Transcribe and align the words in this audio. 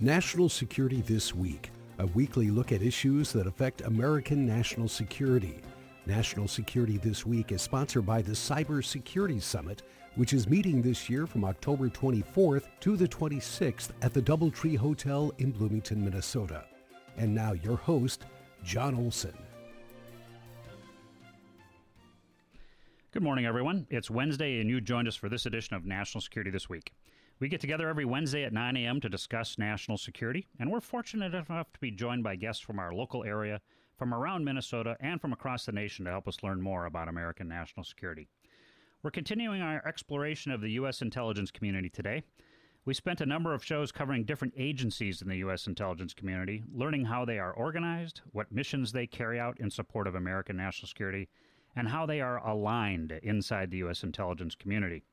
National 0.00 0.48
Security 0.48 1.00
This 1.00 1.34
Week, 1.34 1.72
a 1.98 2.06
weekly 2.06 2.52
look 2.52 2.70
at 2.70 2.82
issues 2.82 3.32
that 3.32 3.48
affect 3.48 3.80
American 3.80 4.46
national 4.46 4.86
security. 4.86 5.60
National 6.06 6.46
Security 6.46 6.98
This 6.98 7.26
Week 7.26 7.50
is 7.50 7.62
sponsored 7.62 8.06
by 8.06 8.22
the 8.22 8.30
Cybersecurity 8.30 9.42
Summit, 9.42 9.82
which 10.14 10.32
is 10.32 10.48
meeting 10.48 10.80
this 10.80 11.10
year 11.10 11.26
from 11.26 11.44
October 11.44 11.88
24th 11.88 12.68
to 12.78 12.96
the 12.96 13.08
26th 13.08 13.90
at 14.00 14.14
the 14.14 14.22
Doubletree 14.22 14.76
Hotel 14.76 15.32
in 15.38 15.50
Bloomington, 15.50 16.04
Minnesota. 16.04 16.64
And 17.16 17.34
now 17.34 17.54
your 17.54 17.76
host, 17.76 18.24
John 18.62 18.94
Olson. 18.94 19.36
Good 23.10 23.24
morning, 23.24 23.46
everyone. 23.46 23.88
It's 23.90 24.08
Wednesday, 24.08 24.60
and 24.60 24.70
you 24.70 24.80
joined 24.80 25.08
us 25.08 25.16
for 25.16 25.28
this 25.28 25.44
edition 25.44 25.74
of 25.74 25.84
National 25.84 26.20
Security 26.20 26.52
This 26.52 26.68
Week. 26.68 26.92
We 27.40 27.48
get 27.48 27.60
together 27.60 27.88
every 27.88 28.04
Wednesday 28.04 28.42
at 28.42 28.52
9 28.52 28.76
a.m. 28.76 29.00
to 29.00 29.08
discuss 29.08 29.58
national 29.58 29.96
security, 29.96 30.48
and 30.58 30.72
we're 30.72 30.80
fortunate 30.80 31.34
enough 31.34 31.72
to 31.72 31.78
be 31.78 31.92
joined 31.92 32.24
by 32.24 32.34
guests 32.34 32.60
from 32.60 32.80
our 32.80 32.92
local 32.92 33.22
area, 33.22 33.60
from 33.96 34.12
around 34.12 34.44
Minnesota, 34.44 34.96
and 34.98 35.20
from 35.20 35.32
across 35.32 35.64
the 35.64 35.70
nation 35.70 36.04
to 36.04 36.10
help 36.10 36.26
us 36.26 36.42
learn 36.42 36.60
more 36.60 36.86
about 36.86 37.06
American 37.06 37.46
national 37.46 37.84
security. 37.84 38.26
We're 39.04 39.12
continuing 39.12 39.62
our 39.62 39.86
exploration 39.86 40.50
of 40.50 40.60
the 40.60 40.72
U.S. 40.72 41.00
intelligence 41.00 41.52
community 41.52 41.88
today. 41.88 42.24
We 42.84 42.94
spent 42.94 43.20
a 43.20 43.26
number 43.26 43.54
of 43.54 43.64
shows 43.64 43.92
covering 43.92 44.24
different 44.24 44.54
agencies 44.56 45.22
in 45.22 45.28
the 45.28 45.36
U.S. 45.36 45.68
intelligence 45.68 46.14
community, 46.14 46.64
learning 46.74 47.04
how 47.04 47.24
they 47.24 47.38
are 47.38 47.52
organized, 47.52 48.22
what 48.32 48.50
missions 48.50 48.90
they 48.90 49.06
carry 49.06 49.38
out 49.38 49.60
in 49.60 49.70
support 49.70 50.08
of 50.08 50.16
American 50.16 50.56
national 50.56 50.88
security, 50.88 51.28
and 51.76 51.86
how 51.86 52.04
they 52.04 52.20
are 52.20 52.44
aligned 52.44 53.12
inside 53.22 53.70
the 53.70 53.78
U.S. 53.78 54.02
intelligence 54.02 54.56
community. 54.56 55.04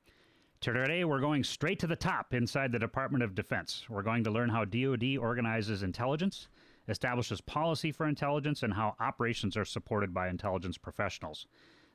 Today, 0.66 1.04
we're 1.04 1.20
going 1.20 1.44
straight 1.44 1.78
to 1.82 1.86
the 1.86 1.96
top 1.96 2.34
inside 2.34 2.72
the 2.72 2.80
Department 2.80 3.23
of 3.23 3.36
Defense. 3.36 3.86
We're 3.88 4.02
going 4.02 4.23
to 4.23 4.32
learn 4.32 4.50
how 4.50 4.66
DoD 4.66 5.16
organizes 5.20 5.84
intelligence, 5.84 6.48
establishes 6.89 7.39
policy 7.39 7.92
for 7.92 8.08
intelligence, 8.08 8.64
and 8.64 8.73
how 8.73 8.95
operations 9.00 9.56
are 9.58 9.64
supported 9.64 10.12
by 10.12 10.28
intelligence 10.28 10.76
professionals. 10.76 11.45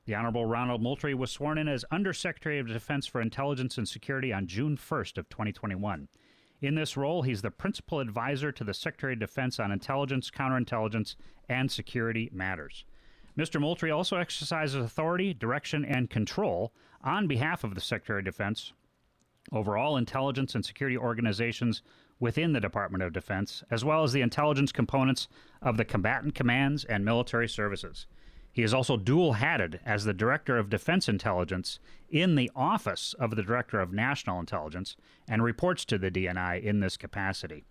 The 0.07 0.15
Honorable 0.15 0.47
Ronald 0.47 0.81
Moultrie 0.81 1.15
was 1.15 1.33
sworn 1.33 1.59
in 1.59 1.67
as 1.67 1.85
Undersecretary 1.91 2.61
of 2.61 2.69
Defense 2.69 3.09
for 3.09 3.21
Intelligence 3.21 3.77
and 3.77 3.89
Security 3.89 4.33
on 4.33 4.47
June 4.47 4.77
1st 4.77 5.19
of 5.19 5.29
2021. 5.29 6.07
In 6.63 6.77
this 6.77 6.97
role, 6.97 7.23
he's 7.23 7.43
the 7.43 7.51
principal 7.51 7.99
advisor 7.99 8.53
to 8.53 8.63
the 8.63 8.73
Secretary 8.73 9.15
of 9.15 9.19
Defense 9.19 9.59
on 9.59 9.73
intelligence, 9.73 10.31
counterintelligence, 10.31 11.17
and 11.49 11.73
security 11.73 12.31
matters. 12.33 12.85
Mr. 13.37 13.61
Moultrie 13.61 13.91
also 13.91 14.17
exercises 14.17 14.77
authority, 14.77 15.35
direction, 15.35 15.85
and 15.85 16.09
control 16.09 16.73
on 17.03 17.27
behalf 17.27 17.65
of 17.65 17.75
the 17.75 17.81
Secretary 17.81 18.21
of 18.21 18.25
Defense 18.25 18.73
over 19.53 19.77
all 19.77 19.97
intelligence 19.97 20.55
and 20.55 20.65
security 20.65 20.97
organizations 20.97 21.83
within 22.19 22.53
the 22.53 22.61
Department 22.61 23.03
of 23.03 23.13
Defense, 23.13 23.65
as 23.71 23.85
well 23.85 24.05
as 24.05 24.13
the 24.13 24.21
intelligence 24.21 24.71
components 24.71 25.29
of 25.63 25.77
the 25.77 25.85
combatant 25.85 26.35
commands 26.35 26.85
and 26.85 27.05
military 27.05 27.49
services. 27.49 28.07
He 28.53 28.63
is 28.63 28.75
also 28.75 28.97
dual 28.97 29.35
hatted 29.35 29.81
as 29.85 30.05
the 30.05 30.13
Director 30.13 30.59
of 30.59 30.69
Defense 30.69 31.09
Intelligence 31.09 31.79
in 32.09 32.35
the 32.35 32.51
Office 32.55 33.15
of 33.19 33.37
the 33.37 33.43
Director 33.43 33.81
of 33.81 33.93
National 33.93 34.41
Intelligence 34.41 34.97
and 35.29 35.43
reports 35.43 35.85
to 35.87 35.99
the 35.99 36.11
DNI 36.11 36.63
in 36.63 36.81
this 36.81 36.97
capacity. 36.97 37.65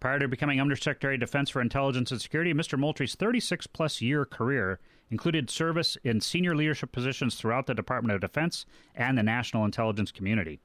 Prior 0.00 0.20
to 0.20 0.28
becoming 0.28 0.60
Undersecretary 0.60 1.14
of 1.14 1.20
Defense 1.20 1.50
for 1.50 1.60
Intelligence 1.60 2.12
and 2.12 2.20
Security, 2.20 2.54
Mr. 2.54 2.78
Moultrie's 2.78 3.16
36 3.16 3.66
plus 3.66 4.00
year 4.00 4.24
career 4.24 4.78
included 5.10 5.50
service 5.50 5.96
in 6.04 6.20
senior 6.20 6.54
leadership 6.54 6.92
positions 6.92 7.34
throughout 7.34 7.66
the 7.66 7.74
Department 7.74 8.14
of 8.14 8.20
Defense 8.20 8.64
and 8.94 9.18
the 9.18 9.24
national 9.24 9.64
intelligence 9.64 10.12
community. 10.12 10.60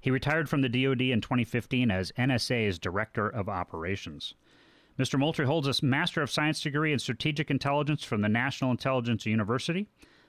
He 0.00 0.12
retired 0.12 0.48
from 0.48 0.60
the 0.60 0.68
DoD 0.68 1.00
in 1.00 1.20
2015 1.20 1.90
as 1.90 2.12
NSA's 2.16 2.78
Director 2.78 3.28
of 3.28 3.48
Operations. 3.48 4.34
Mr. 4.96 5.18
Moultrie 5.18 5.46
holds 5.46 5.66
a 5.66 5.84
Master 5.84 6.22
of 6.22 6.30
Science 6.30 6.60
degree 6.60 6.92
in 6.92 7.00
Strategic 7.00 7.50
Intelligence 7.50 8.04
from 8.04 8.22
the 8.22 8.28
National 8.28 8.70
Intelligence 8.70 9.26
University, 9.26 9.88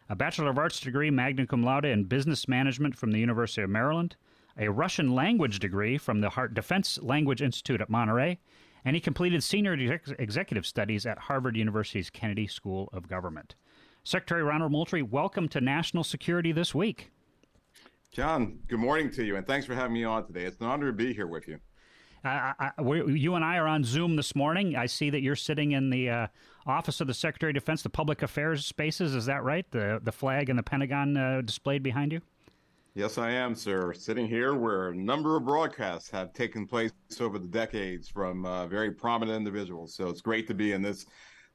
a 0.09 0.15
Bachelor 0.15 0.49
of 0.49 0.57
Arts 0.57 0.79
degree 0.79 1.11
magna 1.11 1.45
cum 1.45 1.61
laude 1.61 1.85
in 1.85 2.05
Business 2.05 2.47
Management 2.47 2.97
from 2.97 3.11
the 3.11 3.19
University 3.19 3.61
of 3.61 3.69
Maryland, 3.69 4.15
a 4.57 4.69
Russian 4.69 5.13
language 5.13 5.59
degree 5.59 5.97
from 5.97 6.21
the 6.21 6.49
Defense 6.53 6.99
Language 7.01 7.41
Institute 7.41 7.81
at 7.81 7.89
Monterey, 7.89 8.39
and 8.83 8.95
he 8.95 8.99
completed 8.99 9.43
senior 9.43 9.73
executive 9.73 10.65
studies 10.65 11.05
at 11.05 11.17
Harvard 11.17 11.55
University's 11.55 12.09
Kennedy 12.09 12.47
School 12.47 12.89
of 12.93 13.07
Government. 13.07 13.55
Secretary 14.03 14.43
Ronald 14.43 14.71
Moultrie, 14.71 15.01
welcome 15.01 15.47
to 15.49 15.61
National 15.61 16.03
Security 16.03 16.51
this 16.51 16.73
week. 16.73 17.11
John, 18.11 18.59
good 18.67 18.79
morning 18.79 19.11
to 19.11 19.23
you, 19.23 19.35
and 19.35 19.45
thanks 19.45 19.65
for 19.65 19.75
having 19.75 19.93
me 19.93 20.03
on 20.03 20.25
today. 20.25 20.45
It's 20.45 20.59
an 20.59 20.65
honor 20.65 20.87
to 20.87 20.93
be 20.93 21.13
here 21.13 21.27
with 21.27 21.47
you. 21.47 21.59
Uh, 22.25 22.53
I, 22.59 22.71
you 22.79 23.35
and 23.35 23.45
I 23.45 23.57
are 23.57 23.67
on 23.67 23.83
Zoom 23.83 24.15
this 24.15 24.35
morning. 24.35 24.75
I 24.75 24.87
see 24.87 25.09
that 25.11 25.21
you're 25.21 25.35
sitting 25.35 25.73
in 25.73 25.89
the 25.89 26.09
uh, 26.09 26.27
office 26.65 26.99
of 26.99 27.07
the 27.07 27.13
Secretary 27.13 27.51
of 27.51 27.55
Defense, 27.55 27.83
the 27.83 27.89
public 27.89 28.23
affairs 28.23 28.65
spaces. 28.65 29.13
Is 29.13 29.27
that 29.27 29.43
right? 29.43 29.69
The 29.69 29.99
the 30.03 30.11
flag 30.11 30.49
and 30.49 30.57
the 30.57 30.63
Pentagon 30.63 31.15
uh, 31.15 31.41
displayed 31.41 31.83
behind 31.83 32.11
you. 32.11 32.21
Yes, 32.97 33.19
I 33.19 33.29
am, 33.29 33.53
sir. 33.53 33.93
Sitting 33.93 34.27
here 34.27 34.55
where 34.55 34.87
a 34.87 34.95
number 34.95 35.37
of 35.37 35.45
broadcasts 35.45 36.09
have 36.09 36.33
taken 36.33 36.65
place 36.65 36.91
over 37.19 37.37
the 37.37 37.47
decades 37.47 38.09
from 38.09 38.43
uh, 38.43 38.65
very 38.65 38.89
prominent 38.91 39.37
individuals. 39.37 39.93
So 39.93 40.09
it's 40.09 40.19
great 40.19 40.47
to 40.47 40.55
be 40.55 40.71
in 40.71 40.81
this 40.81 41.05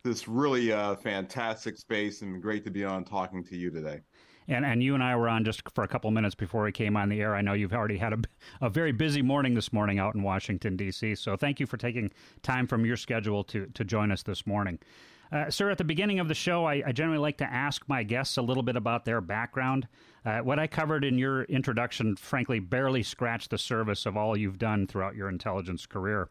this 0.05 0.29
really 0.29 0.71
uh, 0.71 0.95
fantastic 0.95 1.77
space 1.77 2.23
and 2.23 2.41
great 2.41 2.63
to 2.63 2.71
be 2.71 2.85
on 2.85 3.05
talking 3.05 3.43
to 3.43 3.57
you 3.57 3.73
today. 3.73 4.03
And 4.47 4.65
and 4.65 4.85
you 4.85 4.95
and 4.95 5.03
I 5.03 5.17
were 5.17 5.29
on 5.29 5.45
just 5.45 5.63
for 5.75 5.83
a 5.83 5.89
couple 5.89 6.13
minutes 6.13 6.37
before 6.37 6.63
we 6.63 6.71
came 6.71 6.97
on 6.97 7.09
the 7.09 7.21
air. 7.21 7.35
I 7.35 7.41
know 7.41 7.55
you've 7.55 7.73
already 7.73 7.99
had 7.99 8.13
a, 8.13 8.19
a 8.61 8.71
very 8.71 8.93
busy 8.93 9.21
morning 9.21 9.55
this 9.55 9.73
morning 9.73 9.99
out 9.99 10.15
in 10.15 10.23
Washington 10.23 10.77
D.C. 10.77 11.17
So 11.17 11.37
thank 11.37 11.59
you 11.59 11.67
for 11.67 11.77
taking 11.77 12.13
time 12.43 12.69
from 12.69 12.87
your 12.87 12.97
schedule 12.97 13.43
to 13.45 13.67
to 13.67 13.83
join 13.83 14.13
us 14.13 14.23
this 14.23 14.47
morning. 14.47 14.79
Uh, 15.33 15.51
sir, 15.51 15.71
at 15.71 15.79
the 15.79 15.85
beginning 15.85 16.21
of 16.21 16.29
the 16.29 16.35
show, 16.35 16.67
I, 16.67 16.83
I, 16.87 16.93
generally 16.93 17.19
like 17.19 17.39
to 17.39 17.51
ask 17.51 17.89
my 17.89 18.03
guests 18.03 18.37
a 18.37 18.43
little 18.43 18.63
bit 18.63 18.77
about 18.77 19.07
their 19.07 19.23
background. 19.23 19.89
Uh, 20.27 20.41
what 20.41 20.59
I 20.59 20.67
covered 20.67 21.05
in 21.05 21.17
your 21.17 21.45
introduction, 21.45 22.17
frankly, 22.17 22.59
barely 22.59 23.03
scratched 23.03 23.51
the 23.51 23.57
surface 23.57 24.05
of 24.05 24.15
all 24.15 24.37
you've 24.37 24.59
done 24.59 24.87
throughout 24.87 25.17
your 25.17 25.31
intelligence 25.31 25.87
career. 25.87 26.29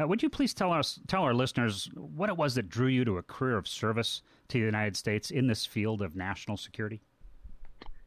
Uh, 0.00 0.06
would 0.08 0.22
you 0.22 0.30
please 0.30 0.54
tell 0.54 0.72
us, 0.72 0.98
tell 1.08 1.24
our 1.24 1.34
listeners, 1.34 1.90
what 1.94 2.30
it 2.30 2.36
was 2.38 2.54
that 2.54 2.70
drew 2.70 2.86
you 2.86 3.04
to 3.04 3.18
a 3.18 3.22
career 3.22 3.58
of 3.58 3.68
service 3.68 4.22
to 4.48 4.58
the 4.58 4.64
United 4.64 4.96
States 4.96 5.30
in 5.30 5.46
this 5.46 5.66
field 5.66 6.00
of 6.00 6.16
national 6.16 6.56
security? 6.56 7.02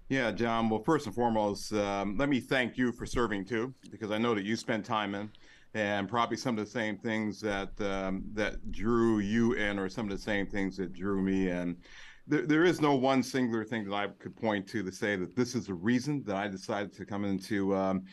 Yeah, 0.09 0.31
John. 0.31 0.69
Well, 0.69 0.81
first 0.83 1.05
and 1.05 1.13
foremost, 1.13 1.71
um, 1.73 2.17
let 2.17 2.29
me 2.29 2.39
thank 2.39 2.77
you 2.77 2.91
for 2.91 3.05
serving 3.05 3.45
too, 3.45 3.73
because 3.91 4.09
I 4.09 4.17
know 4.17 4.33
that 4.33 4.43
you 4.43 4.55
spent 4.55 4.85
time 4.85 5.13
in 5.13 5.29
and 5.73 6.09
probably 6.09 6.37
some 6.37 6.57
of 6.57 6.65
the 6.65 6.69
same 6.69 6.97
things 6.97 7.39
that 7.41 7.69
um, 7.79 8.23
that 8.33 8.71
drew 8.71 9.19
you 9.19 9.53
in, 9.53 9.79
or 9.79 9.89
some 9.89 10.05
of 10.05 10.11
the 10.11 10.21
same 10.21 10.45
things 10.45 10.77
that 10.77 10.93
drew 10.93 11.21
me 11.21 11.49
in. 11.49 11.77
There, 12.27 12.45
there 12.45 12.63
is 12.63 12.81
no 12.81 12.95
one 12.95 13.23
singular 13.23 13.63
thing 13.63 13.85
that 13.85 13.95
I 13.95 14.07
could 14.07 14.35
point 14.35 14.67
to 14.69 14.83
to 14.83 14.91
say 14.91 15.15
that 15.15 15.35
this 15.35 15.55
is 15.55 15.67
the 15.67 15.73
reason 15.73 16.23
that 16.25 16.35
I 16.35 16.47
decided 16.47 16.93
to 16.93 17.05
come 17.05 17.25
into 17.25 17.75
um, 17.75 18.03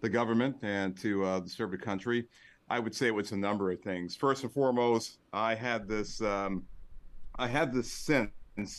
the 0.00 0.08
government 0.08 0.56
and 0.62 0.96
to 0.98 1.24
uh, 1.24 1.40
serve 1.46 1.70
the 1.70 1.78
country. 1.78 2.26
I 2.68 2.78
would 2.78 2.94
say 2.94 3.06
it 3.06 3.14
was 3.14 3.32
a 3.32 3.36
number 3.36 3.70
of 3.70 3.80
things. 3.80 4.16
First 4.16 4.42
and 4.42 4.52
foremost, 4.52 5.18
I 5.32 5.54
had 5.54 5.88
this 5.88 6.20
um, 6.20 6.64
I 7.38 7.46
had 7.46 7.72
this 7.72 7.90
sense 7.90 8.30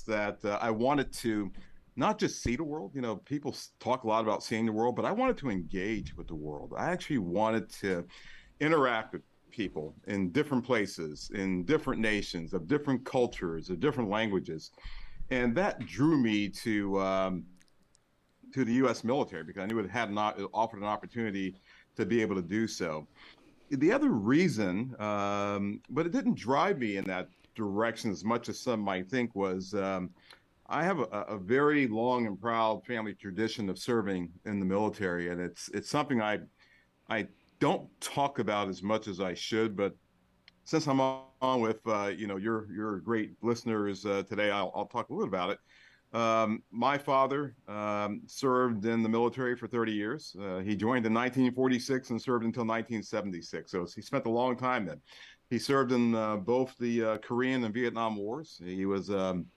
that 0.08 0.44
uh, 0.44 0.60
I 0.62 0.72
wanted 0.72 1.12
to 1.14 1.52
not 1.98 2.20
just 2.20 2.44
see 2.44 2.56
the 2.56 2.64
world. 2.64 2.92
You 2.94 3.02
know, 3.02 3.18
people 3.18 3.56
talk 3.80 4.04
a 4.04 4.08
lot 4.08 4.22
about 4.22 4.44
seeing 4.44 4.66
the 4.66 4.72
world, 4.72 4.96
but 4.96 5.04
I 5.04 5.12
wanted 5.12 5.38
to 5.40 5.50
engage 5.50 6.16
with 6.16 6.28
the 6.28 6.36
world. 6.36 6.74
I 6.78 6.92
actually 6.92 7.18
wanted 7.18 7.70
to 7.82 8.06
interact 8.60 9.14
with 9.14 9.24
people 9.50 9.96
in 10.06 10.30
different 10.32 10.64
places, 10.64 11.32
in 11.34 11.64
different 11.64 12.00
nations, 12.00 12.54
of 12.54 12.68
different 12.68 13.04
cultures, 13.04 13.70
of 13.70 13.80
different 13.80 14.10
languages, 14.10 14.72
and 15.32 15.56
that 15.56 15.86
drew 15.86 16.18
me 16.18 16.48
to 16.50 17.00
um, 17.02 17.44
to 18.54 18.64
the 18.64 18.74
U.S. 18.74 19.04
military 19.04 19.44
because 19.44 19.64
I 19.64 19.66
knew 19.66 19.80
it 19.80 19.90
had 19.90 20.12
not 20.12 20.40
offered 20.54 20.80
an 20.80 20.86
opportunity 20.86 21.56
to 21.96 22.06
be 22.06 22.22
able 22.22 22.36
to 22.36 22.42
do 22.42 22.68
so. 22.68 23.08
The 23.70 23.92
other 23.92 24.10
reason, 24.10 24.96
um, 25.02 25.82
but 25.90 26.06
it 26.06 26.14
didn't 26.14 26.36
drive 26.36 26.78
me 26.78 26.98
in 26.98 27.04
that 27.06 27.28
direction 27.56 28.12
as 28.12 28.24
much 28.24 28.48
as 28.48 28.58
some 28.60 28.80
might 28.80 29.10
think, 29.10 29.36
was 29.36 29.74
um, 29.74 30.12
I 30.70 30.84
have 30.84 31.00
a, 31.00 31.04
a, 31.04 31.38
very 31.38 31.88
long 31.88 32.28
and 32.28 32.40
proud 32.40 32.86
family 32.86 33.14
tradition 33.14 33.70
of 33.70 33.80
serving 33.80 34.30
in 34.46 34.60
the 34.60 34.66
military, 34.66 35.30
and 35.30 35.40
it's 35.40 35.70
it's 35.70 35.90
something 35.90 36.22
I 36.22 36.40
I 37.10 37.28
don't 37.60 37.90
talk 38.02 38.40
about 38.40 38.68
as 38.68 38.84
much 38.84 39.08
as 39.08 39.22
I 39.22 39.34
should. 39.34 39.78
But 39.78 39.96
since 40.66 40.88
I'm 40.88 41.00
on 41.00 41.62
with 41.62 41.80
uh, 41.88 42.08
you 42.08 42.28
know 42.28 42.38
your 42.38 42.68
your 42.72 43.00
great 43.00 43.36
listeners 43.42 44.06
uh, 44.06 44.24
today, 44.28 44.52
I'll, 44.52 44.72
I'll 44.76 44.88
talk 44.88 45.10
a 45.10 45.14
little 45.14 45.28
bit 45.28 45.38
about 45.38 45.52
it. 45.52 45.60
Um, 46.14 46.64
my 46.72 46.98
father 46.98 47.56
um, 47.68 48.22
served 48.26 48.86
in 48.86 49.04
the 49.04 49.10
military 49.10 49.56
for 49.56 49.68
30 49.68 49.92
years. 49.92 50.36
Uh, 50.42 50.60
he 50.60 50.76
joined 50.76 51.06
in 51.06 51.14
1946 51.14 52.12
and 52.12 52.22
served 52.22 52.46
until 52.46 52.64
1976. 52.64 53.70
So 53.70 53.86
he 53.94 54.02
spent 54.02 54.26
a 54.26 54.30
long 54.30 54.58
time 54.58 54.86
then. 54.86 55.02
He 55.50 55.60
served 55.60 55.92
in 55.92 56.16
uh, 56.16 56.38
both 56.38 56.78
the 56.78 57.04
uh, 57.04 57.18
Korean 57.18 57.64
and 57.64 57.74
Vietnam 57.74 58.16
Wars. 58.16 58.60
He 58.64 58.86
was 58.86 59.10
um, 59.10 59.48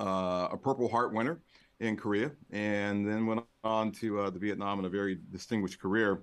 uh, 0.00 0.48
a 0.50 0.56
Purple 0.56 0.88
Heart 0.88 1.12
winner 1.12 1.40
in 1.80 1.96
Korea, 1.96 2.30
and 2.50 3.06
then 3.06 3.26
went 3.26 3.42
on 3.64 3.92
to 3.92 4.20
uh, 4.20 4.30
the 4.30 4.38
Vietnam 4.38 4.78
in 4.78 4.84
a 4.84 4.88
very 4.88 5.18
distinguished 5.30 5.80
career 5.80 6.22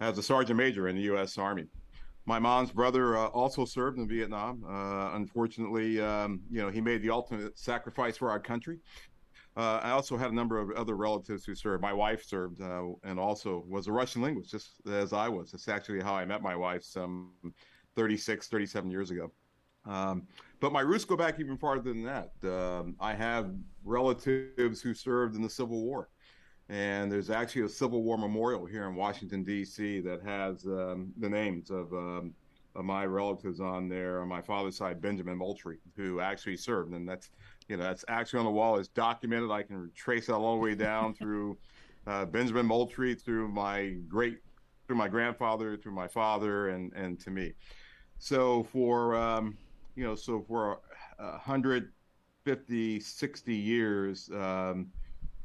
as 0.00 0.18
a 0.18 0.22
sergeant 0.22 0.56
major 0.56 0.88
in 0.88 0.96
the 0.96 1.02
U.S. 1.02 1.38
Army. 1.38 1.66
my 2.26 2.38
mom's 2.38 2.70
brother 2.70 3.16
uh, 3.16 3.26
also 3.26 3.64
served 3.64 3.98
in 3.98 4.08
Vietnam. 4.08 4.64
Uh, 4.68 5.16
unfortunately, 5.16 6.00
um, 6.00 6.40
you 6.50 6.60
know, 6.60 6.70
he 6.70 6.80
made 6.80 7.02
the 7.02 7.10
ultimate 7.10 7.58
sacrifice 7.58 8.16
for 8.16 8.30
our 8.30 8.40
country. 8.40 8.78
Uh, 9.56 9.80
I 9.82 9.90
also 9.90 10.18
had 10.18 10.30
a 10.30 10.34
number 10.34 10.58
of 10.58 10.70
other 10.72 10.96
relatives 10.96 11.46
who 11.46 11.54
served. 11.54 11.80
My 11.82 11.92
wife 11.92 12.24
served 12.24 12.60
uh, 12.60 12.82
and 13.04 13.18
also 13.18 13.64
was 13.66 13.86
a 13.86 13.92
Russian 13.92 14.20
linguist, 14.20 14.50
just 14.50 14.72
as 14.86 15.14
I 15.14 15.28
was. 15.28 15.50
That's 15.50 15.68
actually 15.68 16.00
how 16.00 16.14
I 16.14 16.26
met 16.26 16.42
my 16.42 16.54
wife 16.54 16.84
some 16.84 17.30
36, 17.94 18.48
37 18.48 18.90
years 18.90 19.10
ago. 19.10 19.32
Um, 19.86 20.26
but 20.60 20.72
my 20.72 20.80
roots 20.80 21.04
go 21.04 21.16
back 21.16 21.38
even 21.40 21.56
farther 21.56 21.92
than 21.92 22.02
that. 22.04 22.32
Um, 22.44 22.96
I 23.00 23.14
have 23.14 23.50
relatives 23.84 24.80
who 24.80 24.94
served 24.94 25.36
in 25.36 25.42
the 25.42 25.50
Civil 25.50 25.84
War. 25.84 26.08
And 26.68 27.12
there's 27.12 27.30
actually 27.30 27.62
a 27.62 27.68
Civil 27.68 28.02
War 28.02 28.18
memorial 28.18 28.66
here 28.66 28.88
in 28.88 28.96
Washington, 28.96 29.44
D.C., 29.44 30.00
that 30.00 30.20
has 30.22 30.64
um, 30.66 31.12
the 31.18 31.28
names 31.28 31.70
of, 31.70 31.92
um, 31.92 32.34
of, 32.74 32.84
my 32.84 33.06
relatives 33.06 33.60
on 33.60 33.88
there. 33.88 34.20
On 34.20 34.26
my 34.26 34.42
father's 34.42 34.76
side, 34.76 35.00
Benjamin 35.00 35.38
Moultrie, 35.38 35.78
who 35.94 36.18
actually 36.18 36.56
served. 36.56 36.92
And 36.92 37.08
that's 37.08 37.30
you 37.68 37.76
know, 37.76 37.82
that's 37.82 38.04
actually 38.08 38.40
on 38.40 38.44
the 38.46 38.50
wall. 38.50 38.78
It's 38.78 38.88
documented. 38.88 39.50
I 39.50 39.62
can 39.62 39.90
trace 39.94 40.26
that 40.26 40.34
all 40.34 40.56
the 40.56 40.62
way 40.62 40.74
down 40.74 41.14
through 41.18 41.56
uh, 42.06 42.24
Benjamin 42.24 42.66
Moultrie, 42.66 43.14
through 43.14 43.48
my 43.48 43.96
great, 44.08 44.38
through 44.86 44.96
my 44.96 45.08
grandfather, 45.08 45.76
through 45.76 45.94
my 45.94 46.08
father, 46.08 46.70
and 46.70 46.92
and 46.94 47.18
to 47.20 47.30
me. 47.30 47.52
So 48.18 48.64
for 48.72 49.14
um, 49.14 49.56
you 49.96 50.04
know, 50.04 50.14
so 50.14 50.44
for 50.46 50.80
150, 51.18 53.00
60 53.00 53.54
years, 53.54 54.30
um, 54.34 54.88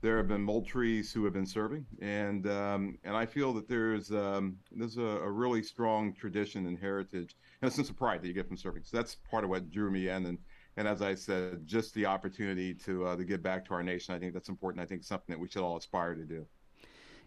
there 0.01 0.17
have 0.17 0.27
been 0.27 0.43
Moultries 0.43 1.13
who 1.13 1.23
have 1.23 1.33
been 1.33 1.45
serving, 1.45 1.85
and 2.01 2.47
um, 2.47 2.97
and 3.03 3.15
I 3.15 3.25
feel 3.25 3.53
that 3.53 3.67
there's 3.67 4.11
um, 4.11 4.57
there's 4.71 4.97
a, 4.97 5.01
a, 5.01 5.29
really 5.29 5.61
strong 5.61 6.11
tradition 6.11 6.65
and 6.65 6.77
heritage 6.77 7.35
and 7.61 7.71
a 7.71 7.73
sense 7.73 7.89
of 7.89 7.97
pride 7.97 8.23
that 8.23 8.27
you 8.27 8.33
get 8.33 8.47
from 8.47 8.57
serving. 8.57 8.83
So 8.83 8.97
that's 8.97 9.15
part 9.29 9.43
of 9.43 9.51
what 9.51 9.69
drew 9.69 9.91
me 9.91 10.09
in, 10.09 10.25
and 10.25 10.37
and 10.75 10.87
as 10.87 11.03
I 11.03 11.13
said, 11.13 11.67
just 11.67 11.93
the 11.93 12.07
opportunity 12.07 12.73
to 12.73 13.05
uh, 13.05 13.15
to 13.15 13.23
give 13.23 13.43
back 13.43 13.63
to 13.65 13.75
our 13.75 13.83
nation. 13.83 14.15
I 14.15 14.19
think 14.19 14.33
that's 14.33 14.49
important. 14.49 14.81
I 14.81 14.87
think 14.87 15.03
something 15.03 15.31
that 15.33 15.39
we 15.39 15.47
should 15.47 15.61
all 15.61 15.77
aspire 15.77 16.15
to 16.15 16.25
do. 16.25 16.47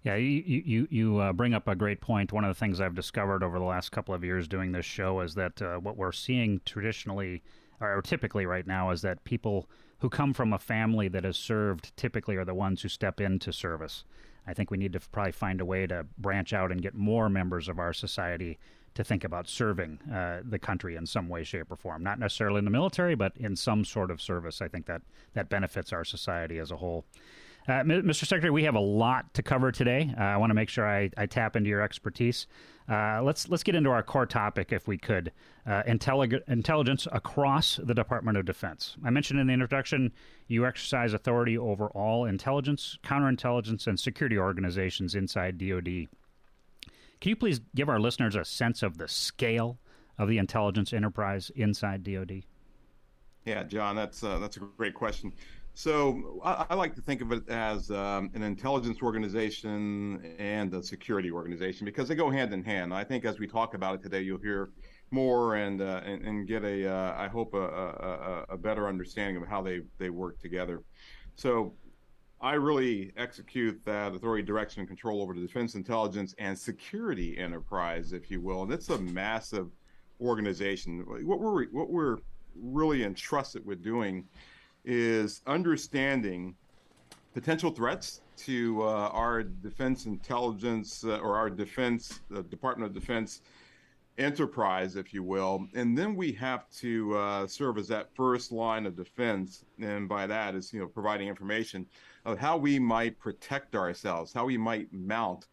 Yeah, 0.04 0.16
you 0.16 0.62
you 0.66 0.86
you 0.90 1.18
uh, 1.18 1.32
bring 1.32 1.54
up 1.54 1.66
a 1.66 1.74
great 1.74 2.02
point. 2.02 2.30
One 2.30 2.44
of 2.44 2.54
the 2.54 2.58
things 2.58 2.78
I've 2.78 2.94
discovered 2.94 3.42
over 3.42 3.58
the 3.58 3.64
last 3.64 3.90
couple 3.90 4.14
of 4.14 4.22
years 4.22 4.46
doing 4.46 4.70
this 4.70 4.84
show 4.84 5.20
is 5.20 5.34
that 5.34 5.62
uh, 5.62 5.76
what 5.78 5.96
we're 5.96 6.12
seeing 6.12 6.60
traditionally 6.66 7.42
or 7.80 8.02
typically 8.02 8.44
right 8.44 8.66
now 8.66 8.90
is 8.90 9.00
that 9.00 9.24
people 9.24 9.66
who 9.98 10.10
come 10.10 10.34
from 10.34 10.52
a 10.52 10.58
family 10.58 11.08
that 11.08 11.24
has 11.24 11.38
served 11.38 11.96
typically 11.96 12.36
are 12.36 12.44
the 12.44 12.54
ones 12.54 12.82
who 12.82 12.88
step 12.88 13.18
into 13.18 13.50
service. 13.50 14.04
I 14.46 14.52
think 14.52 14.70
we 14.70 14.76
need 14.76 14.92
to 14.92 15.00
probably 15.00 15.32
find 15.32 15.62
a 15.62 15.64
way 15.64 15.86
to 15.86 16.06
branch 16.18 16.52
out 16.52 16.70
and 16.70 16.82
get 16.82 16.94
more 16.94 17.30
members 17.30 17.66
of 17.66 17.78
our 17.78 17.94
society 17.94 18.58
to 18.94 19.04
think 19.04 19.24
about 19.24 19.48
serving 19.48 19.98
uh, 20.12 20.40
the 20.44 20.58
country 20.58 20.96
in 20.96 21.06
some 21.06 21.30
way, 21.30 21.44
shape, 21.44 21.72
or 21.72 21.76
form. 21.76 22.02
Not 22.02 22.18
necessarily 22.18 22.58
in 22.58 22.66
the 22.66 22.70
military, 22.70 23.14
but 23.14 23.32
in 23.38 23.56
some 23.56 23.86
sort 23.86 24.10
of 24.10 24.20
service. 24.20 24.60
I 24.60 24.68
think 24.68 24.84
that 24.84 25.00
that 25.32 25.48
benefits 25.48 25.94
our 25.94 26.04
society 26.04 26.58
as 26.58 26.70
a 26.70 26.76
whole. 26.76 27.06
Uh, 27.66 27.82
Mr. 27.82 28.26
Secretary, 28.26 28.50
we 28.50 28.64
have 28.64 28.74
a 28.74 28.80
lot 28.80 29.32
to 29.32 29.42
cover 29.42 29.72
today. 29.72 30.12
Uh, 30.18 30.22
I 30.22 30.36
want 30.36 30.50
to 30.50 30.54
make 30.54 30.68
sure 30.68 30.86
I, 30.86 31.10
I, 31.16 31.24
tap 31.24 31.56
into 31.56 31.70
your 31.70 31.80
expertise. 31.80 32.46
Uh, 32.90 33.22
let's 33.22 33.48
let's 33.48 33.62
get 33.62 33.74
into 33.74 33.88
our 33.88 34.02
core 34.02 34.26
topic, 34.26 34.70
if 34.70 34.86
we 34.86 34.98
could. 34.98 35.32
Uh, 35.66 35.82
Intellig- 35.84 36.46
intelligence 36.46 37.08
across 37.10 37.80
the 37.82 37.94
Department 37.94 38.36
of 38.36 38.44
Defense. 38.44 38.98
I 39.02 39.08
mentioned 39.08 39.40
in 39.40 39.46
the 39.46 39.54
introduction, 39.54 40.12
you 40.46 40.66
exercise 40.66 41.14
authority 41.14 41.56
over 41.56 41.86
all 41.88 42.26
intelligence, 42.26 42.98
counterintelligence, 43.02 43.86
and 43.86 43.98
security 43.98 44.36
organizations 44.36 45.14
inside 45.14 45.56
DoD. 45.56 46.08
Can 47.20 47.30
you 47.30 47.36
please 47.36 47.62
give 47.74 47.88
our 47.88 47.98
listeners 47.98 48.36
a 48.36 48.44
sense 48.44 48.82
of 48.82 48.98
the 48.98 49.08
scale 49.08 49.78
of 50.18 50.28
the 50.28 50.36
intelligence 50.36 50.92
enterprise 50.92 51.50
inside 51.56 52.04
DoD? 52.04 52.42
Yeah, 53.46 53.62
John, 53.62 53.96
that's 53.96 54.22
uh, 54.22 54.38
that's 54.38 54.58
a 54.58 54.60
great 54.60 54.92
question. 54.92 55.32
So 55.76 56.40
I, 56.44 56.66
I, 56.70 56.74
like 56.76 56.94
to 56.94 57.02
think 57.02 57.20
of 57.20 57.32
it 57.32 57.48
as 57.48 57.90
um, 57.90 58.30
an 58.34 58.44
intelligence 58.44 58.98
organization 59.02 60.36
and 60.38 60.72
a 60.72 60.80
security 60.80 61.32
organization 61.32 61.84
because 61.84 62.06
they 62.06 62.14
go 62.14 62.30
hand 62.30 62.54
in 62.54 62.62
hand. 62.62 62.94
I 62.94 63.02
think 63.02 63.24
as 63.24 63.40
we 63.40 63.48
talk 63.48 63.74
about 63.74 63.96
it 63.96 64.02
today, 64.02 64.20
you'll 64.20 64.38
hear 64.38 64.70
more 65.10 65.56
and 65.56 65.82
uh, 65.82 66.00
and, 66.04 66.24
and, 66.24 66.46
get 66.46 66.62
a 66.64 66.88
uh, 66.88 67.14
I 67.16 67.26
hope 67.26 67.54
a, 67.54 67.58
a, 67.58 68.44
a, 68.50 68.56
better 68.56 68.86
understanding 68.86 69.36
of 69.42 69.48
how 69.48 69.62
they 69.62 69.80
they 69.98 70.10
work 70.10 70.38
together. 70.38 70.82
So 71.34 71.74
I 72.40 72.54
really 72.54 73.12
execute 73.16 73.80
that 73.84 74.14
authority, 74.14 74.44
direction, 74.44 74.80
and 74.80 74.88
control 74.88 75.22
over 75.22 75.34
the 75.34 75.40
defense, 75.40 75.74
intelligence, 75.74 76.36
and 76.38 76.56
security 76.56 77.36
enterprise, 77.36 78.12
if 78.12 78.30
you 78.30 78.40
will. 78.40 78.62
And 78.62 78.72
it's 78.72 78.90
a 78.90 78.98
massive 78.98 79.70
organization. 80.20 81.04
What 81.26 81.40
we're 81.40 81.64
what 81.66 81.90
we're 81.90 82.18
really 82.54 83.02
entrusted 83.02 83.66
with 83.66 83.82
doing 83.82 84.28
is 84.84 85.42
understanding 85.46 86.54
potential 87.32 87.70
threats 87.70 88.20
to 88.36 88.82
uh, 88.82 89.08
our 89.08 89.42
defense 89.42 90.06
intelligence 90.06 91.04
uh, 91.04 91.18
or 91.18 91.36
our 91.36 91.50
defense 91.50 92.20
uh, 92.34 92.42
Department 92.42 92.88
of 92.88 92.94
Defense 92.94 93.42
enterprise, 94.18 94.96
if 94.96 95.12
you 95.12 95.22
will. 95.22 95.66
And 95.74 95.96
then 95.98 96.14
we 96.14 96.32
have 96.32 96.70
to 96.78 97.16
uh, 97.16 97.46
serve 97.46 97.78
as 97.78 97.88
that 97.88 98.14
first 98.14 98.52
line 98.52 98.86
of 98.86 98.96
defense. 98.96 99.64
And 99.80 100.08
by 100.08 100.26
that 100.26 100.54
is, 100.54 100.72
you 100.72 100.80
know, 100.80 100.86
providing 100.86 101.28
information 101.28 101.86
of 102.24 102.38
how 102.38 102.56
we 102.56 102.78
might 102.78 103.18
protect 103.18 103.74
ourselves, 103.74 104.32
how 104.32 104.44
we 104.44 104.56
might 104.56 104.92
mount 104.92 105.46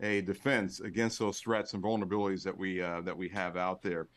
a 0.00 0.20
defense 0.22 0.80
against 0.80 1.18
those 1.18 1.40
threats 1.40 1.74
and 1.74 1.82
vulnerabilities 1.82 2.42
that 2.42 2.56
we 2.56 2.82
uh, 2.82 3.00
that 3.02 3.16
we 3.16 3.28
have 3.28 3.56
out 3.56 3.82
there. 3.82 4.08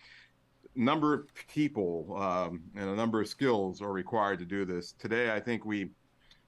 Number 0.75 1.13
of 1.13 1.27
people 1.48 2.16
um, 2.18 2.62
and 2.75 2.89
a 2.89 2.95
number 2.95 3.21
of 3.21 3.27
skills 3.27 3.81
are 3.81 3.92
required 3.92 4.39
to 4.39 4.45
do 4.45 4.66
this. 4.66 4.94
Today, 4.94 5.31
I 5.31 5.39
think 5.39 5.66
we, 5.66 5.89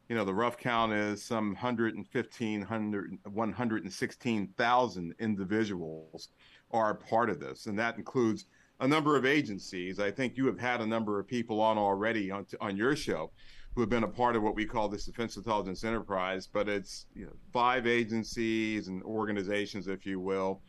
you 0.09 0.15
know, 0.15 0.23
the 0.23 0.33
rough 0.33 0.57
count 0.57 0.93
is 0.93 1.23
some 1.23 1.49
115, 1.49 2.61
116,000 2.61 5.15
individuals 5.19 6.29
are 6.71 6.93
part 6.93 7.29
of 7.29 7.39
this, 7.39 7.65
and 7.65 7.77
that 7.79 7.97
includes 7.97 8.45
a 8.79 8.87
number 8.87 9.15
of 9.15 9.25
agencies. 9.25 9.99
I 9.99 10.11
think 10.11 10.37
you 10.37 10.45
have 10.47 10.59
had 10.59 10.81
a 10.81 10.85
number 10.85 11.19
of 11.19 11.27
people 11.27 11.61
on 11.61 11.77
already 11.77 12.31
on, 12.31 12.45
on 12.59 12.75
your 12.75 12.95
show 12.95 13.31
who 13.75 13.81
have 13.81 13.89
been 13.89 14.03
a 14.03 14.07
part 14.07 14.35
of 14.35 14.43
what 14.43 14.55
we 14.55 14.65
call 14.65 14.89
this 14.89 15.05
defense 15.05 15.37
intelligence 15.37 15.83
enterprise, 15.83 16.47
but 16.47 16.67
it's 16.67 17.05
you 17.15 17.25
know, 17.25 17.33
five 17.53 17.87
agencies 17.87 18.87
and 18.87 19.01
organizations, 19.03 19.87
if 19.87 20.05
you 20.05 20.19
will, 20.19 20.61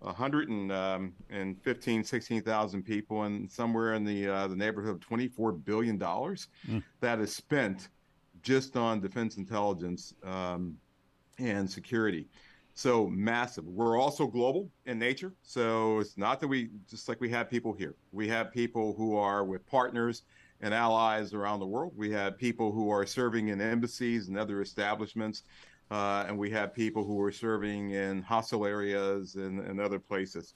115, 0.00 1.98
um, 1.98 2.04
16,000 2.04 2.82
people, 2.82 3.22
and 3.22 3.50
somewhere 3.50 3.94
in 3.94 4.04
the 4.04 4.28
uh, 4.28 4.46
the 4.46 4.56
neighborhood 4.56 4.94
of 4.94 5.00
24 5.00 5.52
billion 5.52 5.98
dollars 5.98 6.48
mm. 6.68 6.82
that 7.00 7.18
is 7.20 7.34
spent 7.34 7.88
just 8.42 8.76
on 8.76 9.00
defense 9.00 9.36
intelligence 9.36 10.14
um, 10.22 10.76
and 11.38 11.68
security. 11.68 12.28
So 12.74 13.06
massive. 13.06 13.64
We're 13.64 13.98
also 13.98 14.26
global 14.26 14.70
in 14.84 14.98
nature. 14.98 15.32
So 15.42 15.98
it's 15.98 16.18
not 16.18 16.40
that 16.40 16.48
we 16.48 16.68
just 16.88 17.08
like 17.08 17.20
we 17.20 17.30
have 17.30 17.48
people 17.48 17.72
here. 17.72 17.94
We 18.12 18.28
have 18.28 18.52
people 18.52 18.94
who 18.94 19.16
are 19.16 19.44
with 19.44 19.66
partners 19.66 20.24
and 20.60 20.74
allies 20.74 21.32
around 21.32 21.60
the 21.60 21.66
world. 21.66 21.92
We 21.96 22.10
have 22.12 22.38
people 22.38 22.72
who 22.72 22.90
are 22.90 23.06
serving 23.06 23.48
in 23.48 23.60
embassies 23.60 24.28
and 24.28 24.38
other 24.38 24.60
establishments. 24.60 25.42
Uh, 25.90 26.24
and 26.26 26.36
we 26.36 26.50
have 26.50 26.74
people 26.74 27.04
who 27.04 27.20
are 27.20 27.32
serving 27.32 27.92
in 27.92 28.22
hostile 28.22 28.66
areas 28.66 29.36
and, 29.36 29.60
and 29.60 29.80
other 29.80 29.98
places. 29.98 30.54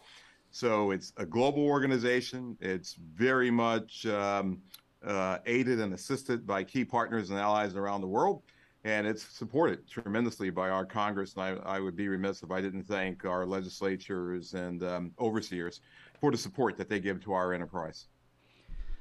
So 0.50 0.90
it's 0.90 1.12
a 1.16 1.24
global 1.24 1.64
organization. 1.64 2.56
It's 2.60 2.94
very 3.14 3.50
much 3.50 4.06
um, 4.06 4.60
uh, 5.04 5.38
aided 5.46 5.80
and 5.80 5.94
assisted 5.94 6.46
by 6.46 6.64
key 6.64 6.84
partners 6.84 7.30
and 7.30 7.38
allies 7.38 7.76
around 7.76 8.00
the 8.00 8.08
world 8.08 8.42
and 8.84 9.06
it's 9.06 9.22
supported 9.22 9.86
tremendously 9.88 10.50
by 10.50 10.70
our 10.70 10.86
Congress. 10.86 11.34
And 11.34 11.42
I, 11.42 11.76
I 11.76 11.80
would 11.80 11.96
be 11.96 12.08
remiss 12.08 12.42
if 12.42 12.50
I 12.50 12.60
didn't 12.60 12.84
thank 12.84 13.24
our 13.24 13.44
legislatures 13.44 14.54
and 14.54 14.82
um, 14.82 15.12
overseers 15.18 15.80
for 16.20 16.30
the 16.30 16.38
support 16.38 16.76
that 16.78 16.88
they 16.88 17.00
give 17.00 17.22
to 17.24 17.32
our 17.32 17.52
enterprise. 17.52 18.06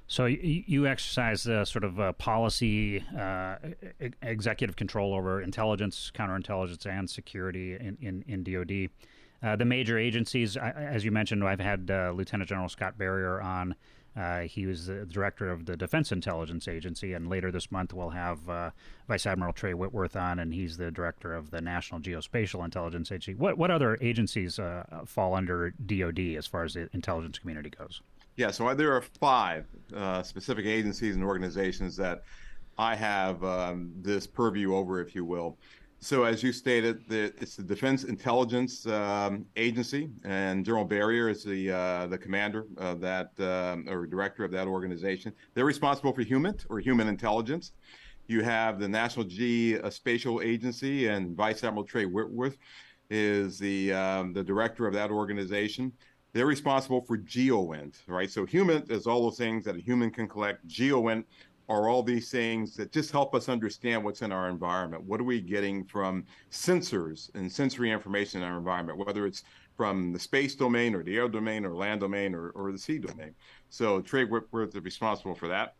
So 0.09 0.25
you, 0.25 0.87
exercise 0.87 1.47
uh, 1.47 1.63
sort 1.65 1.83
of 1.83 1.99
uh, 1.99 2.13
policy, 2.13 3.03
uh, 3.15 3.57
executive 4.23 4.75
control 4.75 5.13
over 5.13 5.39
intelligence, 5.39 6.11
counterintelligence, 6.13 6.85
and 6.87 7.07
security 7.07 7.75
in 7.75 7.95
in, 8.01 8.25
in 8.27 8.43
DoD. 8.43 8.89
Uh, 9.41 9.55
the 9.55 9.65
major 9.65 9.97
agencies, 9.97 10.57
as 10.57 11.05
you 11.05 11.11
mentioned, 11.11 11.43
I've 11.43 11.59
had 11.59 11.89
uh, 11.91 12.11
Lieutenant 12.13 12.49
General 12.49 12.67
Scott 12.67 12.97
Berrier 12.97 13.39
on 13.41 13.75
uh, 14.15 14.41
he 14.41 14.65
was 14.65 14.87
the 14.87 15.05
director 15.05 15.49
of 15.49 15.65
the 15.65 15.77
Defense 15.77 16.11
Intelligence 16.11 16.67
Agency, 16.67 17.13
and 17.13 17.29
later 17.29 17.51
this 17.51 17.71
month 17.71 17.93
we'll 17.93 18.09
have 18.09 18.49
uh, 18.49 18.71
Vice 19.07 19.25
Admiral 19.25 19.53
Trey 19.53 19.73
Whitworth 19.73 20.15
on, 20.15 20.39
and 20.39 20.53
he's 20.53 20.77
the 20.77 20.91
director 20.91 21.33
of 21.33 21.51
the 21.51 21.61
National 21.61 22.01
Geospatial 22.01 22.65
Intelligence 22.65 23.11
Agency. 23.11 23.35
What 23.35 23.57
what 23.57 23.71
other 23.71 23.97
agencies 24.01 24.59
uh, 24.59 24.83
fall 25.05 25.35
under 25.35 25.69
DoD 25.71 26.19
as 26.37 26.47
far 26.47 26.63
as 26.63 26.73
the 26.73 26.89
intelligence 26.93 27.37
community 27.37 27.69
goes? 27.69 28.01
Yeah, 28.39 28.51
so 28.51 28.73
there 28.73 28.95
are 28.95 29.01
five 29.01 29.65
uh, 29.93 30.23
specific 30.23 30.65
agencies 30.65 31.15
and 31.15 31.25
organizations 31.25 31.97
that 31.97 32.21
I 32.77 32.95
have 32.95 33.43
um, 33.43 33.91
this 33.97 34.25
purview 34.25 34.73
over, 34.73 35.01
if 35.01 35.13
you 35.13 35.25
will. 35.25 35.57
So, 35.99 36.23
as 36.23 36.41
you 36.41 36.53
stated, 36.53 37.03
the, 37.09 37.33
it's 37.41 37.57
the 37.57 37.63
Defense 37.63 38.05
Intelligence 38.05 38.87
um, 38.87 39.45
Agency, 39.57 40.09
and 40.23 40.63
General 40.63 40.85
Berrier 40.85 41.29
is 41.29 41.43
the 41.43 41.69
uh, 41.69 42.07
the 42.07 42.17
commander 42.17 42.65
of 42.77 43.01
that 43.01 43.31
um, 43.39 43.85
or 43.89 44.07
director 44.07 44.45
of 44.45 44.51
that 44.51 44.69
organization. 44.69 45.33
They're 45.53 45.65
responsible 45.65 46.13
for 46.13 46.23
HUMINT 46.23 46.65
or 46.69 46.79
human 46.79 47.09
intelligence. 47.09 47.73
You 48.27 48.41
have 48.43 48.79
the 48.79 48.87
National 48.87 49.25
Geospatial 49.25 50.41
Agency, 50.41 51.09
and 51.09 51.35
Vice 51.35 51.65
Admiral 51.65 51.83
Trey 51.83 52.05
Whitworth 52.05 52.57
is 53.09 53.59
the 53.59 53.91
um, 53.91 54.31
the 54.31 54.45
director 54.45 54.87
of 54.87 54.93
that 54.93 55.11
organization. 55.11 55.91
They're 56.31 56.45
responsible 56.45 57.01
for 57.01 57.17
GeoInt, 57.17 57.95
right? 58.07 58.29
So, 58.29 58.45
HUMINT 58.45 58.91
is 58.91 59.07
all 59.07 59.23
those 59.23 59.37
things 59.37 59.65
that 59.65 59.75
a 59.75 59.79
human 59.79 60.11
can 60.11 60.27
collect. 60.27 60.67
GeoInt 60.67 61.23
are 61.69 61.87
all 61.87 62.01
these 62.01 62.31
things 62.31 62.75
that 62.75 62.91
just 62.91 63.11
help 63.11 63.35
us 63.35 63.47
understand 63.47 64.03
what's 64.03 64.23
in 64.23 64.31
our 64.31 64.49
environment. 64.49 65.03
What 65.03 65.19
are 65.19 65.25
we 65.25 65.39
getting 65.39 65.83
from 65.85 66.25
sensors 66.51 67.33
and 67.35 67.51
sensory 67.51 67.91
information 67.91 68.41
in 68.41 68.47
our 68.47 68.57
environment, 68.57 68.97
whether 68.97 69.27
it's 69.27 69.43
from 69.79 70.11
the 70.11 70.19
space 70.19 70.55
domain 70.55 70.93
or 70.93 71.03
the 71.03 71.15
air 71.15 71.29
domain 71.29 71.63
or 71.63 71.73
land 71.73 72.01
domain 72.01 72.35
or, 72.35 72.49
or 72.49 72.71
the 72.73 72.77
sea 72.77 72.97
domain. 72.97 73.33
So 73.69 74.01
Trey 74.01 74.25
Whitworth 74.25 74.75
is 74.75 74.83
responsible 74.83 75.35
for 75.35 75.47
that. 75.47 75.75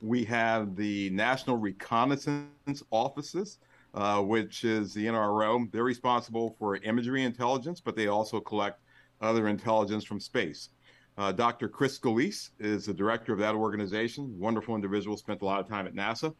We 0.00 0.24
have 0.24 0.74
the 0.74 1.10
National 1.10 1.58
Reconnaissance 1.58 2.82
Offices, 2.90 3.58
uh, 3.92 4.22
which 4.22 4.64
is 4.64 4.94
the 4.94 5.04
NRO. 5.04 5.70
They're 5.70 5.84
responsible 5.84 6.56
for 6.58 6.76
imagery 6.76 7.24
intelligence, 7.24 7.78
but 7.78 7.94
they 7.94 8.06
also 8.06 8.40
collect 8.40 8.80
other 9.20 9.48
intelligence 9.48 10.04
from 10.04 10.20
space. 10.20 10.70
Uh, 11.18 11.32
Dr. 11.32 11.68
Chris 11.68 11.98
Scolese 11.98 12.50
is 12.58 12.86
the 12.86 12.94
director 12.94 13.32
of 13.32 13.38
that 13.38 13.54
organization. 13.54 14.38
Wonderful 14.38 14.74
individual, 14.74 15.16
spent 15.16 15.42
a 15.42 15.44
lot 15.44 15.60
of 15.60 15.68
time 15.68 15.86
at 15.86 15.94
NASA. 15.94 16.34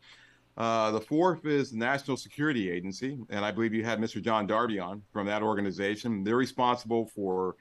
Uh, 0.57 0.91
the 0.91 1.01
fourth 1.01 1.45
is 1.45 1.71
the 1.71 1.77
National 1.77 2.17
Security 2.17 2.71
Agency, 2.71 3.19
and 3.29 3.45
I 3.45 3.51
believe 3.51 3.75
you 3.75 3.85
had 3.85 3.99
Mr. 3.99 4.23
John 4.23 4.47
Darby 4.47 4.79
on 4.79 5.03
from 5.13 5.27
that 5.27 5.43
organization. 5.43 6.25
They're 6.25 6.37
responsible 6.37 7.07
for 7.15 7.57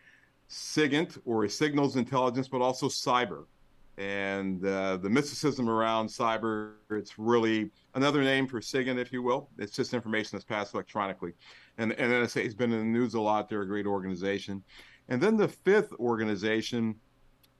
SIGINT 0.50 1.18
or 1.26 1.48
signals 1.50 1.98
intelligence, 1.98 2.48
but 2.48 2.62
also 2.62 2.88
cyber. 2.88 3.46
And 3.98 4.66
uh, 4.66 4.98
the 4.98 5.10
mysticism 5.10 5.70
around 5.70 6.08
cyber, 6.08 6.74
it's 6.90 7.18
really 7.18 7.72
another 7.96 8.24
name 8.24 8.48
for 8.48 8.60
SIGINT, 8.60 8.98
if 8.98 9.12
you 9.12 9.24
will. 9.24 9.50
It's 9.58 9.74
just 9.74 9.94
information 9.94 10.32
that's 10.34 10.46
passed 10.46 10.74
electronically. 10.74 11.34
And, 11.78 11.94
and 11.94 12.12
NSA 12.12 12.44
has 12.44 12.54
been 12.54 12.72
in 12.72 12.80
the 12.80 12.86
news 12.86 13.14
a 13.14 13.22
lot. 13.22 13.50
They're 13.50 13.62
a 13.62 13.68
great 13.68 13.86
organization. 13.86 14.64
And 15.10 15.22
then 15.22 15.38
the 15.38 15.48
fifth 15.48 15.94
organization 15.94 16.96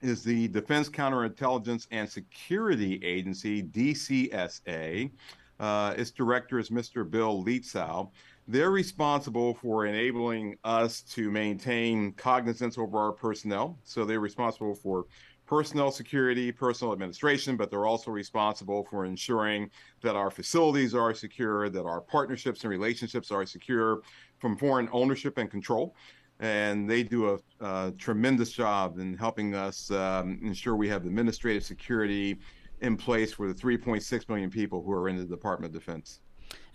is 0.02 0.24
the 0.24 0.48
Defense 0.50 0.90
Counterintelligence 0.90 1.88
and 1.92 2.10
Security 2.10 3.00
Agency, 3.04 3.64
DCSA. 3.64 5.12
Uh, 5.60 5.94
its 5.98 6.12
director 6.12 6.60
is 6.60 6.70
Mr. 6.70 7.10
Bill 7.10 7.44
Lietzau. 7.44 8.12
They're 8.48 8.72
responsible 8.72 9.56
for 9.56 9.86
enabling 9.86 10.58
us 10.64 11.02
to 11.02 11.32
maintain 11.32 12.12
cognizance 12.14 12.78
over 12.78 12.98
our 12.98 13.12
personnel. 13.12 13.80
So 13.84 14.06
they're 14.06 14.20
responsible 14.20 14.76
for 14.76 15.06
personnel 15.46 15.92
security, 15.92 16.52
personnel 16.52 16.92
administration, 16.92 17.56
but 17.56 17.70
they're 17.70 17.86
also 17.86 18.12
responsible 18.12 18.86
for 18.90 19.06
ensuring 19.06 19.70
that 20.02 20.16
our 20.16 20.30
facilities 20.30 20.94
are 20.94 21.14
secure, 21.14 21.70
that 21.70 21.86
our 21.86 22.02
partnerships 22.02 22.64
and 22.64 22.72
relationships 22.72 23.32
are 23.32 23.46
secure 23.46 24.02
from 24.40 24.58
foreign 24.58 24.90
ownership 24.92 25.38
and 25.38 25.50
control 25.50 25.96
and 26.40 26.90
they 26.90 27.04
do 27.04 27.30
a, 27.30 27.66
a, 27.66 27.92
tremendous 27.98 28.52
job 28.52 29.00
in 29.00 29.16
helping 29.16 29.56
us 29.56 29.90
um, 29.92 30.40
ensure 30.44 30.76
we 30.76 30.90
have 30.90 31.06
administrative 31.06 31.64
security 31.64 32.38
in 32.82 32.98
place 32.98 33.34
for 33.34 33.48
the 33.48 33.54
3.6 33.54 34.30
million 34.30 34.50
people 34.50 34.84
who 34.84 34.92
are 34.92 35.08
in 35.08 35.18
the 35.18 35.26
Department 35.26 35.74
of 35.74 35.80
Defense. 35.80 36.20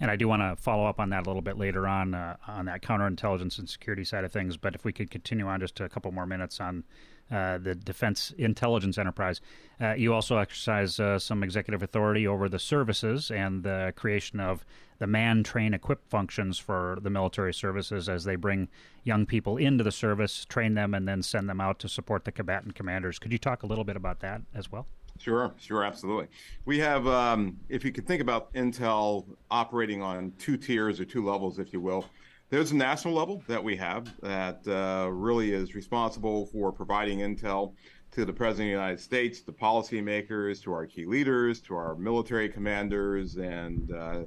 And 0.00 0.10
I 0.10 0.16
do 0.16 0.28
want 0.28 0.42
to 0.42 0.56
follow 0.60 0.86
up 0.86 0.98
on 0.98 1.10
that 1.10 1.26
a 1.26 1.28
little 1.28 1.42
bit 1.42 1.58
later 1.58 1.86
on 1.86 2.14
uh, 2.14 2.36
on 2.48 2.64
that 2.66 2.82
counterintelligence 2.82 3.58
and 3.58 3.68
security 3.68 4.04
side 4.04 4.24
of 4.24 4.32
things. 4.32 4.56
But 4.56 4.74
if 4.74 4.84
we 4.84 4.92
could 4.92 5.10
continue 5.10 5.46
on 5.46 5.60
just 5.60 5.80
a 5.80 5.88
couple 5.88 6.10
more 6.12 6.26
minutes 6.26 6.60
on 6.60 6.84
uh, 7.30 7.58
the 7.58 7.74
Defense 7.74 8.32
Intelligence 8.38 8.98
Enterprise, 8.98 9.40
uh, 9.80 9.92
you 9.92 10.12
also 10.12 10.38
exercise 10.38 10.98
uh, 10.98 11.18
some 11.18 11.42
executive 11.42 11.82
authority 11.82 12.26
over 12.26 12.48
the 12.48 12.58
services 12.58 13.30
and 13.30 13.62
the 13.62 13.92
creation 13.94 14.40
of 14.40 14.64
the 14.98 15.06
man, 15.06 15.42
train, 15.42 15.72
equip 15.72 16.08
functions 16.08 16.58
for 16.58 16.98
the 17.02 17.10
military 17.10 17.54
services 17.54 18.08
as 18.08 18.24
they 18.24 18.36
bring 18.36 18.68
young 19.04 19.26
people 19.26 19.56
into 19.56 19.82
the 19.82 19.92
service, 19.92 20.44
train 20.44 20.74
them, 20.74 20.92
and 20.92 21.08
then 21.08 21.22
send 21.22 21.48
them 21.48 21.60
out 21.60 21.78
to 21.78 21.88
support 21.88 22.24
the 22.24 22.32
combatant 22.32 22.74
commanders. 22.74 23.18
Could 23.18 23.32
you 23.32 23.38
talk 23.38 23.62
a 23.62 23.66
little 23.66 23.84
bit 23.84 23.96
about 23.96 24.20
that 24.20 24.42
as 24.54 24.70
well? 24.70 24.86
Sure, 25.20 25.52
sure, 25.58 25.84
absolutely. 25.84 26.28
We 26.64 26.78
have, 26.78 27.06
um, 27.06 27.58
if 27.68 27.84
you 27.84 27.92
could 27.92 28.06
think 28.06 28.22
about 28.22 28.52
Intel 28.54 29.26
operating 29.50 30.00
on 30.00 30.32
two 30.38 30.56
tiers 30.56 30.98
or 30.98 31.04
two 31.04 31.22
levels, 31.22 31.58
if 31.58 31.74
you 31.74 31.80
will, 31.80 32.06
there's 32.48 32.72
a 32.72 32.76
national 32.76 33.12
level 33.12 33.42
that 33.46 33.62
we 33.62 33.76
have 33.76 34.18
that 34.22 34.66
uh, 34.66 35.10
really 35.10 35.52
is 35.52 35.74
responsible 35.74 36.46
for 36.46 36.72
providing 36.72 37.18
intel 37.18 37.74
to 38.12 38.24
the 38.24 38.32
President 38.32 38.68
of 38.68 38.72
the 38.72 38.82
United 38.82 38.98
States, 38.98 39.42
to 39.42 39.52
policymakers, 39.52 40.62
to 40.62 40.72
our 40.72 40.86
key 40.86 41.04
leaders, 41.04 41.60
to 41.60 41.76
our 41.76 41.94
military 41.96 42.48
commanders, 42.48 43.36
and 43.36 43.92
uh, 43.92 44.22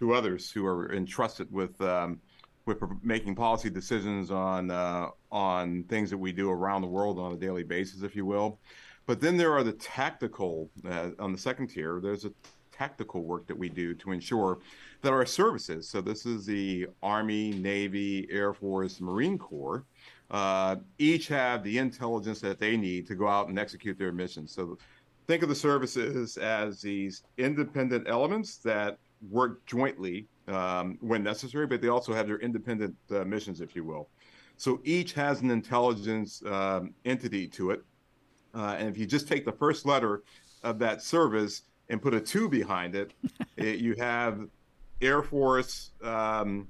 to 0.00 0.12
others 0.12 0.50
who 0.50 0.66
are 0.66 0.92
entrusted 0.92 1.50
with 1.52 1.80
um, 1.80 2.20
with 2.66 2.82
making 3.02 3.34
policy 3.34 3.70
decisions 3.70 4.30
on 4.30 4.70
uh, 4.70 5.08
on 5.30 5.84
things 5.84 6.10
that 6.10 6.18
we 6.18 6.32
do 6.32 6.50
around 6.50 6.82
the 6.82 6.88
world 6.88 7.18
on 7.20 7.32
a 7.32 7.36
daily 7.36 7.62
basis, 7.62 8.02
if 8.02 8.16
you 8.16 8.26
will. 8.26 8.58
But 9.06 9.20
then 9.20 9.36
there 9.36 9.52
are 9.52 9.62
the 9.62 9.72
tactical, 9.72 10.70
uh, 10.88 11.10
on 11.18 11.32
the 11.32 11.38
second 11.38 11.68
tier, 11.68 12.00
there's 12.02 12.24
a 12.24 12.32
tactical 12.72 13.22
work 13.22 13.46
that 13.46 13.56
we 13.56 13.68
do 13.68 13.94
to 13.94 14.12
ensure 14.12 14.58
that 15.02 15.12
our 15.12 15.26
services, 15.26 15.88
so 15.88 16.00
this 16.00 16.26
is 16.26 16.46
the 16.46 16.86
Army, 17.02 17.52
Navy, 17.52 18.26
Air 18.30 18.52
Force, 18.52 19.00
Marine 19.00 19.38
Corps, 19.38 19.84
uh, 20.30 20.76
each 20.98 21.28
have 21.28 21.62
the 21.62 21.78
intelligence 21.78 22.40
that 22.40 22.58
they 22.58 22.76
need 22.76 23.06
to 23.06 23.14
go 23.14 23.28
out 23.28 23.48
and 23.48 23.58
execute 23.58 23.98
their 23.98 24.12
missions. 24.12 24.52
So 24.52 24.78
think 25.26 25.42
of 25.42 25.48
the 25.48 25.54
services 25.54 26.36
as 26.38 26.80
these 26.80 27.22
independent 27.38 28.08
elements 28.08 28.56
that 28.58 28.98
work 29.30 29.64
jointly 29.66 30.26
um, 30.48 30.98
when 31.00 31.22
necessary, 31.22 31.66
but 31.66 31.80
they 31.80 31.88
also 31.88 32.12
have 32.12 32.26
their 32.26 32.38
independent 32.38 32.96
uh, 33.10 33.24
missions, 33.24 33.60
if 33.60 33.76
you 33.76 33.84
will. 33.84 34.08
So 34.56 34.80
each 34.84 35.12
has 35.14 35.40
an 35.40 35.50
intelligence 35.50 36.42
um, 36.46 36.94
entity 37.04 37.46
to 37.48 37.70
it 37.70 37.82
uh, 38.54 38.76
and 38.78 38.88
if 38.88 38.96
you 38.96 39.06
just 39.06 39.28
take 39.28 39.44
the 39.44 39.52
first 39.52 39.86
letter 39.86 40.22
of 40.62 40.78
that 40.78 41.02
service 41.02 41.62
and 41.88 42.00
put 42.00 42.14
a 42.14 42.20
two 42.20 42.48
behind 42.48 42.94
it, 42.94 43.12
it 43.56 43.78
you 43.78 43.94
have 43.98 44.46
Air 45.00 45.22
Force 45.22 45.90
um, 46.02 46.68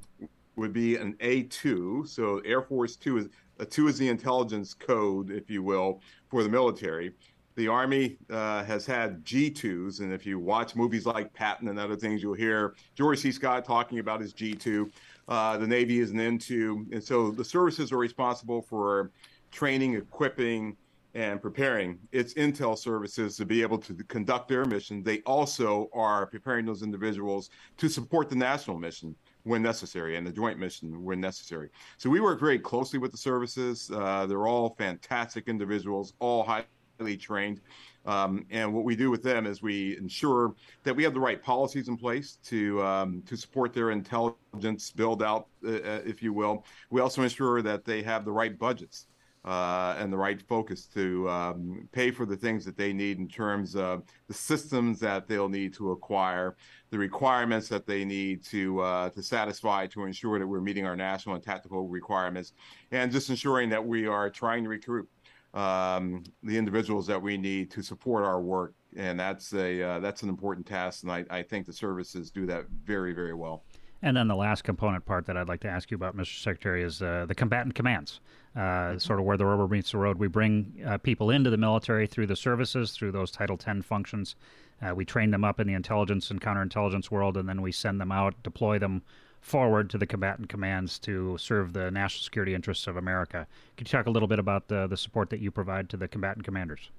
would 0.57 0.73
be 0.73 0.97
an 0.97 1.14
A2. 1.14 2.09
So 2.09 2.38
Air 2.41 2.62
Force 2.62 2.97
2 2.97 3.19
is 3.19 3.29
a 3.61 3.64
2 3.64 3.88
is 3.88 3.99
the 3.99 4.09
intelligence 4.09 4.75
code, 4.75 5.31
if 5.31 5.50
you 5.50 5.62
will, 5.62 6.00
for 6.29 6.43
the 6.43 6.49
military. 6.49 7.12
The 7.57 7.69
Army 7.69 8.17
uh, 8.31 8.64
has 8.64 8.85
had 8.85 9.25
G2s, 9.25 10.00
and 10.00 10.12
if 10.12 10.26
you 10.26 10.41
watch 10.41 10.75
movies 10.75 11.07
like 11.07 11.33
Patton 11.35 11.69
and 11.69 11.79
other 11.79 11.95
things, 11.95 12.21
you'll 12.21 12.35
hear 12.35 12.75
George 12.97 13.21
C. 13.21 13.31
Scott 13.31 13.64
talking 13.64 14.00
about 14.00 14.21
his 14.21 14.35
G2. 14.35 14.91
Uh, 15.29 15.57
the 15.59 15.67
Navy 15.67 16.00
is 16.00 16.11
an 16.11 16.17
N2. 16.17 16.93
And 16.93 17.03
so 17.03 17.31
the 17.31 17.45
services 17.45 17.93
are 17.93 17.97
responsible 17.97 18.61
for 18.61 19.12
training, 19.53 19.95
equipping, 19.95 20.76
and 21.14 21.40
preparing 21.40 21.99
its 22.11 22.35
intel 22.35 22.76
services 22.76 23.37
to 23.37 23.47
be 23.47 23.62
able 23.62 23.78
to 23.78 23.94
conduct 24.09 24.49
their 24.49 24.64
mission. 24.64 25.02
They 25.02 25.21
also 25.21 25.88
are 25.94 26.26
preparing 26.26 26.66
those 26.66 26.83
individuals 26.83 27.50
to 27.76 27.88
support 27.88 28.28
the 28.28 28.37
national 28.37 28.78
mission 28.78 29.14
when 29.44 29.62
necessary 29.62 30.16
and 30.16 30.26
the 30.26 30.33
joint 30.33 30.59
mission 30.59 31.04
when 31.04 31.21
necessary. 31.21 31.68
So 31.99 32.11
we 32.11 32.21
work 32.21 32.40
very 32.40 32.59
closely 32.59 32.99
with 32.99 33.12
the 33.12 33.18
services. 33.18 33.90
Uh, 33.94 34.26
they're 34.26 34.49
all 34.49 34.75
fantastic 34.76 35.49
individuals, 35.49 36.14
all 36.18 36.42
highly 36.42 37.16
trained. 37.16 37.61
Um, 38.06 38.44
and 38.50 38.75
what 38.75 38.85
we 38.85 38.97
do 38.97 39.11
with 39.11 39.23
them 39.23 39.47
is 39.47 39.62
we 39.62 39.97
ensure 39.97 40.54
that 40.83 40.94
we 40.94 41.04
have 41.04 41.14
the 41.14 41.21
right 41.21 41.42
policies 41.42 41.88
in 41.88 41.97
place 41.97 42.38
to 42.44 42.83
um, 42.83 43.23
to 43.26 43.37
support 43.37 43.73
their 43.73 43.92
intelligence 43.92 44.90
build 44.90 45.23
out, 45.23 45.47
uh, 45.64 45.71
uh 45.71 46.00
if 46.04 46.23
you 46.23 46.33
will. 46.33 46.64
We 46.90 47.00
also 47.00 47.23
ensure 47.23 47.62
that 47.62 47.85
they 47.85 48.02
have 48.02 48.26
the 48.26 48.33
right 48.33 48.59
budgets 48.59 49.06
uh, 49.44 49.94
and 49.98 50.12
the 50.12 50.16
right 50.16 50.40
focus 50.40 50.86
to 50.86 51.28
um, 51.28 51.88
pay 51.92 52.10
for 52.10 52.24
the 52.24 52.36
things 52.36 52.64
that 52.64 52.76
they 52.76 52.92
need 52.92 53.18
in 53.18 53.28
terms 53.28 53.76
of 53.76 54.02
the 54.26 54.34
systems 54.34 54.98
that 54.98 55.28
they'll 55.28 55.48
need 55.48 55.74
to 55.74 55.90
acquire, 55.90 56.56
the 56.90 56.98
requirements 56.98 57.68
that 57.68 57.86
they 57.86 58.04
need 58.04 58.42
to 58.42 58.80
uh, 58.80 59.10
to 59.10 59.22
satisfy 59.22 59.86
to 59.86 60.04
ensure 60.04 60.38
that 60.38 60.46
we're 60.46 60.60
meeting 60.60 60.86
our 60.86 60.96
national 60.96 61.34
and 61.34 61.44
tactical 61.44 61.88
requirements, 61.88 62.52
and 62.90 63.12
just 63.12 63.28
ensuring 63.28 63.68
that 63.68 63.84
we 63.84 64.06
are 64.06 64.30
trying 64.30 64.64
to 64.64 64.70
recruit 64.70 65.06
um, 65.52 66.24
the 66.42 66.56
individuals 66.56 67.06
that 67.06 67.20
we 67.20 67.36
need 67.36 67.70
to 67.70 67.82
support 67.82 68.24
our 68.24 68.40
work. 68.40 68.74
And 68.96 69.18
that's 69.18 69.52
a 69.52 69.82
uh, 69.82 69.98
that's 69.98 70.22
an 70.22 70.28
important 70.28 70.66
task, 70.66 71.02
and 71.02 71.12
I, 71.12 71.24
I 71.28 71.42
think 71.42 71.66
the 71.66 71.72
services 71.72 72.30
do 72.30 72.46
that 72.46 72.64
very 72.84 73.12
very 73.12 73.34
well. 73.34 73.64
And 74.04 74.14
then 74.14 74.28
the 74.28 74.37
last 74.37 74.64
component 74.64 75.06
part 75.06 75.25
that 75.25 75.37
I'd 75.38 75.49
like 75.49 75.61
to 75.61 75.68
ask 75.68 75.90
you 75.90 75.94
about, 75.94 76.14
Mr. 76.14 76.38
Secretary, 76.38 76.82
is 76.82 77.00
uh, 77.00 77.25
the 77.26 77.34
combatant 77.34 77.75
commands, 77.75 78.20
uh, 78.54 78.61
mm-hmm. 78.61 78.99
sort 78.99 79.18
of 79.18 79.25
where 79.25 79.38
the 79.38 79.46
rubber 79.46 79.66
meets 79.66 79.92
the 79.92 79.96
road. 79.96 80.18
We 80.18 80.28
bring 80.28 80.84
uh, 80.87 80.99
people 80.99 81.30
into 81.30 81.49
the 81.49 81.56
military 81.56 82.06
through 82.06 82.26
the 82.26 82.37
services, 82.37 82.92
through 82.92 83.12
those 83.12 83.30
Title 83.30 83.58
X 83.66 83.87
functions. 83.87 84.37
Uh, 84.82 84.94
we 84.94 85.06
train 85.06 85.30
them 85.30 85.42
up 85.42 85.58
in 85.58 85.66
the 85.66 85.73
intelligence 85.73 86.30
and 86.30 86.38
counterintelligence 86.38 87.11
world, 87.11 87.38
and 87.38 87.49
then 87.49 87.62
we 87.62 87.73
send 87.73 87.99
them 87.99 88.12
out, 88.12 88.34
deploy 88.42 88.78
them 88.78 89.00
forward 89.40 89.88
to 89.88 89.96
the 89.96 90.06
combatant 90.06 90.50
commands 90.50 90.99
to 90.99 91.38
serve 91.38 91.73
the 91.73 91.90
national 91.90 92.25
security 92.25 92.54
interests 92.54 92.87
of 92.87 92.99
America. 92.99 93.46
Could 93.78 93.88
you 93.88 93.92
talk 93.92 94.06
a 94.06 94.11
little 94.11 94.28
bit 94.28 94.38
about 94.38 94.68
the, 94.68 94.87
the 94.87 94.99
support 94.99 95.30
that 95.30 95.40
you 95.40 95.50
provide 95.50 95.88
to 95.88 95.96
the 95.96 96.08
combatant 96.08 96.44
commanders? 96.44 96.90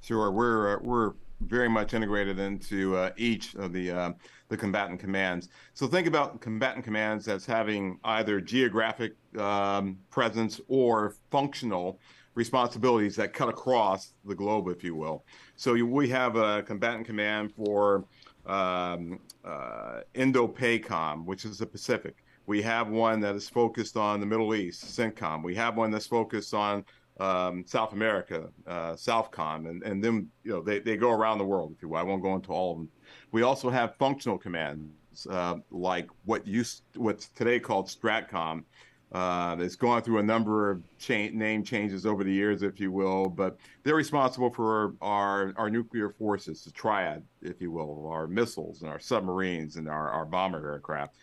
Sure, 0.00 0.30
we're 0.30 0.76
uh, 0.76 0.78
we're 0.80 1.12
very 1.40 1.68
much 1.68 1.94
integrated 1.94 2.38
into 2.38 2.96
uh, 2.96 3.10
each 3.16 3.54
of 3.54 3.72
the 3.72 3.90
uh, 3.90 4.12
the 4.48 4.56
combatant 4.56 5.00
commands. 5.00 5.48
So 5.74 5.86
think 5.86 6.06
about 6.06 6.40
combatant 6.40 6.84
commands 6.84 7.28
as 7.28 7.44
having 7.44 7.98
either 8.04 8.40
geographic 8.40 9.14
um, 9.38 9.98
presence 10.10 10.60
or 10.68 11.14
functional 11.30 11.98
responsibilities 12.34 13.16
that 13.16 13.32
cut 13.32 13.48
across 13.48 14.12
the 14.24 14.34
globe, 14.34 14.68
if 14.68 14.84
you 14.84 14.94
will. 14.94 15.24
So 15.56 15.72
we 15.84 16.08
have 16.10 16.36
a 16.36 16.62
combatant 16.62 17.06
command 17.06 17.52
for 17.54 18.04
um, 18.44 19.18
uh, 19.44 20.00
Indo-PACOM, 20.14 21.24
which 21.24 21.44
is 21.44 21.58
the 21.58 21.66
Pacific. 21.66 22.16
We 22.46 22.62
have 22.62 22.88
one 22.88 23.20
that 23.20 23.34
is 23.34 23.48
focused 23.48 23.96
on 23.96 24.20
the 24.20 24.26
Middle 24.26 24.54
East, 24.54 24.84
CENTCOM. 24.84 25.42
We 25.42 25.56
have 25.56 25.76
one 25.76 25.90
that's 25.90 26.06
focused 26.06 26.54
on 26.54 26.84
um, 27.18 27.64
South 27.66 27.92
America, 27.92 28.48
uh, 28.66 28.92
Southcom, 28.92 29.68
and, 29.68 29.82
and 29.82 30.02
then 30.02 30.28
you 30.44 30.52
know 30.52 30.60
they, 30.62 30.78
they 30.78 30.96
go 30.96 31.10
around 31.10 31.38
the 31.38 31.44
world. 31.44 31.72
If 31.74 31.82
you 31.82 31.88
will. 31.88 31.98
I 31.98 32.02
won't 32.02 32.22
go 32.22 32.34
into 32.34 32.52
all 32.52 32.72
of 32.72 32.78
them. 32.78 32.88
We 33.32 33.42
also 33.42 33.70
have 33.70 33.96
functional 33.96 34.38
commands 34.38 34.90
uh, 35.30 35.56
like 35.70 36.08
what 36.24 36.46
used 36.46 36.82
what's 36.96 37.28
today 37.28 37.58
called 37.58 37.86
Stratcom. 37.86 38.64
Uh, 39.12 39.56
it's 39.60 39.76
gone 39.76 40.02
through 40.02 40.18
a 40.18 40.22
number 40.22 40.70
of 40.70 40.82
cha- 40.98 41.30
name 41.32 41.62
changes 41.62 42.04
over 42.04 42.24
the 42.24 42.32
years, 42.32 42.62
if 42.62 42.80
you 42.80 42.90
will, 42.90 43.28
but 43.28 43.56
they're 43.84 43.94
responsible 43.94 44.50
for 44.50 44.94
our, 45.00 45.54
our 45.56 45.70
nuclear 45.70 46.10
forces, 46.10 46.64
the 46.64 46.72
triad, 46.72 47.22
if 47.40 47.60
you 47.60 47.70
will, 47.70 48.08
our 48.10 48.26
missiles 48.26 48.82
and 48.82 48.90
our 48.90 48.98
submarines 48.98 49.76
and 49.76 49.88
our, 49.88 50.10
our 50.10 50.24
bomber 50.24 50.72
aircraft. 50.72 51.14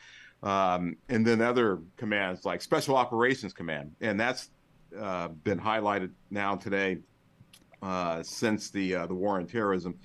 Um, 0.44 0.96
and 1.10 1.28
then 1.28 1.42
other 1.42 1.80
commands 1.98 2.46
like 2.46 2.62
Special 2.62 2.96
Operations 2.96 3.52
Command, 3.52 3.92
and 4.00 4.18
that's 4.18 4.50
uh, 5.00 5.30
been 5.30 5.60
highlighted 5.60 6.12
now 6.30 6.56
today 6.56 7.00
uh, 7.82 8.24
since 8.24 8.70
the 8.70 8.96
uh, 8.96 9.08
the 9.08 9.14
war 9.14 9.38
on 9.38 9.46
terrorism, 9.46 9.96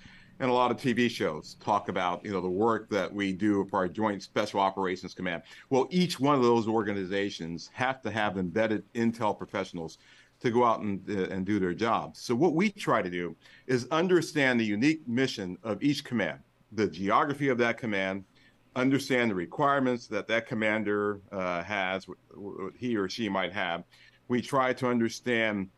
and 0.40 0.50
a 0.50 0.52
lot 0.52 0.70
of 0.70 0.76
TV 0.76 1.10
shows 1.10 1.56
talk 1.60 1.88
about 1.88 2.24
you 2.24 2.30
know 2.30 2.40
the 2.40 2.48
work 2.48 2.88
that 2.90 3.12
we 3.12 3.32
do 3.32 3.66
for 3.70 3.78
our 3.78 3.88
Joint 3.88 4.22
Special 4.22 4.60
Operations 4.60 5.14
Command. 5.14 5.42
Well, 5.70 5.86
each 5.90 6.18
one 6.18 6.34
of 6.34 6.42
those 6.42 6.66
organizations 6.66 7.70
have 7.72 8.02
to 8.02 8.10
have 8.10 8.38
embedded 8.38 8.84
intel 8.94 9.36
professionals 9.36 9.98
to 10.40 10.50
go 10.50 10.64
out 10.64 10.80
and, 10.80 11.00
uh, 11.10 11.34
and 11.34 11.44
do 11.44 11.58
their 11.58 11.74
jobs. 11.74 12.20
So 12.20 12.34
what 12.34 12.54
we 12.54 12.70
try 12.70 13.02
to 13.02 13.10
do 13.10 13.36
is 13.66 13.88
understand 13.90 14.60
the 14.60 14.64
unique 14.64 15.06
mission 15.08 15.58
of 15.64 15.82
each 15.82 16.04
command, 16.04 16.38
the 16.72 16.86
geography 16.86 17.48
of 17.48 17.58
that 17.58 17.76
command, 17.76 18.24
understand 18.76 19.30
the 19.30 19.34
requirements 19.34 20.06
that 20.06 20.28
that 20.28 20.46
commander 20.46 21.20
uh, 21.32 21.62
has, 21.64 22.06
he 22.76 22.96
or 22.96 23.08
she 23.08 23.28
might 23.28 23.52
have, 23.52 23.82
we 24.28 24.40
try 24.40 24.72
to 24.74 24.88
understand 24.88 25.68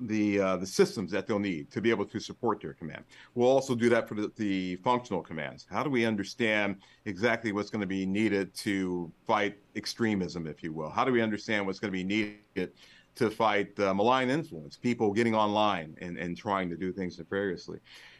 the 0.00 0.40
uh, 0.40 0.56
the 0.56 0.66
systems 0.66 1.10
that 1.10 1.26
they'll 1.26 1.38
need 1.38 1.70
to 1.70 1.80
be 1.80 1.90
able 1.90 2.04
to 2.04 2.20
support 2.20 2.60
their 2.60 2.72
command. 2.72 3.02
We'll 3.34 3.48
also 3.48 3.74
do 3.74 3.88
that 3.88 4.08
for 4.08 4.14
the, 4.14 4.30
the 4.36 4.76
functional 4.76 5.22
commands. 5.22 5.66
How 5.68 5.82
do 5.82 5.90
we 5.90 6.04
understand 6.04 6.76
exactly 7.04 7.52
what's 7.52 7.70
going 7.70 7.80
to 7.80 7.86
be 7.86 8.06
needed 8.06 8.54
to 8.56 9.10
fight 9.26 9.58
extremism, 9.74 10.46
if 10.46 10.62
you 10.62 10.72
will? 10.72 10.90
How 10.90 11.04
do 11.04 11.12
we 11.12 11.20
understand 11.20 11.66
what's 11.66 11.80
going 11.80 11.92
to 11.92 11.98
be 11.98 12.04
needed 12.04 12.72
to 13.16 13.30
fight 13.30 13.78
uh, 13.80 13.92
malign 13.92 14.30
influence, 14.30 14.76
people 14.76 15.12
getting 15.12 15.34
online 15.34 15.96
and, 16.00 16.16
and 16.16 16.36
trying 16.36 16.70
to 16.70 16.76
do 16.76 16.92
things 16.92 17.18
nefariously? 17.18 17.78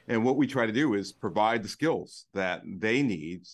And 0.09 0.25
what 0.25 0.37
we 0.37 0.47
try 0.47 0.67
to 0.67 0.73
do 0.73 0.95
is 0.95 1.13
provide 1.13 1.63
the 1.63 1.69
skills 1.69 2.27
that 2.35 2.63
they 2.65 3.03
need 3.03 3.47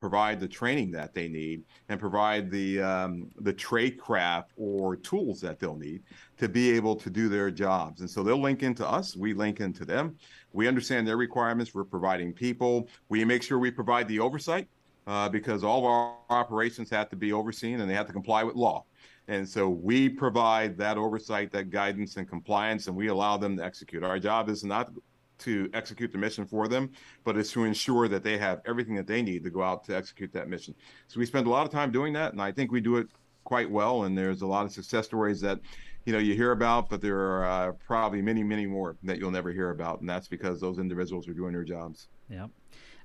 provide 0.00 0.40
the 0.40 0.48
training 0.48 0.90
that 0.90 1.14
they 1.14 1.28
need 1.28 1.62
and 1.88 2.00
provide 2.00 2.50
the 2.50 2.80
um, 2.80 3.30
the 3.40 3.52
trade 3.52 3.98
craft 3.98 4.52
or 4.56 4.96
tools 4.96 5.40
that 5.40 5.58
they'll 5.58 5.76
need 5.76 6.02
to 6.38 6.48
be 6.48 6.70
able 6.70 6.96
to 6.96 7.10
do 7.10 7.28
their 7.28 7.50
jobs. 7.50 8.00
And 8.00 8.08
so 8.08 8.22
they'll 8.22 8.40
link 8.40 8.62
into 8.62 8.88
us, 8.88 9.14
we 9.14 9.34
link 9.34 9.60
into 9.60 9.84
them. 9.84 10.16
We 10.52 10.66
understand 10.66 11.06
their 11.06 11.18
requirements. 11.18 11.74
We're 11.74 11.84
providing 11.84 12.32
people. 12.32 12.88
We 13.08 13.24
make 13.24 13.42
sure 13.42 13.58
we 13.58 13.70
provide 13.70 14.08
the 14.08 14.18
oversight 14.18 14.68
uh, 15.06 15.28
because 15.28 15.62
all 15.62 15.80
of 15.80 15.84
our 15.84 16.16
operations 16.30 16.90
have 16.90 17.08
to 17.10 17.16
be 17.16 17.32
overseen 17.32 17.80
and 17.80 17.88
they 17.88 17.94
have 17.94 18.06
to 18.06 18.12
comply 18.12 18.42
with 18.42 18.56
law. 18.56 18.84
And 19.28 19.48
so 19.48 19.68
we 19.68 20.08
provide 20.08 20.76
that 20.78 20.96
oversight, 20.96 21.52
that 21.52 21.70
guidance 21.70 22.16
and 22.16 22.28
compliance, 22.28 22.88
and 22.88 22.96
we 22.96 23.08
allow 23.08 23.36
them 23.36 23.56
to 23.58 23.64
execute. 23.64 24.02
Our 24.02 24.18
job 24.18 24.48
is 24.48 24.64
not 24.64 24.90
to 25.40 25.70
execute 25.74 26.12
the 26.12 26.18
mission 26.18 26.46
for 26.46 26.68
them, 26.68 26.90
but 27.24 27.36
it's 27.36 27.52
to 27.52 27.64
ensure 27.64 28.08
that 28.08 28.22
they 28.22 28.38
have 28.38 28.60
everything 28.66 28.94
that 28.94 29.06
they 29.06 29.22
need 29.22 29.44
to 29.44 29.50
go 29.50 29.62
out 29.62 29.84
to 29.84 29.96
execute 29.96 30.32
that 30.32 30.48
mission. 30.48 30.74
So 31.08 31.20
we 31.20 31.26
spend 31.26 31.46
a 31.46 31.50
lot 31.50 31.66
of 31.66 31.72
time 31.72 31.90
doing 31.90 32.12
that, 32.14 32.32
and 32.32 32.40
I 32.40 32.52
think 32.52 32.72
we 32.72 32.80
do 32.80 32.96
it 32.96 33.08
quite 33.44 33.70
well. 33.70 34.04
And 34.04 34.16
there's 34.16 34.42
a 34.42 34.46
lot 34.46 34.64
of 34.64 34.72
success 34.72 35.06
stories 35.06 35.40
that 35.40 35.60
you 36.04 36.12
know 36.12 36.18
you 36.18 36.34
hear 36.34 36.52
about, 36.52 36.88
but 36.88 37.00
there 37.00 37.18
are 37.18 37.44
uh, 37.44 37.72
probably 37.86 38.22
many, 38.22 38.42
many 38.42 38.66
more 38.66 38.96
that 39.02 39.18
you'll 39.18 39.30
never 39.30 39.50
hear 39.50 39.70
about, 39.70 40.00
and 40.00 40.08
that's 40.08 40.28
because 40.28 40.60
those 40.60 40.78
individuals 40.78 41.28
are 41.28 41.34
doing 41.34 41.52
their 41.52 41.64
jobs. 41.64 42.08
Yeah. 42.28 42.46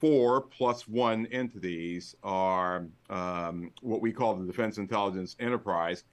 four 0.00 0.40
plus 0.40 0.88
one 0.88 1.26
entities 1.26 2.16
are 2.22 2.86
um, 3.10 3.70
what 3.82 4.00
we 4.00 4.12
call 4.12 4.34
the 4.34 4.46
Defense 4.46 4.78
Intelligence 4.78 5.36
Enterprise. 5.38 6.04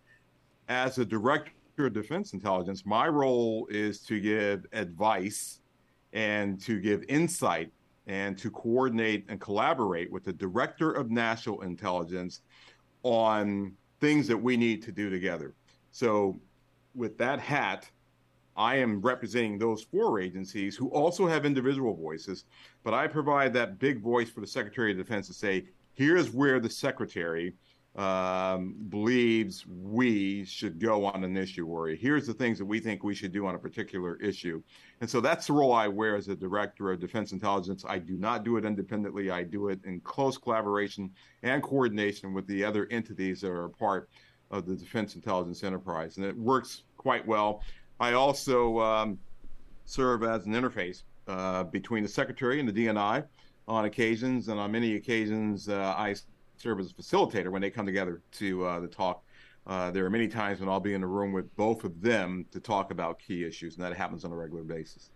As 0.67 0.97
a 0.97 1.05
director 1.05 1.53
of 1.77 1.93
Defense 1.93 2.33
Intelligence, 2.33 2.85
my 2.85 3.07
role 3.07 3.67
is 3.69 4.01
to 4.01 4.19
give 4.19 4.65
advice 4.73 5.61
and 6.11 6.59
to 6.61 6.79
give 6.79 7.03
insight 7.07 7.71
and 8.07 8.37
to 8.37 8.49
coordinate 8.51 9.25
and 9.29 9.39
collaborate 9.39 10.11
with 10.11 10.23
the 10.23 10.33
Director 10.33 10.91
of 10.91 11.09
National 11.09 11.61
Intelligence 11.61 12.41
on 13.03 13.73
things 13.99 14.27
that 14.27 14.37
we 14.37 14.57
need 14.57 14.81
to 14.83 14.91
do 14.91 15.09
together. 15.09 15.53
So, 15.91 16.39
with 16.95 17.17
that 17.19 17.39
hat, 17.39 17.89
I 18.57 18.77
am 18.77 19.01
representing 19.01 19.57
those 19.57 19.83
four 19.83 20.19
agencies 20.19 20.75
who 20.75 20.89
also 20.89 21.27
have 21.27 21.45
individual 21.45 21.95
voices, 21.95 22.45
but 22.83 22.93
I 22.93 23.07
provide 23.07 23.53
that 23.53 23.79
big 23.79 24.01
voice 24.01 24.29
for 24.29 24.41
the 24.41 24.47
Secretary 24.47 24.91
of 24.91 24.97
Defense 24.97 25.27
to 25.27 25.33
say, 25.33 25.65
here's 25.93 26.31
where 26.31 26.59
the 26.59 26.69
Secretary 26.69 27.53
um, 27.95 28.75
believes 28.89 29.65
we 29.65 30.45
should 30.45 30.79
go 30.79 31.05
on 31.05 31.23
an 31.23 31.35
issue, 31.35 31.65
or 31.65 31.87
here's 31.89 32.27
the 32.27 32.33
things 32.33 32.59
that 32.59 32.65
we 32.65 32.79
think 32.79 33.03
we 33.03 33.15
should 33.15 33.31
do 33.31 33.47
on 33.47 33.55
a 33.55 33.59
particular 33.59 34.17
issue. 34.17 34.61
And 35.01 35.09
so 35.09 35.19
that's 35.19 35.47
the 35.47 35.53
role 35.53 35.73
I 35.73 35.87
wear 35.87 36.15
as 36.15 36.27
a 36.27 36.35
director 36.35 36.91
of 36.91 36.99
defense 36.99 37.31
intelligence. 37.31 37.85
I 37.87 37.97
do 37.97 38.17
not 38.17 38.43
do 38.43 38.57
it 38.57 38.65
independently. 38.65 39.31
I 39.31 39.43
do 39.43 39.69
it 39.69 39.79
in 39.83 39.99
close 40.01 40.37
collaboration 40.37 41.09
and 41.41 41.63
coordination 41.63 42.33
with 42.33 42.45
the 42.45 42.63
other 42.63 42.87
entities 42.91 43.41
that 43.41 43.49
are 43.49 43.65
a 43.65 43.69
part 43.69 44.09
of 44.51 44.67
the 44.67 44.75
defense 44.75 45.15
intelligence 45.15 45.63
enterprise. 45.63 46.17
And 46.17 46.25
it 46.25 46.37
works 46.37 46.83
quite 46.97 47.25
well. 47.25 47.63
I 47.99 48.13
also 48.13 48.79
um, 48.79 49.19
serve 49.85 50.23
as 50.23 50.45
an 50.45 50.53
interface 50.53 51.03
uh, 51.27 51.63
between 51.63 52.03
the 52.03 52.09
secretary 52.09 52.59
and 52.59 52.69
the 52.69 52.73
DNI 52.73 53.25
on 53.67 53.85
occasions, 53.85 54.47
and 54.47 54.59
on 54.59 54.71
many 54.71 54.95
occasions, 54.95 55.67
uh, 55.67 55.93
I 55.97 56.15
serve 56.57 56.79
as 56.79 56.91
a 56.91 56.93
facilitator 56.93 57.49
when 57.49 57.61
they 57.61 57.69
come 57.69 57.85
together 57.85 58.21
to 58.33 58.65
uh, 58.65 58.79
the 58.79 58.87
talk. 58.87 59.23
Uh, 59.65 59.91
there 59.91 60.05
are 60.05 60.09
many 60.09 60.27
times 60.27 60.59
when 60.59 60.69
I'll 60.69 60.79
be 60.79 60.93
in 60.93 61.03
a 61.03 61.07
room 61.07 61.33
with 61.33 61.53
both 61.57 61.83
of 61.83 62.01
them 62.01 62.45
to 62.51 62.59
talk 62.59 62.91
about 62.91 63.19
key 63.19 63.43
issues, 63.43 63.75
and 63.75 63.83
that 63.83 63.93
happens 63.95 64.23
on 64.23 64.31
a 64.31 64.35
regular 64.35 64.63
basis. 64.63 65.09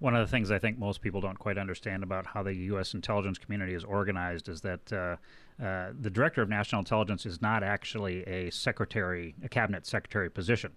One 0.00 0.16
of 0.16 0.26
the 0.26 0.30
things 0.30 0.50
I 0.50 0.58
think 0.58 0.78
most 0.78 1.00
people 1.00 1.20
don't 1.20 1.38
quite 1.38 1.56
understand 1.56 2.02
about 2.02 2.26
how 2.26 2.42
the 2.42 2.52
U.S. 2.52 2.94
intelligence 2.94 3.38
community 3.38 3.74
is 3.74 3.84
organized 3.84 4.48
is 4.48 4.60
that 4.62 5.18
uh, 5.62 5.92
the 5.98 6.10
director 6.10 6.42
of 6.42 6.48
national 6.48 6.80
intelligence 6.80 7.24
is 7.24 7.40
not 7.40 7.62
actually 7.62 8.22
a 8.24 8.50
secretary, 8.50 9.34
a 9.44 9.48
cabinet 9.48 9.86
secretary 9.86 10.30
position 10.30 10.72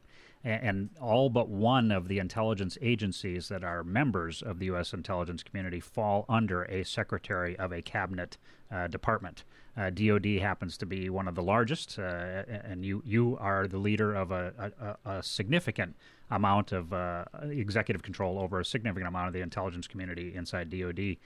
and 0.45 0.91
all 1.01 1.27
but 1.27 1.49
one 1.49 1.91
of 1.91 2.07
the 2.07 2.19
intelligence 2.19 2.77
agencies 2.79 3.49
that 3.49 3.63
are 3.63 3.83
members 3.83 4.43
of 4.43 4.59
the 4.59 4.67
U.S. 4.67 4.93
intelligence 4.93 5.41
community 5.41 5.79
fall 5.79 6.23
under 6.29 6.63
a 6.65 6.85
secretary 6.85 7.57
of 7.57 7.71
a 7.71 7.81
cabinet 7.81 8.37
uh, 8.71 8.85
department. 8.87 9.43
Uh, 9.75 9.89
DoD 9.89 10.25
happens 10.39 10.77
to 10.77 10.85
be 10.85 11.09
one 11.09 11.27
of 11.27 11.33
the 11.33 11.41
largest, 11.41 11.97
uh, 11.97 12.43
and 12.63 12.85
you 12.85 13.01
you 13.05 13.37
are 13.41 13.67
the 13.67 13.79
leader 13.79 14.13
of 14.13 14.31
a, 14.31 14.71
a, 15.05 15.09
a 15.17 15.23
significant 15.23 15.95
amount 16.29 16.71
of 16.71 16.93
uh, 16.93 17.25
executive 17.49 18.03
control 18.03 18.37
over 18.37 18.59
a 18.59 18.65
significant 18.65 19.07
amount 19.07 19.27
of 19.27 19.33
the 19.33 19.41
intelligence 19.41 19.87
community 19.87 20.35
inside 20.35 20.69
DoD. 20.69 21.17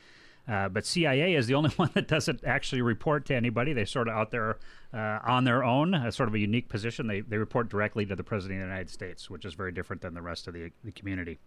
Uh, 0.49 0.67
but 0.67 0.85
CIA 0.85 1.35
is 1.35 1.47
the 1.47 1.53
only 1.53 1.69
one 1.75 1.91
that 1.93 2.07
doesn't 2.07 2.43
actually 2.43 2.81
report 2.81 3.25
to 3.27 3.35
anybody. 3.35 3.73
They're 3.73 3.85
sort 3.85 4.07
of 4.07 4.15
out 4.15 4.31
there 4.31 4.57
uh, 4.93 5.19
on 5.23 5.43
their 5.43 5.63
own, 5.63 5.93
a 5.93 6.11
sort 6.11 6.27
of 6.27 6.35
a 6.35 6.39
unique 6.39 6.69
position. 6.69 7.07
They, 7.07 7.21
they 7.21 7.37
report 7.37 7.69
directly 7.69 8.05
to 8.07 8.15
the 8.15 8.23
President 8.23 8.59
of 8.59 8.67
the 8.67 8.71
United 8.71 8.89
States, 8.89 9.29
which 9.29 9.45
is 9.45 9.53
very 9.53 9.71
different 9.71 10.01
than 10.01 10.13
the 10.13 10.21
rest 10.21 10.47
of 10.47 10.53
the, 10.53 10.71
the 10.83 10.91
community. 10.91 11.39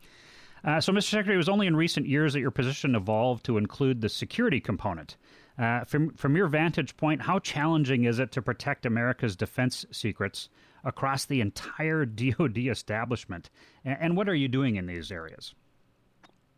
Uh, 0.64 0.80
so, 0.80 0.92
Mr. 0.92 1.10
Secretary, 1.10 1.34
it 1.34 1.38
was 1.38 1.48
only 1.48 1.66
in 1.66 1.74
recent 1.74 2.06
years 2.06 2.34
that 2.34 2.40
your 2.40 2.52
position 2.52 2.94
evolved 2.94 3.44
to 3.44 3.58
include 3.58 4.00
the 4.00 4.08
security 4.08 4.60
component. 4.60 5.16
Uh, 5.58 5.84
from, 5.84 6.10
from 6.14 6.36
your 6.36 6.46
vantage 6.46 6.96
point, 6.96 7.22
how 7.22 7.40
challenging 7.40 8.04
is 8.04 8.20
it 8.20 8.30
to 8.32 8.40
protect 8.40 8.86
America's 8.86 9.34
defense 9.34 9.84
secrets 9.90 10.48
across 10.84 11.24
the 11.24 11.40
entire 11.40 12.04
DoD 12.06 12.58
establishment? 12.58 13.50
And, 13.84 13.98
and 14.00 14.16
what 14.16 14.28
are 14.28 14.34
you 14.34 14.46
doing 14.46 14.76
in 14.76 14.86
these 14.86 15.10
areas? 15.10 15.54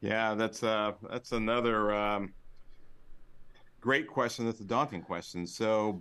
Yeah, 0.00 0.34
that's 0.34 0.62
uh, 0.62 0.92
that's 1.08 1.32
another 1.32 1.94
um, 1.94 2.34
great 3.80 4.06
question. 4.06 4.46
That's 4.46 4.60
a 4.60 4.64
daunting 4.64 5.02
question. 5.02 5.46
So, 5.46 6.00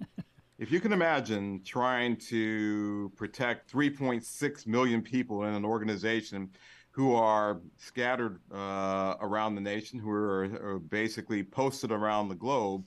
if 0.59 0.71
you 0.71 0.79
can 0.79 0.93
imagine 0.93 1.61
trying 1.65 2.17
to 2.29 3.11
protect 3.15 3.71
3.6 3.71 4.67
million 4.67 5.01
people 5.01 5.43
in 5.43 5.53
an 5.53 5.65
organization 5.65 6.49
who 6.91 7.15
are 7.15 7.59
scattered 7.77 8.39
uh, 8.53 9.15
around 9.19 9.55
the 9.55 9.61
nation, 9.61 9.99
who 9.99 10.11
are, 10.11 10.43
are, 10.43 10.79
basically 10.79 11.43
posted 11.43 11.91
around 11.91 12.29
the 12.29 12.35
globe, 12.35 12.85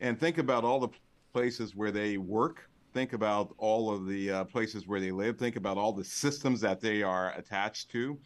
and 0.00 0.18
think 0.18 0.38
about 0.38 0.64
all 0.64 0.80
the 0.80 0.88
places 1.32 1.76
where 1.76 1.90
they 1.90 2.16
work. 2.16 2.68
Think 2.94 3.12
about 3.12 3.54
all 3.58 3.92
of 3.92 4.06
the 4.06 4.30
uh, 4.30 4.44
places 4.44 4.86
where 4.86 5.00
they 5.00 5.10
live. 5.10 5.38
Think 5.38 5.56
about 5.56 5.76
all 5.76 5.92
the 5.92 6.04
systems 6.04 6.60
that 6.62 6.80
they 6.80 7.02
are 7.02 7.34
attached 7.36 7.90
to 7.90 8.18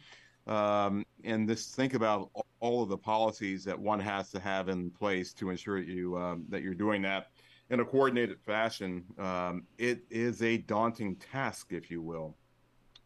um, 0.49 1.05
and 1.23 1.47
just 1.47 1.75
think 1.75 1.93
about 1.93 2.29
all 2.59 2.83
of 2.83 2.89
the 2.89 2.97
policies 2.97 3.63
that 3.63 3.79
one 3.79 3.99
has 3.99 4.31
to 4.31 4.39
have 4.39 4.67
in 4.67 4.89
place 4.89 5.31
to 5.33 5.49
ensure 5.49 5.79
that 5.79 5.87
you 5.87 6.17
um, 6.17 6.45
that 6.49 6.61
you're 6.61 6.73
doing 6.73 7.01
that 7.03 7.27
in 7.69 7.79
a 7.79 7.85
coordinated 7.85 8.39
fashion. 8.41 9.03
Um, 9.17 9.63
it 9.77 10.03
is 10.09 10.41
a 10.41 10.57
daunting 10.57 11.15
task, 11.17 11.67
if 11.69 11.91
you 11.91 12.01
will, 12.01 12.35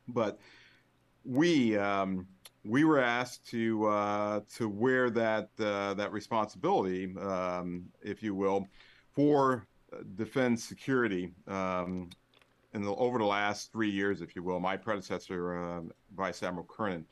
but 0.07 0.39
we 1.25 1.77
um, 1.77 2.27
we 2.63 2.85
were 2.85 2.99
asked 2.99 3.45
to 3.47 3.85
uh, 3.87 4.39
to 4.55 4.69
wear 4.69 5.09
that 5.09 5.49
uh, 5.59 5.93
that 5.95 6.11
responsibility, 6.11 7.13
um, 7.19 7.85
if 8.01 8.23
you 8.23 8.33
will, 8.33 8.67
for 9.13 9.67
defense 10.15 10.63
security 10.63 11.33
um, 11.47 12.09
in 12.73 12.85
over 12.85 13.19
the 13.19 13.25
last 13.25 13.71
three 13.71 13.89
years, 13.89 14.21
if 14.21 14.35
you 14.35 14.43
will. 14.43 14.59
My 14.59 14.77
predecessor, 14.77 15.57
uh, 15.57 15.81
Vice 16.15 16.41
Admiral 16.41 16.65
Kernan, 16.65 17.05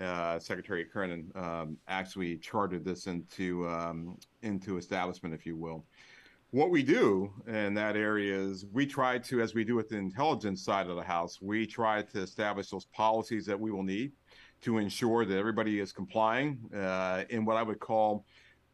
uh, 0.00 0.38
Secretary 0.38 0.84
Kernan 0.84 1.30
um, 1.34 1.76
actually 1.88 2.38
chartered 2.38 2.84
this 2.84 3.06
into 3.06 3.68
um, 3.68 4.16
into 4.42 4.78
establishment, 4.78 5.34
if 5.34 5.44
you 5.44 5.56
will. 5.56 5.84
What 6.50 6.70
we 6.70 6.82
do 6.82 7.32
in 7.46 7.72
that 7.74 7.96
area 7.96 8.38
is 8.38 8.66
we 8.72 8.84
try 8.84 9.16
to, 9.18 9.40
as 9.40 9.54
we 9.54 9.64
do 9.64 9.74
with 9.74 9.88
the 9.88 9.96
intelligence 9.96 10.62
side 10.62 10.86
of 10.86 10.96
the 10.96 11.02
house, 11.02 11.40
we 11.40 11.66
try 11.66 12.02
to 12.02 12.20
establish 12.20 12.68
those 12.68 12.84
policies 12.86 13.46
that 13.46 13.58
we 13.58 13.70
will 13.70 13.82
need 13.82 14.12
to 14.60 14.76
ensure 14.76 15.24
that 15.24 15.38
everybody 15.38 15.80
is 15.80 15.92
complying 15.92 16.58
uh, 16.76 17.24
in 17.30 17.46
what 17.46 17.56
I 17.56 17.62
would 17.62 17.80
call 17.80 18.26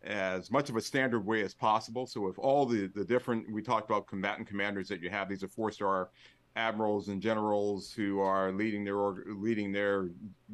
as 0.03 0.51
much 0.51 0.71
of 0.71 0.77
a 0.77 0.81
standard 0.81 1.25
way 1.25 1.43
as 1.43 1.55
possible. 1.55 2.07
So 2.07 2.29
if 2.29 2.39
all 2.39 2.67
the 2.67 2.89
the 2.89 3.05
different 3.05 3.53
we 3.53 3.63
talked 3.63 3.91
about 3.91 4.07
combatant 4.07 4.49
commanders 4.49 4.89
that 4.89 5.01
you 5.01 5.11
have, 5.11 5.29
these 5.29 5.43
are 5.43 5.49
four 5.49 5.71
star 5.71 6.11
admirals 6.59 7.09
and 7.09 7.23
generals 7.23 7.92
who 7.92 8.18
are 8.18 8.53
leading 8.53 8.85
their 8.85 8.97
leading 8.97 9.71
their 9.73 10.11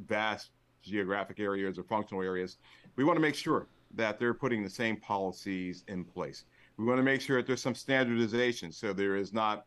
vast 0.07 0.51
geographic 0.83 1.41
areas 1.41 1.79
or 1.79 1.83
functional 1.85 2.23
areas, 2.23 2.59
we 2.97 3.05
want 3.05 3.17
to 3.17 3.23
make 3.23 3.35
sure 3.35 3.67
that 3.95 4.19
they're 4.19 4.35
putting 4.35 4.63
the 4.63 4.71
same 4.71 4.97
policies 4.99 5.83
in 5.89 6.05
place. 6.05 6.45
We 6.77 6.85
want 6.85 6.99
to 6.99 7.03
make 7.03 7.21
sure 7.21 7.39
that 7.39 7.47
there's 7.47 7.63
some 7.63 7.75
standardization 7.75 8.71
so 8.71 8.93
there 8.93 9.17
is 9.17 9.33
not 9.33 9.65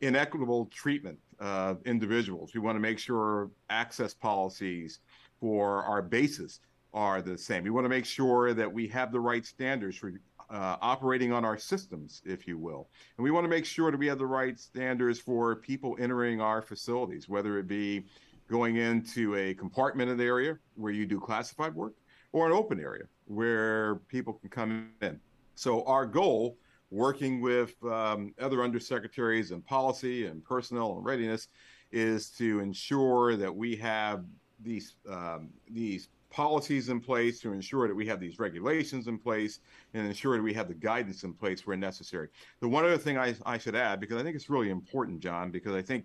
inequitable 0.00 0.66
treatment 0.66 1.18
of 1.40 1.80
individuals. 1.86 2.52
We 2.52 2.60
want 2.60 2.76
to 2.76 2.80
make 2.80 2.98
sure 2.98 3.50
access 3.70 4.12
policies 4.12 5.00
for 5.40 5.84
our 5.84 6.02
bases 6.02 6.60
are 6.92 7.22
the 7.22 7.38
same. 7.38 7.64
We 7.64 7.70
want 7.70 7.84
to 7.84 7.88
make 7.88 8.04
sure 8.04 8.52
that 8.52 8.70
we 8.70 8.88
have 8.88 9.10
the 9.12 9.20
right 9.20 9.46
standards 9.46 9.96
for 9.96 10.12
uh, 10.50 10.76
operating 10.80 11.32
on 11.32 11.44
our 11.44 11.58
systems, 11.58 12.22
if 12.24 12.46
you 12.46 12.58
will. 12.58 12.88
And 13.16 13.24
we 13.24 13.30
want 13.30 13.44
to 13.44 13.48
make 13.48 13.64
sure 13.64 13.90
that 13.90 13.98
we 13.98 14.06
have 14.06 14.18
the 14.18 14.26
right 14.26 14.58
standards 14.58 15.18
for 15.18 15.56
people 15.56 15.96
entering 16.00 16.40
our 16.40 16.62
facilities, 16.62 17.28
whether 17.28 17.58
it 17.58 17.66
be 17.66 18.06
going 18.48 18.76
into 18.76 19.34
a 19.36 19.54
compartmented 19.54 20.20
area 20.20 20.58
where 20.74 20.92
you 20.92 21.06
do 21.06 21.20
classified 21.20 21.74
work 21.74 21.94
or 22.32 22.46
an 22.46 22.52
open 22.52 22.80
area 22.80 23.04
where 23.26 23.96
people 24.08 24.32
can 24.34 24.48
come 24.48 24.90
in. 25.02 25.20
So, 25.54 25.84
our 25.84 26.06
goal, 26.06 26.56
working 26.90 27.40
with 27.40 27.74
um, 27.84 28.32
other 28.40 28.58
undersecretaries 28.58 29.50
and 29.52 29.64
policy 29.64 30.26
and 30.26 30.42
personnel 30.44 30.96
and 30.96 31.04
readiness, 31.04 31.48
is 31.90 32.30
to 32.30 32.60
ensure 32.60 33.36
that 33.36 33.54
we 33.54 33.76
have 33.76 34.24
these 34.60 34.94
um, 35.08 35.50
these 35.70 36.08
policies 36.30 36.88
in 36.88 37.00
place 37.00 37.40
to 37.40 37.52
ensure 37.52 37.88
that 37.88 37.94
we 37.94 38.06
have 38.06 38.20
these 38.20 38.38
regulations 38.38 39.06
in 39.08 39.18
place 39.18 39.60
and 39.94 40.06
ensure 40.06 40.36
that 40.36 40.42
we 40.42 40.52
have 40.52 40.68
the 40.68 40.74
guidance 40.74 41.24
in 41.24 41.32
place 41.32 41.66
where 41.66 41.76
necessary. 41.76 42.28
The 42.60 42.68
one 42.68 42.84
other 42.84 42.98
thing 42.98 43.18
I, 43.18 43.34
I 43.46 43.58
should 43.58 43.74
add, 43.74 44.00
because 44.00 44.20
I 44.20 44.22
think 44.22 44.36
it's 44.36 44.50
really 44.50 44.70
important, 44.70 45.20
John, 45.20 45.50
because 45.50 45.74
I 45.74 45.82
think 45.82 46.04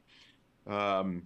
um, 0.68 1.24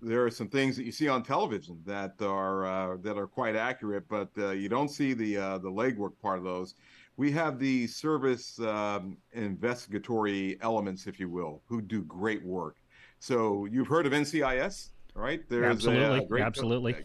there 0.00 0.24
are 0.24 0.30
some 0.30 0.48
things 0.48 0.76
that 0.76 0.84
you 0.84 0.92
see 0.92 1.08
on 1.08 1.22
television 1.22 1.80
that 1.86 2.20
are 2.20 2.66
uh, 2.66 2.96
that 3.02 3.16
are 3.16 3.28
quite 3.28 3.54
accurate, 3.54 4.04
but 4.08 4.30
uh, 4.36 4.50
you 4.50 4.68
don't 4.68 4.88
see 4.88 5.14
the 5.14 5.36
uh, 5.36 5.58
the 5.58 5.70
legwork 5.70 6.12
part 6.20 6.38
of 6.38 6.44
those. 6.44 6.74
We 7.16 7.30
have 7.32 7.58
the 7.58 7.86
service 7.86 8.58
um, 8.60 9.16
investigatory 9.32 10.58
elements, 10.62 11.06
if 11.06 11.20
you 11.20 11.28
will, 11.28 11.62
who 11.66 11.80
do 11.80 12.02
great 12.02 12.44
work. 12.44 12.76
So 13.20 13.66
you've 13.66 13.86
heard 13.86 14.06
of 14.06 14.12
NCIS, 14.12 14.88
right? 15.14 15.40
There's 15.48 15.64
absolutely, 15.64 16.18
a, 16.18 16.26
great, 16.26 16.42
absolutely, 16.42 16.96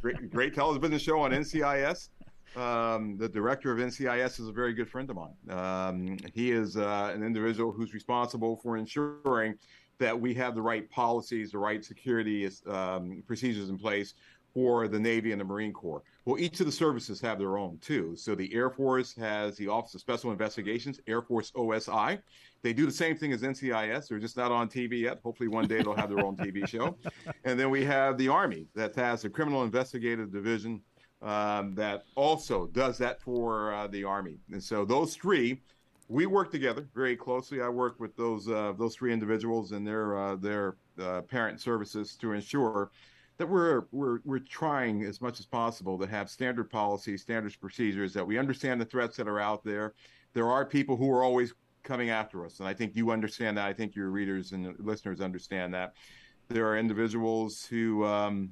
great, 0.00 0.30
great 0.30 0.54
television 0.54 0.98
show 0.98 1.20
on 1.20 1.32
NCIS. 1.32 2.08
Um, 2.56 3.16
the 3.18 3.28
director 3.28 3.70
of 3.70 3.78
NCIS 3.78 4.40
is 4.40 4.48
a 4.48 4.52
very 4.52 4.72
good 4.72 4.88
friend 4.88 5.08
of 5.10 5.16
mine. 5.16 5.34
Um, 5.50 6.16
he 6.32 6.50
is 6.50 6.76
uh, 6.76 7.12
an 7.14 7.22
individual 7.22 7.72
who's 7.72 7.94
responsible 7.94 8.56
for 8.56 8.76
ensuring 8.76 9.56
that 9.98 10.18
we 10.18 10.32
have 10.34 10.54
the 10.54 10.62
right 10.62 10.88
policies, 10.90 11.52
the 11.52 11.58
right 11.58 11.84
security 11.84 12.48
um, 12.66 13.22
procedures 13.26 13.68
in 13.68 13.78
place 13.78 14.14
for 14.58 14.88
the 14.88 14.98
Navy 14.98 15.30
and 15.30 15.40
the 15.40 15.44
Marine 15.44 15.72
Corps. 15.72 16.02
Well, 16.24 16.36
each 16.40 16.58
of 16.58 16.66
the 16.66 16.72
services 16.72 17.20
have 17.20 17.38
their 17.38 17.58
own 17.58 17.78
too. 17.78 18.16
So 18.16 18.34
the 18.34 18.52
Air 18.52 18.70
Force 18.70 19.14
has 19.14 19.56
the 19.56 19.68
Office 19.68 19.94
of 19.94 20.00
Special 20.00 20.32
Investigations, 20.32 20.98
Air 21.06 21.22
Force 21.22 21.52
OSI. 21.52 22.18
They 22.62 22.72
do 22.72 22.84
the 22.84 22.90
same 22.90 23.16
thing 23.16 23.32
as 23.32 23.42
NCIS. 23.42 24.08
They're 24.08 24.18
just 24.18 24.36
not 24.36 24.50
on 24.50 24.68
TV 24.68 25.02
yet. 25.02 25.20
Hopefully, 25.22 25.48
one 25.48 25.68
day 25.68 25.80
they'll 25.80 25.94
have 25.94 26.12
their 26.12 26.26
own 26.26 26.36
TV 26.36 26.66
show. 26.74 26.96
And 27.44 27.58
then 27.58 27.70
we 27.70 27.84
have 27.84 28.18
the 28.18 28.26
Army 28.26 28.66
that 28.74 28.96
has 28.96 29.22
the 29.22 29.30
Criminal 29.30 29.62
Investigative 29.62 30.32
Division 30.32 30.80
um, 31.22 31.72
that 31.76 32.02
also 32.16 32.66
does 32.66 32.98
that 32.98 33.22
for 33.22 33.72
uh, 33.72 33.86
the 33.86 34.02
Army. 34.02 34.38
And 34.50 34.60
so 34.60 34.84
those 34.84 35.14
three, 35.14 35.62
we 36.08 36.26
work 36.26 36.50
together 36.50 36.88
very 36.96 37.14
closely. 37.14 37.62
I 37.62 37.68
work 37.68 38.00
with 38.00 38.16
those 38.16 38.48
uh, 38.48 38.72
those 38.76 38.96
three 38.96 39.12
individuals 39.12 39.70
and 39.70 39.86
their 39.86 40.18
uh, 40.18 40.34
their 40.34 40.78
uh, 41.00 41.20
parent 41.20 41.60
services 41.60 42.16
to 42.16 42.32
ensure 42.32 42.90
that 43.38 43.48
we're 43.48 43.84
we're 43.92 44.18
we're 44.24 44.40
trying 44.40 45.04
as 45.04 45.20
much 45.20 45.40
as 45.40 45.46
possible 45.46 45.98
to 45.98 46.06
have 46.06 46.28
standard 46.28 46.70
policies, 46.70 47.22
standards, 47.22 47.56
procedures 47.56 48.12
that 48.12 48.26
we 48.26 48.36
understand 48.36 48.80
the 48.80 48.84
threats 48.84 49.16
that 49.16 49.28
are 49.28 49.40
out 49.40 49.64
there. 49.64 49.94
There 50.34 50.50
are 50.50 50.66
people 50.66 50.96
who 50.96 51.10
are 51.10 51.22
always 51.22 51.54
coming 51.84 52.10
after 52.10 52.44
us, 52.44 52.58
and 52.58 52.68
I 52.68 52.74
think 52.74 52.94
you 52.94 53.10
understand 53.10 53.56
that. 53.56 53.66
I 53.66 53.72
think 53.72 53.94
your 53.94 54.10
readers 54.10 54.52
and 54.52 54.74
listeners 54.78 55.20
understand 55.20 55.72
that. 55.74 55.94
There 56.48 56.66
are 56.66 56.76
individuals 56.76 57.64
who 57.64 58.04
um, 58.04 58.50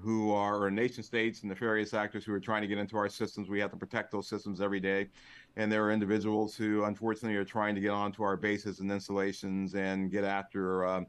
who 0.00 0.32
are 0.32 0.70
nation 0.70 1.02
states 1.02 1.40
and 1.40 1.48
nefarious 1.48 1.94
actors 1.94 2.24
who 2.24 2.32
are 2.32 2.40
trying 2.40 2.62
to 2.62 2.68
get 2.68 2.78
into 2.78 2.96
our 2.96 3.08
systems. 3.08 3.48
We 3.48 3.60
have 3.60 3.70
to 3.70 3.76
protect 3.76 4.10
those 4.10 4.28
systems 4.28 4.60
every 4.60 4.80
day. 4.80 5.08
And 5.56 5.70
there 5.70 5.84
are 5.84 5.92
individuals 5.92 6.56
who, 6.56 6.84
unfortunately, 6.84 7.36
are 7.36 7.44
trying 7.44 7.76
to 7.76 7.80
get 7.80 7.90
onto 7.90 8.24
our 8.24 8.36
bases 8.36 8.80
and 8.80 8.90
installations 8.90 9.76
and 9.76 10.10
get 10.10 10.24
after 10.24 10.84
um, 10.84 11.06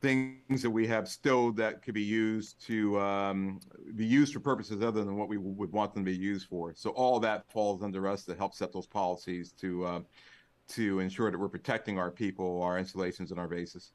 things 0.00 0.62
that 0.62 0.70
we 0.70 0.86
have 0.86 1.08
stowed 1.08 1.56
that 1.56 1.82
could 1.82 1.94
be 1.94 2.02
used 2.02 2.64
to 2.66 2.98
um, 3.00 3.60
be 3.96 4.06
used 4.06 4.32
for 4.32 4.40
purposes 4.40 4.82
other 4.82 5.04
than 5.04 5.16
what 5.16 5.28
we 5.28 5.36
would 5.36 5.72
want 5.72 5.92
them 5.94 6.04
to 6.04 6.10
be 6.10 6.16
used 6.16 6.48
for. 6.48 6.72
So 6.74 6.90
all 6.90 7.18
that 7.20 7.50
falls 7.50 7.82
under 7.82 8.06
us 8.06 8.24
to 8.24 8.34
help 8.34 8.54
set 8.54 8.72
those 8.72 8.86
policies 8.86 9.52
to 9.60 9.84
uh, 9.84 10.00
to 10.68 11.00
ensure 11.00 11.30
that 11.30 11.38
we're 11.38 11.48
protecting 11.48 11.98
our 11.98 12.10
people, 12.10 12.62
our 12.62 12.78
installations, 12.78 13.30
and 13.30 13.40
our 13.40 13.48
bases. 13.48 13.92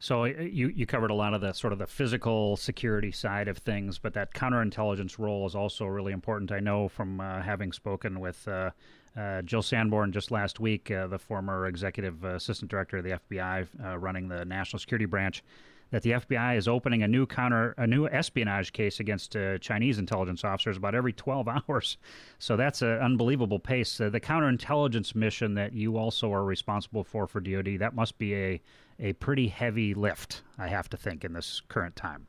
So 0.00 0.24
uh, 0.24 0.26
you 0.26 0.68
you 0.68 0.86
covered 0.86 1.10
a 1.10 1.14
lot 1.14 1.34
of 1.34 1.40
the 1.40 1.52
sort 1.52 1.72
of 1.72 1.78
the 1.78 1.86
physical 1.86 2.56
security 2.56 3.10
side 3.10 3.48
of 3.48 3.58
things, 3.58 3.98
but 3.98 4.14
that 4.14 4.34
counterintelligence 4.34 5.18
role 5.18 5.46
is 5.46 5.54
also 5.54 5.86
really 5.86 6.12
important. 6.12 6.52
I 6.52 6.60
know 6.60 6.88
from 6.88 7.20
uh, 7.20 7.42
having 7.42 7.72
spoken 7.72 8.20
with 8.20 8.46
uh, 8.46 8.70
uh, 9.18 9.42
Jill 9.42 9.62
Sanborn 9.62 10.12
just 10.12 10.30
last 10.30 10.60
week, 10.60 10.90
uh, 10.90 11.06
the 11.06 11.18
former 11.18 11.66
executive 11.66 12.22
assistant 12.24 12.70
director 12.70 12.98
of 12.98 13.04
the 13.04 13.18
FBI, 13.30 13.66
uh, 13.84 13.98
running 13.98 14.28
the 14.28 14.44
national 14.44 14.78
security 14.78 15.06
branch, 15.06 15.42
that 15.90 16.02
the 16.02 16.10
FBI 16.10 16.56
is 16.56 16.68
opening 16.68 17.02
a 17.02 17.08
new 17.08 17.24
counter 17.26 17.74
a 17.78 17.86
new 17.86 18.06
espionage 18.06 18.74
case 18.74 19.00
against 19.00 19.34
Chinese 19.60 19.98
intelligence 19.98 20.44
officers 20.44 20.76
about 20.76 20.94
every 20.94 21.14
12 21.14 21.48
hours. 21.68 21.96
So 22.38 22.56
that's 22.56 22.82
an 22.82 22.98
unbelievable 22.98 23.58
pace. 23.58 23.96
the 23.96 24.20
counterintelligence 24.20 25.14
mission 25.14 25.54
that 25.54 25.72
you 25.72 25.96
also 25.96 26.32
are 26.32 26.44
responsible 26.44 27.04
for 27.04 27.26
for 27.26 27.40
DoD 27.40 27.78
that 27.78 27.94
must 27.94 28.18
be 28.18 28.34
a 28.34 28.60
a 29.00 29.12
pretty 29.14 29.48
heavy 29.48 29.94
lift, 29.94 30.42
I 30.58 30.66
have 30.68 30.88
to 30.90 30.96
think, 30.96 31.24
in 31.24 31.32
this 31.32 31.62
current 31.68 31.94
time. 31.96 32.26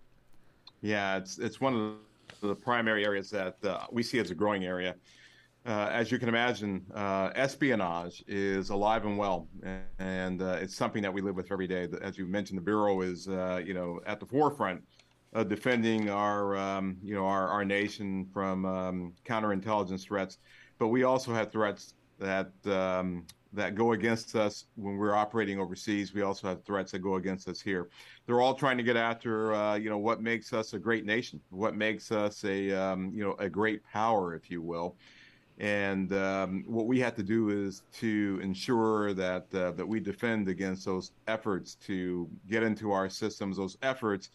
Yeah, 0.82 1.18
it's 1.18 1.38
it's 1.38 1.60
one 1.60 1.76
of 1.76 1.96
the 2.42 2.56
primary 2.56 3.06
areas 3.06 3.30
that 3.32 3.58
uh, 3.64 3.86
we 3.92 4.04
see 4.04 4.20
as 4.20 4.32
a 4.32 4.36
growing 4.36 4.66
area. 4.66 4.96
Uh, 5.70 5.88
as 5.92 6.12
you 6.12 6.18
can 6.18 6.28
imagine, 6.28 6.84
uh, 6.96 7.30
espionage 7.36 8.24
is 8.28 8.72
alive 8.72 9.06
and 9.06 9.20
well, 9.20 9.48
and, 10.00 10.42
uh, 10.42 10.58
it's 10.60 10.76
something 10.76 11.04
that 11.04 11.14
we 11.14 11.22
live 11.22 11.36
with 11.36 11.52
every 11.52 11.68
day. 11.68 11.88
As 12.02 12.18
you 12.18 12.26
mentioned, 12.26 12.58
the 12.58 12.64
bureau 12.64 13.02
is, 13.02 13.28
uh, 13.28 13.62
you 13.64 13.76
know, 13.76 14.00
at 14.08 14.20
the 14.20 14.26
forefront 14.26 14.82
of 15.34 15.48
defending 15.48 16.10
our, 16.10 16.58
um, 16.58 16.98
you 17.04 17.14
know, 17.14 17.24
our, 17.24 17.48
our 17.50 17.64
nation 17.64 18.26
from 18.34 18.66
um, 18.66 19.14
counterintelligence 19.26 20.02
threats. 20.06 20.40
But 20.80 20.88
we 20.88 21.04
also 21.04 21.36
have 21.36 21.52
threats 21.52 21.94
that 22.18 22.52
um, 22.66 23.28
that 23.54 23.76
go 23.76 23.94
against 23.94 24.36
us 24.36 24.66
when 24.76 24.98
we're 24.98 25.16
operating 25.16 25.60
overseas. 25.60 26.16
We 26.16 26.24
also 26.24 26.48
have 26.48 26.64
threats 26.64 26.92
that 26.94 27.00
go 27.00 27.16
against 27.16 27.48
us 27.48 27.62
here. 27.62 27.90
They're 28.26 28.42
all 28.42 28.56
trying 28.56 28.78
to 28.78 28.84
get 28.84 28.96
after, 28.96 29.54
uh, 29.54 29.76
you 29.76 29.92
know, 29.92 30.00
what 30.00 30.22
makes 30.22 30.52
us 30.52 30.74
a 30.74 30.80
great 30.80 31.06
nation, 31.06 31.40
what 31.50 31.76
makes 31.76 32.12
us 32.12 32.44
a, 32.44 32.72
um, 32.72 33.12
you 33.14 33.24
know, 33.24 33.36
a 33.38 33.50
great 33.50 33.84
power, 33.84 34.34
if 34.34 34.50
you 34.50 34.64
will. 34.64 34.98
And 35.60 36.14
um, 36.14 36.64
what 36.68 36.88
we 36.88 37.00
have 37.02 37.16
to 37.16 37.24
do 37.24 37.50
is 37.50 37.84
to 38.00 38.40
ensure 38.42 39.14
that 39.14 39.54
uh, 39.54 39.72
that 39.72 39.86
we 39.86 40.00
defend 40.00 40.48
against 40.48 40.86
those 40.86 41.12
efforts 41.28 41.76
to 41.88 42.30
get 42.50 42.64
into 42.64 42.92
our 42.92 43.10
systems, 43.10 43.58
those 43.58 43.78
efforts 43.82 44.30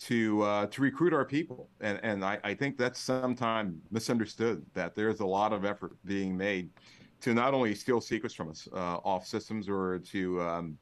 to 0.00 0.42
uh, 0.42 0.66
to 0.66 0.82
recruit 0.82 1.14
our 1.14 1.24
people. 1.24 1.70
And 1.80 1.98
and 2.02 2.22
I, 2.22 2.38
I 2.44 2.54
think 2.54 2.76
that's 2.76 3.00
sometimes 3.00 3.74
misunderstood 3.90 4.64
that 4.74 4.94
there's 4.94 5.20
a 5.20 5.26
lot 5.26 5.54
of 5.54 5.64
effort 5.64 5.96
being 6.04 6.36
made 6.36 6.68
to 7.22 7.32
not 7.32 7.54
only 7.54 7.74
steal 7.74 8.02
secrets 8.02 8.34
from 8.34 8.50
us 8.50 8.68
uh, 8.74 8.98
off 8.98 9.26
systems 9.26 9.70
or 9.70 9.98
to 9.98 10.42
um, 10.42 10.78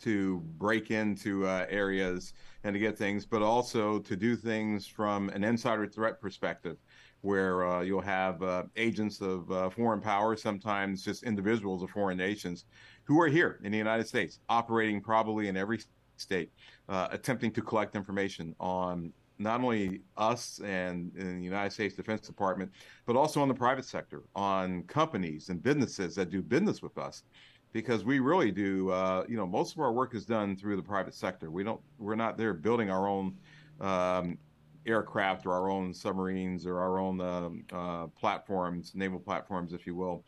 to 0.00 0.40
break 0.58 0.90
into 0.90 1.46
uh, 1.46 1.66
areas 1.68 2.34
and 2.64 2.74
to 2.74 2.78
get 2.78 2.96
things, 2.96 3.24
but 3.26 3.42
also 3.42 3.98
to 4.00 4.14
do 4.14 4.36
things 4.36 4.86
from 4.86 5.30
an 5.30 5.42
insider 5.42 5.86
threat 5.86 6.20
perspective, 6.20 6.76
where 7.22 7.66
uh, 7.66 7.80
you'll 7.82 8.00
have 8.00 8.42
uh, 8.42 8.64
agents 8.76 9.20
of 9.20 9.50
uh, 9.50 9.70
foreign 9.70 10.00
powers, 10.00 10.42
sometimes 10.42 11.02
just 11.02 11.22
individuals 11.22 11.82
of 11.82 11.90
foreign 11.90 12.18
nations, 12.18 12.64
who 13.04 13.20
are 13.20 13.28
here 13.28 13.60
in 13.64 13.72
the 13.72 13.78
United 13.78 14.06
States, 14.06 14.40
operating 14.48 15.00
probably 15.00 15.48
in 15.48 15.56
every 15.56 15.80
state, 16.16 16.50
uh, 16.88 17.08
attempting 17.10 17.50
to 17.52 17.62
collect 17.62 17.96
information 17.96 18.54
on 18.60 19.12
not 19.38 19.60
only 19.60 20.00
us 20.16 20.60
and 20.64 21.12
the 21.14 21.24
United 21.24 21.70
States 21.70 21.94
Defense 21.94 22.26
Department, 22.26 22.70
but 23.04 23.16
also 23.16 23.42
on 23.42 23.48
the 23.48 23.54
private 23.54 23.84
sector, 23.84 24.22
on 24.34 24.82
companies 24.84 25.48
and 25.50 25.62
businesses 25.62 26.14
that 26.14 26.30
do 26.30 26.40
business 26.40 26.80
with 26.82 26.96
us, 26.96 27.24
because 27.72 28.04
we 28.04 28.18
really 28.18 28.50
do. 28.50 28.90
Uh, 28.90 29.24
you 29.28 29.36
know, 29.36 29.46
most 29.46 29.74
of 29.74 29.80
our 29.80 29.92
work 29.92 30.14
is 30.14 30.24
done 30.24 30.56
through 30.56 30.76
the 30.76 30.82
private 30.82 31.14
sector. 31.14 31.50
We 31.50 31.64
don't. 31.64 31.80
We're 31.98 32.14
not 32.14 32.38
there 32.38 32.54
building 32.54 32.90
our 32.90 33.08
own. 33.08 33.36
Um, 33.80 34.38
aircraft 34.86 35.46
or 35.46 35.52
our 35.52 35.70
own 35.70 35.92
submarines 35.92 36.66
or 36.66 36.78
our 36.78 36.98
own 36.98 37.20
um, 37.20 37.64
uh, 37.72 38.06
platforms, 38.18 38.92
naval 38.94 39.18
platforms, 39.18 39.72
if 39.72 39.86
you 39.86 39.94
will. 39.94 40.24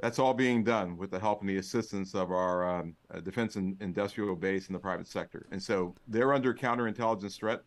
That's 0.00 0.18
all 0.20 0.32
being 0.32 0.62
done 0.62 0.96
with 0.96 1.10
the 1.10 1.18
help 1.18 1.40
and 1.40 1.48
the 1.48 1.56
assistance 1.56 2.14
of 2.14 2.30
our 2.30 2.80
um, 2.80 2.94
uh, 3.12 3.20
defense 3.20 3.56
and 3.56 3.76
industrial 3.82 4.36
base 4.36 4.68
in 4.68 4.72
the 4.72 4.78
private 4.78 5.08
sector. 5.08 5.46
And 5.50 5.60
so 5.60 5.94
they're 6.06 6.32
under 6.32 6.54
counterintelligence 6.54 7.36
threat 7.36 7.62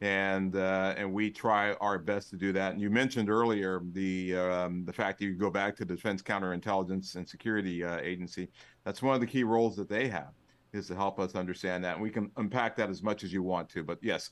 and 0.00 0.56
uh, 0.56 0.94
and 0.96 1.10
we 1.10 1.30
try 1.30 1.72
our 1.74 1.98
best 1.98 2.30
to 2.30 2.36
do 2.36 2.52
that. 2.52 2.72
And 2.72 2.80
you 2.80 2.90
mentioned 2.90 3.30
earlier 3.30 3.80
the 3.92 4.36
um, 4.36 4.84
the 4.84 4.92
fact 4.92 5.18
that 5.18 5.24
you 5.24 5.34
go 5.34 5.50
back 5.50 5.74
to 5.76 5.84
the 5.84 5.94
Defense 5.94 6.22
Counterintelligence 6.22 7.16
and 7.16 7.26
Security 7.26 7.82
uh, 7.82 7.98
Agency. 8.00 8.48
That's 8.84 9.02
one 9.02 9.14
of 9.14 9.20
the 9.20 9.26
key 9.26 9.44
roles 9.44 9.76
that 9.76 9.88
they 9.88 10.08
have 10.08 10.32
is 10.72 10.86
to 10.88 10.94
help 10.94 11.18
us 11.18 11.34
understand 11.34 11.82
that. 11.84 11.94
And 11.94 12.02
we 12.02 12.10
can 12.10 12.30
unpack 12.36 12.76
that 12.76 12.90
as 12.90 13.02
much 13.02 13.24
as 13.24 13.32
you 13.32 13.42
want 13.42 13.70
to. 13.70 13.82
But 13.82 13.98
yes, 14.02 14.30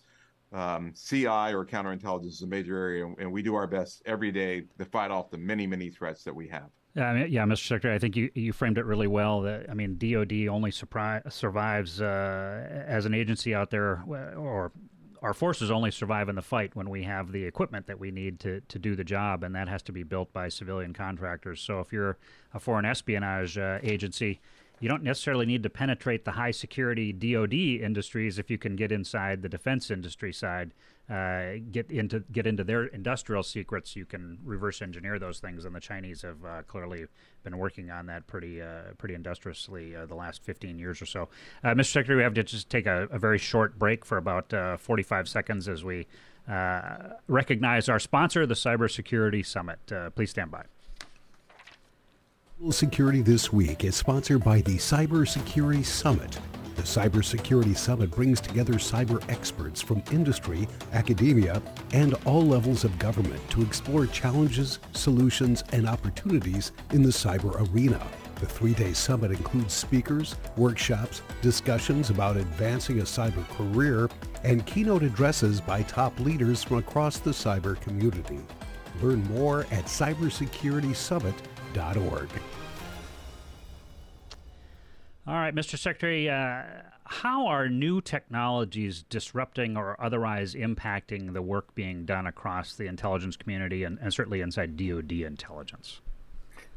um, 0.54 0.94
CI 0.94 1.26
or 1.52 1.66
counterintelligence 1.66 2.26
is 2.26 2.42
a 2.42 2.46
major 2.46 2.78
area, 2.78 3.06
and 3.18 3.30
we 3.30 3.42
do 3.42 3.54
our 3.54 3.66
best 3.66 4.02
every 4.06 4.30
day 4.30 4.64
to 4.78 4.84
fight 4.84 5.10
off 5.10 5.30
the 5.30 5.38
many 5.38 5.66
many 5.66 5.90
threats 5.90 6.24
that 6.24 6.34
we 6.34 6.48
have. 6.48 6.70
Yeah, 6.94 7.06
I 7.06 7.14
mean, 7.14 7.32
yeah, 7.32 7.44
Mr. 7.44 7.66
Secretary, 7.66 7.94
I 7.96 7.98
think 7.98 8.14
you, 8.14 8.30
you 8.34 8.52
framed 8.52 8.78
it 8.78 8.84
really 8.84 9.08
well. 9.08 9.40
That 9.40 9.68
I 9.68 9.74
mean, 9.74 9.98
DoD 9.98 10.46
only 10.48 10.70
surpri- 10.70 11.30
survives 11.30 12.00
uh, 12.00 12.84
as 12.86 13.04
an 13.04 13.14
agency 13.14 13.54
out 13.54 13.70
there, 13.70 14.04
or 14.06 14.70
our 15.24 15.32
forces 15.32 15.70
only 15.70 15.90
survive 15.90 16.28
in 16.28 16.36
the 16.36 16.42
fight 16.42 16.76
when 16.76 16.90
we 16.90 17.02
have 17.02 17.32
the 17.32 17.42
equipment 17.44 17.86
that 17.86 17.98
we 17.98 18.10
need 18.10 18.38
to, 18.40 18.60
to 18.60 18.78
do 18.78 18.94
the 18.94 19.02
job, 19.02 19.42
and 19.42 19.54
that 19.54 19.68
has 19.68 19.82
to 19.82 19.92
be 19.92 20.02
built 20.02 20.30
by 20.34 20.48
civilian 20.50 20.92
contractors. 20.92 21.62
So 21.62 21.80
if 21.80 21.92
you're 21.94 22.18
a 22.52 22.60
foreign 22.60 22.84
espionage 22.84 23.56
uh, 23.56 23.78
agency, 23.82 24.40
you 24.80 24.88
don't 24.88 25.02
necessarily 25.02 25.46
need 25.46 25.62
to 25.62 25.70
penetrate 25.70 26.24
the 26.24 26.32
high 26.32 26.50
security 26.50 27.12
DoD 27.12 27.54
industries 27.54 28.38
if 28.38 28.50
you 28.50 28.58
can 28.58 28.76
get 28.76 28.92
inside 28.92 29.42
the 29.42 29.48
defense 29.48 29.90
industry 29.90 30.32
side 30.32 30.72
uh, 31.10 31.56
get 31.70 31.90
into 31.90 32.20
get 32.32 32.46
into 32.46 32.64
their 32.64 32.86
industrial 32.86 33.42
secrets, 33.42 33.94
you 33.94 34.06
can 34.06 34.38
reverse 34.42 34.80
engineer 34.80 35.18
those 35.18 35.38
things. 35.38 35.66
And 35.66 35.74
the 35.74 35.80
Chinese 35.80 36.22
have 36.22 36.42
uh, 36.44 36.62
clearly 36.62 37.06
been 37.42 37.58
working 37.58 37.90
on 37.90 38.06
that 38.06 38.26
pretty 38.26 38.62
uh, 38.62 38.94
pretty 38.96 39.14
industriously 39.14 39.94
uh, 39.94 40.06
the 40.06 40.14
last 40.14 40.42
15 40.44 40.78
years 40.78 41.02
or 41.02 41.06
so. 41.06 41.28
Uh, 41.62 41.74
Mr. 41.74 41.92
Secretary, 41.92 42.16
we 42.16 42.22
have 42.22 42.32
to 42.32 42.42
just 42.42 42.70
take 42.70 42.86
a, 42.86 43.06
a 43.10 43.18
very 43.18 43.38
short 43.38 43.78
break 43.78 44.04
for 44.04 44.16
about 44.16 44.52
uh, 44.54 44.78
45 44.78 45.28
seconds 45.28 45.68
as 45.68 45.84
we 45.84 46.06
recognize 47.26 47.88
our 47.88 47.98
sponsor, 47.98 48.44
the 48.46 48.54
Cybersecurity 48.54 49.44
Summit. 49.44 49.78
please 50.14 50.30
stand 50.30 50.50
by. 50.50 50.64
Security 52.72 53.22
This 53.22 53.52
Week 53.52 53.84
is 53.84 53.96
sponsored 53.96 54.42
by 54.42 54.60
the 54.60 54.76
Cybersecurity 54.76 55.84
Summit 55.84 56.38
the 56.74 56.82
Cybersecurity 56.82 57.76
Summit 57.76 58.10
brings 58.10 58.40
together 58.40 58.74
cyber 58.74 59.22
experts 59.30 59.80
from 59.80 60.02
industry, 60.10 60.66
academia, 60.92 61.62
and 61.92 62.14
all 62.24 62.44
levels 62.44 62.82
of 62.82 62.98
government 62.98 63.40
to 63.50 63.62
explore 63.62 64.06
challenges, 64.06 64.80
solutions, 64.92 65.62
and 65.72 65.88
opportunities 65.88 66.72
in 66.90 67.02
the 67.02 67.10
cyber 67.10 67.70
arena. 67.70 68.04
The 68.40 68.46
three-day 68.46 68.92
summit 68.92 69.30
includes 69.30 69.72
speakers, 69.72 70.34
workshops, 70.56 71.22
discussions 71.42 72.10
about 72.10 72.36
advancing 72.36 72.98
a 72.98 73.04
cyber 73.04 73.48
career, 73.50 74.10
and 74.42 74.66
keynote 74.66 75.04
addresses 75.04 75.60
by 75.60 75.82
top 75.82 76.18
leaders 76.18 76.64
from 76.64 76.78
across 76.78 77.18
the 77.18 77.30
cyber 77.30 77.80
community. 77.80 78.40
Learn 79.00 79.22
more 79.28 79.60
at 79.70 79.84
cybersecuritysummit.org. 81.74 82.28
All 85.26 85.34
right, 85.34 85.54
Mr. 85.54 85.78
Secretary, 85.78 86.28
uh, 86.28 86.62
how 87.04 87.46
are 87.46 87.68
new 87.68 88.00
technologies 88.00 89.04
disrupting 89.08 89.76
or 89.76 89.98
otherwise 90.02 90.54
impacting 90.54 91.32
the 91.32 91.40
work 91.40 91.74
being 91.74 92.04
done 92.04 92.26
across 92.26 92.74
the 92.74 92.86
intelligence 92.86 93.36
community 93.36 93.84
and, 93.84 93.98
and 94.00 94.12
certainly 94.12 94.42
inside 94.42 94.76
DoD 94.76 95.12
intelligence? 95.12 96.00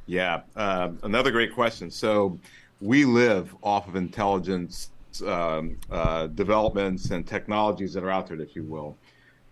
Yeah, 0.05 0.41
uh, 0.55 0.91
another 1.03 1.31
great 1.31 1.53
question. 1.53 1.91
So, 1.91 2.39
we 2.79 3.05
live 3.05 3.53
off 3.63 3.87
of 3.87 3.95
intelligence 3.95 4.91
um, 5.25 5.77
uh, 5.91 6.27
developments 6.27 7.09
and 7.09 7.27
technologies 7.27 7.93
that 7.93 8.03
are 8.03 8.11
out 8.11 8.27
there, 8.27 8.39
if 8.39 8.55
you 8.55 8.63
will. 8.63 8.95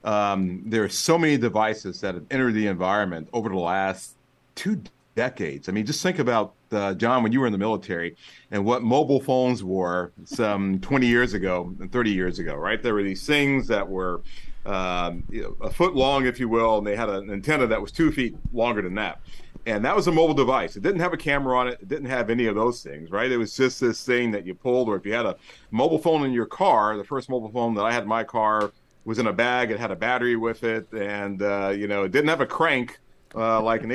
Um, 0.04 0.62
there 0.66 0.84
are 0.84 0.90
so 0.90 1.18
many 1.18 1.36
devices 1.36 2.00
that 2.02 2.14
have 2.14 2.26
entered 2.30 2.54
the 2.54 2.68
environment 2.68 3.28
over 3.34 3.50
the 3.50 3.58
last 3.58 4.16
two 4.54 4.82
decades. 5.16 5.70
I 5.70 5.72
mean, 5.72 5.86
just 5.86 6.04
think 6.04 6.20
about 6.20 6.54
uh, 6.72 6.94
John 6.94 7.24
when 7.24 7.32
you 7.32 7.40
were 7.40 7.46
in 7.46 7.54
the 7.54 7.58
military 7.58 8.16
and 8.52 8.66
what 8.66 8.84
mobile 8.84 9.22
phones 9.22 9.64
were 9.64 10.12
some 10.26 10.80
20 10.80 11.08
years 11.08 11.34
ago 11.34 11.74
and 11.80 11.92
30 11.92 12.12
years 12.12 12.40
ago, 12.40 12.56
right? 12.56 12.82
There 12.82 12.94
were 12.94 13.04
these 13.04 13.26
things 13.26 13.68
that 13.68 13.88
were 13.88 14.22
um, 14.66 15.24
you 15.30 15.44
know, 15.44 15.56
a 15.62 15.70
foot 15.70 15.96
long, 15.96 16.26
if 16.26 16.40
you 16.40 16.50
will, 16.50 16.80
and 16.80 16.88
they 16.88 16.96
had 16.96 17.10
an 17.10 17.30
antenna 17.30 17.68
that 17.68 17.82
was 17.82 17.92
two 17.92 18.12
feet 18.12 18.36
longer 18.52 18.82
than 18.82 18.96
that. 18.96 19.22
And 19.68 19.84
that 19.86 19.96
was 19.96 20.08
a 20.08 20.12
mobile 20.12 20.34
device. 20.34 20.76
It 20.76 20.84
didn't 20.84 21.02
have 21.02 21.14
a 21.14 21.18
camera 21.18 21.58
on 21.58 21.68
it. 21.68 21.80
It 21.82 21.88
didn't 21.88 22.10
have 22.10 22.30
any 22.30 22.46
of 22.46 22.56
those 22.56 22.84
things, 22.84 23.10
right? 23.10 23.32
It 23.32 23.38
was 23.38 23.56
just 23.56 23.80
this 23.80 24.04
thing 24.06 24.32
that 24.32 24.46
you 24.46 24.54
pulled, 24.54 24.90
or 24.90 24.96
if 24.96 25.06
you 25.06 25.14
had 25.14 25.26
a 25.26 25.36
mobile 25.72 25.98
phone 25.98 26.24
in 26.24 26.32
your 26.32 26.46
car, 26.46 26.98
the 26.98 27.04
first 27.04 27.30
mobile 27.30 27.50
phone 27.50 27.74
that 27.76 27.84
I 27.84 27.92
had 27.92 28.04
in 28.04 28.10
my 28.10 28.24
car 28.24 28.72
was 29.06 29.18
in 29.18 29.28
a 29.28 29.34
bag. 29.34 29.72
It 29.72 29.80
had 29.80 29.92
a 29.92 29.96
battery 29.96 30.36
with 30.36 30.64
it, 30.64 30.92
and 30.94 31.42
uh, 31.42 31.74
you 31.76 31.88
know, 31.88 32.04
it 32.04 32.12
didn't 32.12 32.30
have 32.30 32.42
a 32.42 32.46
crank 32.46 33.00
uh, 33.34 33.62
like 33.62 33.84
an 33.84 33.92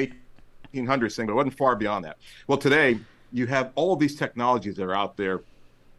1800s 0.74 1.16
thing, 1.16 1.26
but 1.26 1.32
it 1.32 1.36
wasn't 1.36 1.56
far 1.56 1.76
beyond 1.76 2.04
that. 2.04 2.18
Well, 2.46 2.58
today 2.58 2.98
you 3.32 3.46
have 3.46 3.72
all 3.74 3.96
these 3.96 4.16
technologies 4.16 4.76
that 4.76 4.84
are 4.84 4.94
out 4.94 5.16
there 5.16 5.42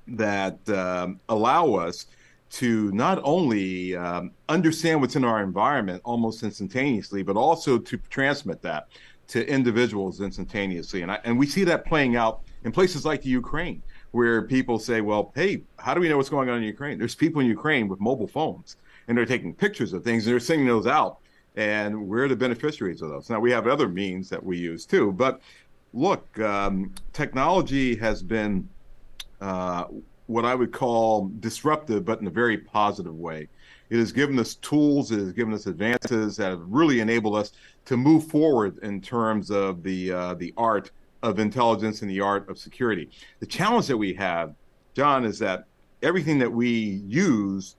that 0.07 0.67
um, 0.69 1.19
allow 1.29 1.73
us 1.73 2.07
to 2.51 2.91
not 2.91 3.19
only 3.23 3.95
um, 3.95 4.31
understand 4.49 4.99
what's 4.99 5.15
in 5.15 5.23
our 5.23 5.41
environment 5.41 6.01
almost 6.03 6.43
instantaneously, 6.43 7.23
but 7.23 7.37
also 7.37 7.77
to 7.77 7.97
transmit 8.09 8.61
that 8.61 8.89
to 9.27 9.47
individuals 9.47 10.19
instantaneously. 10.19 11.01
And 11.01 11.11
I, 11.11 11.19
and 11.23 11.39
we 11.39 11.47
see 11.47 11.63
that 11.63 11.85
playing 11.85 12.17
out 12.17 12.41
in 12.65 12.73
places 12.73 13.05
like 13.05 13.21
the 13.21 13.29
Ukraine, 13.29 13.81
where 14.11 14.41
people 14.41 14.77
say, 14.77 14.99
"Well, 14.99 15.31
hey, 15.33 15.63
how 15.79 15.93
do 15.93 16.01
we 16.01 16.09
know 16.09 16.17
what's 16.17 16.29
going 16.29 16.49
on 16.49 16.57
in 16.57 16.63
Ukraine?" 16.63 16.97
There's 16.97 17.15
people 17.15 17.39
in 17.39 17.47
Ukraine 17.47 17.87
with 17.87 18.01
mobile 18.01 18.27
phones, 18.27 18.75
and 19.07 19.17
they're 19.17 19.25
taking 19.25 19.53
pictures 19.53 19.93
of 19.93 20.03
things, 20.03 20.25
and 20.25 20.33
they're 20.33 20.41
sending 20.41 20.67
those 20.67 20.85
out, 20.85 21.19
and 21.55 22.07
we're 22.07 22.27
the 22.27 22.35
beneficiaries 22.35 23.01
of 23.01 23.09
those. 23.09 23.29
Now 23.29 23.39
we 23.39 23.51
have 23.51 23.67
other 23.67 23.87
means 23.87 24.29
that 24.29 24.43
we 24.43 24.57
use 24.57 24.85
too, 24.85 25.11
but 25.11 25.41
look, 25.93 26.39
um, 26.39 26.93
technology 27.13 27.95
has 27.95 28.23
been 28.23 28.67
uh, 29.41 29.85
what 30.27 30.45
I 30.45 30.55
would 30.55 30.71
call 30.71 31.29
disruptive, 31.39 32.05
but 32.05 32.21
in 32.21 32.27
a 32.27 32.31
very 32.31 32.57
positive 32.57 33.15
way. 33.15 33.47
It 33.89 33.97
has 33.97 34.13
given 34.13 34.39
us 34.39 34.55
tools, 34.55 35.11
it 35.11 35.19
has 35.19 35.33
given 35.33 35.53
us 35.53 35.65
advances 35.65 36.37
that 36.37 36.51
have 36.51 36.61
really 36.65 37.01
enabled 37.01 37.35
us 37.35 37.51
to 37.85 37.97
move 37.97 38.27
forward 38.27 38.77
in 38.83 39.01
terms 39.01 39.51
of 39.51 39.83
the 39.83 40.13
uh, 40.13 40.33
the 40.35 40.53
art 40.55 40.91
of 41.23 41.39
intelligence 41.39 42.01
and 42.01 42.09
the 42.09 42.21
art 42.21 42.49
of 42.49 42.57
security. 42.57 43.09
The 43.41 43.45
challenge 43.45 43.87
that 43.87 43.97
we 43.97 44.13
have, 44.13 44.55
John, 44.93 45.25
is 45.25 45.37
that 45.39 45.65
everything 46.01 46.39
that 46.39 46.51
we 46.51 47.01
use 47.05 47.75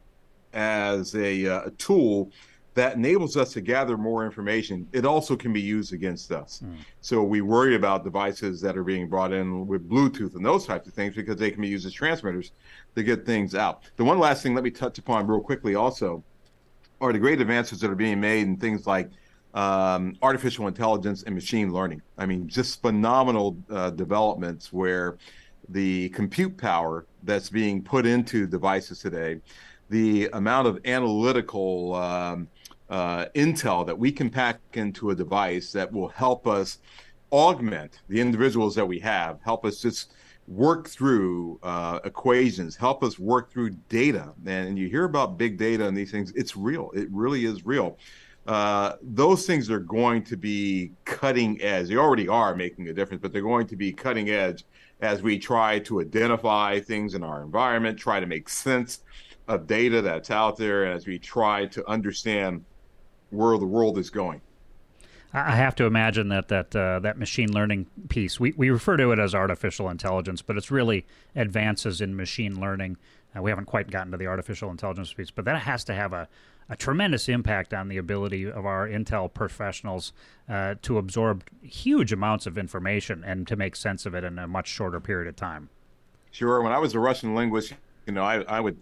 as 0.53 1.15
a, 1.15 1.47
uh, 1.47 1.63
a 1.67 1.71
tool 1.73 2.31
that 2.75 2.95
enables 2.97 3.37
us 3.37 3.53
to 3.53 3.61
gather 3.61 3.97
more 3.99 4.25
information, 4.25 4.89
it 4.93 5.05
also 5.05 5.37
can 5.37 5.53
be 5.53 5.61
used 5.61 5.93
against 5.93 6.33
us. 6.33 6.63
Mm. 6.65 6.77
So 7.01 7.23
we 7.23 7.43
worry 7.43 7.75
about 7.75 8.03
devices 8.03 8.61
that 8.63 8.79
are 8.79 8.85
being 8.85 9.09
brought 9.09 9.33
in 9.33 9.67
with 9.67 9.89
Bluetooth 9.89 10.35
and 10.37 10.45
those 10.45 10.67
types 10.67 10.89
of 10.89 10.95
things 10.95 11.15
because 11.15 11.37
they 11.37 11.51
can 11.51 11.61
be 11.61 11.69
used 11.69 11.87
as 11.87 11.93
transmitters 11.93 12.53
to 12.97 13.03
get 13.03 13.27
things 13.27 13.55
out. 13.55 13.83
The 13.97 14.05
one 14.05 14.19
last 14.19 14.43
thing 14.43 14.55
let 14.55 14.65
me 14.65 14.71
touch 14.71 14.99
upon 14.99 15.27
real 15.27 15.41
quickly 15.41 15.75
also 15.75 16.25
are 17.01 17.13
the 17.13 17.19
great 17.19 17.41
advances 17.41 17.81
that 17.81 17.91
are 17.91 17.97
being 17.97 18.21
made 18.21 18.43
in 18.43 18.57
things 18.57 18.87
like 18.87 19.11
um, 19.55 20.17
artificial 20.23 20.67
intelligence 20.67 21.25
and 21.25 21.35
machine 21.35 21.73
learning. 21.73 22.01
I 22.17 22.27
mean, 22.27 22.49
just 22.49 22.81
phenomenal 22.81 23.57
uh, 23.71 23.91
developments 23.91 24.73
where 24.73 25.19
the 25.69 26.09
compute 26.11 26.57
power 26.57 27.07
that's 27.23 27.51
being 27.51 27.83
put 27.83 28.07
into 28.07 28.47
devices 28.47 29.01
today, 29.01 29.41
the 29.91 30.29
amount 30.33 30.69
of 30.69 30.79
analytical 30.87 31.95
um, 31.95 32.49
uh, 32.93 33.25
intel 33.35 33.87
that 33.87 33.99
we 33.99 34.13
can 34.13 34.29
pack 34.29 34.61
into 34.75 35.11
a 35.11 35.15
device 35.15 35.73
that 35.73 35.91
will 35.91 36.09
help 36.09 36.47
us 36.47 36.79
augment 37.33 38.03
the 38.09 38.21
individuals 38.21 38.75
that 38.75 38.87
we 38.87 38.99
have, 38.99 39.41
help 39.43 39.65
us 39.65 39.81
just 39.81 40.13
work 40.47 40.91
through 40.91 41.59
uh, 41.63 42.01
equations, 42.05 42.77
help 42.77 43.03
us 43.03 43.19
work 43.19 43.51
through 43.51 43.71
data. 43.89 44.35
And 44.45 44.79
you 44.79 44.89
hear 44.89 45.05
about 45.05 45.39
big 45.39 45.57
data 45.57 45.87
and 45.87 45.97
these 45.97 46.11
things, 46.11 46.33
it's 46.37 46.55
real. 46.55 46.91
It 46.95 47.09
really 47.11 47.47
is 47.47 47.65
real. 47.65 47.97
Uh, 48.47 48.97
those 49.01 49.47
things 49.47 49.71
are 49.71 49.79
going 49.79 50.23
to 50.25 50.37
be 50.37 50.93
cutting 51.07 51.63
edge. 51.63 51.89
They 51.89 51.97
already 51.97 52.29
are 52.29 52.55
making 52.55 52.89
a 52.89 52.93
difference, 52.93 53.23
but 53.23 53.33
they're 53.33 53.41
going 53.41 53.69
to 53.69 53.77
be 53.77 53.91
cutting 53.91 54.29
edge 54.29 54.67
as 55.01 55.23
we 55.23 55.39
try 55.39 55.79
to 55.79 56.03
identify 56.03 56.79
things 56.79 57.15
in 57.15 57.23
our 57.23 57.43
environment, 57.43 57.99
try 57.99 58.21
to 58.21 58.27
make 58.27 58.51
sense 58.51 59.01
of 59.49 59.67
data 59.67 60.03
that's 60.03 60.31
out 60.31 60.59
there, 60.59 60.85
and 60.85 60.93
as 60.93 61.07
we 61.07 61.19
try 61.19 61.65
to 61.67 61.89
understand 61.89 62.63
where 63.33 63.59
the 63.59 63.67
world 63.67 63.99
is 63.99 64.11
going. 64.11 64.41
I 65.35 65.57
have 65.57 65.75
to 65.77 65.85
imagine 65.85 66.29
that 66.29 66.49
that 66.49 66.77
uh, 66.77 66.99
that 67.01 67.19
machine 67.19 67.53
learning 67.53 67.87
piece 68.11 68.39
we, 68.39 68.53
we 68.53 68.69
refer 68.69 68.99
to 68.99 69.13
it 69.13 69.19
as 69.19 69.35
artificial 69.35 69.89
intelligence, 69.89 70.43
but 70.43 70.59
it's 70.59 70.71
really 70.71 71.07
advances 71.35 72.01
in 72.03 72.15
machine 72.15 72.61
learning. 72.61 72.99
Uh, 73.35 73.41
we 73.41 73.51
haven't 73.51 73.65
quite 73.65 73.91
gotten 73.91 74.13
to 74.13 74.19
the 74.19 74.27
artificial 74.27 74.71
intelligence 74.71 75.13
piece, 75.15 75.31
but 75.31 75.47
that 75.47 75.63
has 75.63 75.85
to 75.85 75.95
have 75.95 76.13
a, 76.13 76.29
a 76.69 76.77
tremendous 76.77 77.31
impact 77.31 77.73
on 77.73 77.89
the 77.89 77.97
ability 77.97 78.45
of 78.51 78.67
our 78.67 78.87
intel 78.87 79.33
professionals 79.33 80.13
uh, 80.51 80.75
to 80.83 80.99
absorb 80.99 81.45
huge 81.63 82.13
amounts 82.13 82.47
of 82.47 82.59
information 82.59 83.25
and 83.25 83.47
to 83.47 83.57
make 83.57 83.75
sense 83.75 84.05
of 84.05 84.15
it 84.15 84.25
in 84.25 84.39
a 84.39 84.47
much 84.47 84.69
shorter 84.69 85.01
period 85.01 85.29
of 85.29 85.37
time. 85.37 85.71
Sure. 86.31 86.61
When 86.63 86.73
I 86.73 86.79
was 86.79 86.95
a 86.95 87.01
Russian 87.01 87.35
linguist, 87.35 87.73
you 88.07 88.13
know, 88.13 88.23
I, 88.23 88.43
I 88.43 88.61
would 88.61 88.77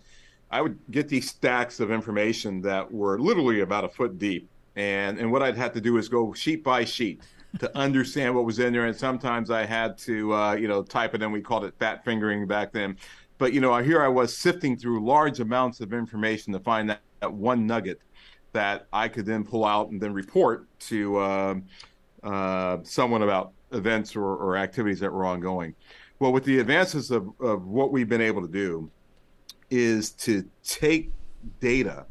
I 0.51 0.61
would 0.61 0.79
get 0.91 1.09
these 1.09 1.31
stacks 1.31 1.81
of 1.81 1.91
information 1.91 2.61
that 2.63 2.91
were 2.91 3.19
literally 3.19 3.61
about 3.61 3.85
a 3.85 3.89
foot 3.89 4.19
deep. 4.19 4.49
And, 4.77 5.19
and 5.19 5.31
what 5.31 5.43
I'd 5.43 5.57
have 5.57 5.73
to 5.75 5.81
do 5.81 5.97
is 5.97 6.09
go 6.09 6.33
sheet 6.33 6.65
by 6.65 6.85
sheet 6.85 7.23
to 7.59 7.77
understand 7.79 8.35
what 8.35 8.45
was 8.45 8.59
in 8.59 8.73
there. 8.73 8.87
And 8.87 8.97
sometimes 8.97 9.51
I 9.51 9.65
had 9.65 9.97
to, 9.99 10.35
uh, 10.35 10.55
you 10.55 10.69
know, 10.69 10.83
type 10.83 11.15
it 11.15 11.23
in. 11.23 11.31
We 11.31 11.41
called 11.41 11.65
it 11.65 11.75
fat 11.79 12.05
fingering 12.05 12.47
back 12.47 12.73
then. 12.73 12.97
But, 13.39 13.53
you 13.53 13.61
know, 13.61 13.77
here 13.79 14.03
I 14.03 14.09
was 14.09 14.37
sifting 14.37 14.77
through 14.77 15.05
large 15.05 15.41
amounts 15.41 15.81
of 15.81 15.93
information 15.93 16.53
to 16.53 16.61
find 16.61 16.91
that, 16.91 17.01
that 17.21 17.33
one 17.33 17.67
nugget 17.67 18.01
that 18.53 18.87
I 18.93 19.09
could 19.09 19.27
then 19.27 19.45
pull 19.45 19.65
out 19.65 19.91
and 19.91 20.01
then 20.01 20.13
report 20.13 20.67
to 20.81 21.17
uh, 21.17 21.55
uh, 22.25 22.79
someone 22.83 23.23
about 23.23 23.53
events 23.73 24.17
or, 24.17 24.25
or 24.25 24.57
activities 24.57 25.01
that 25.01 25.13
were 25.13 25.25
ongoing. 25.25 25.75
Well, 26.19 26.33
with 26.33 26.45
the 26.45 26.59
advances 26.59 27.11
of, 27.11 27.31
of 27.41 27.67
what 27.67 27.93
we've 27.93 28.09
been 28.09 28.21
able 28.21 28.43
to 28.43 28.49
do, 28.49 28.91
is 29.71 30.11
to 30.11 30.45
take 30.65 31.11
data 31.61 32.07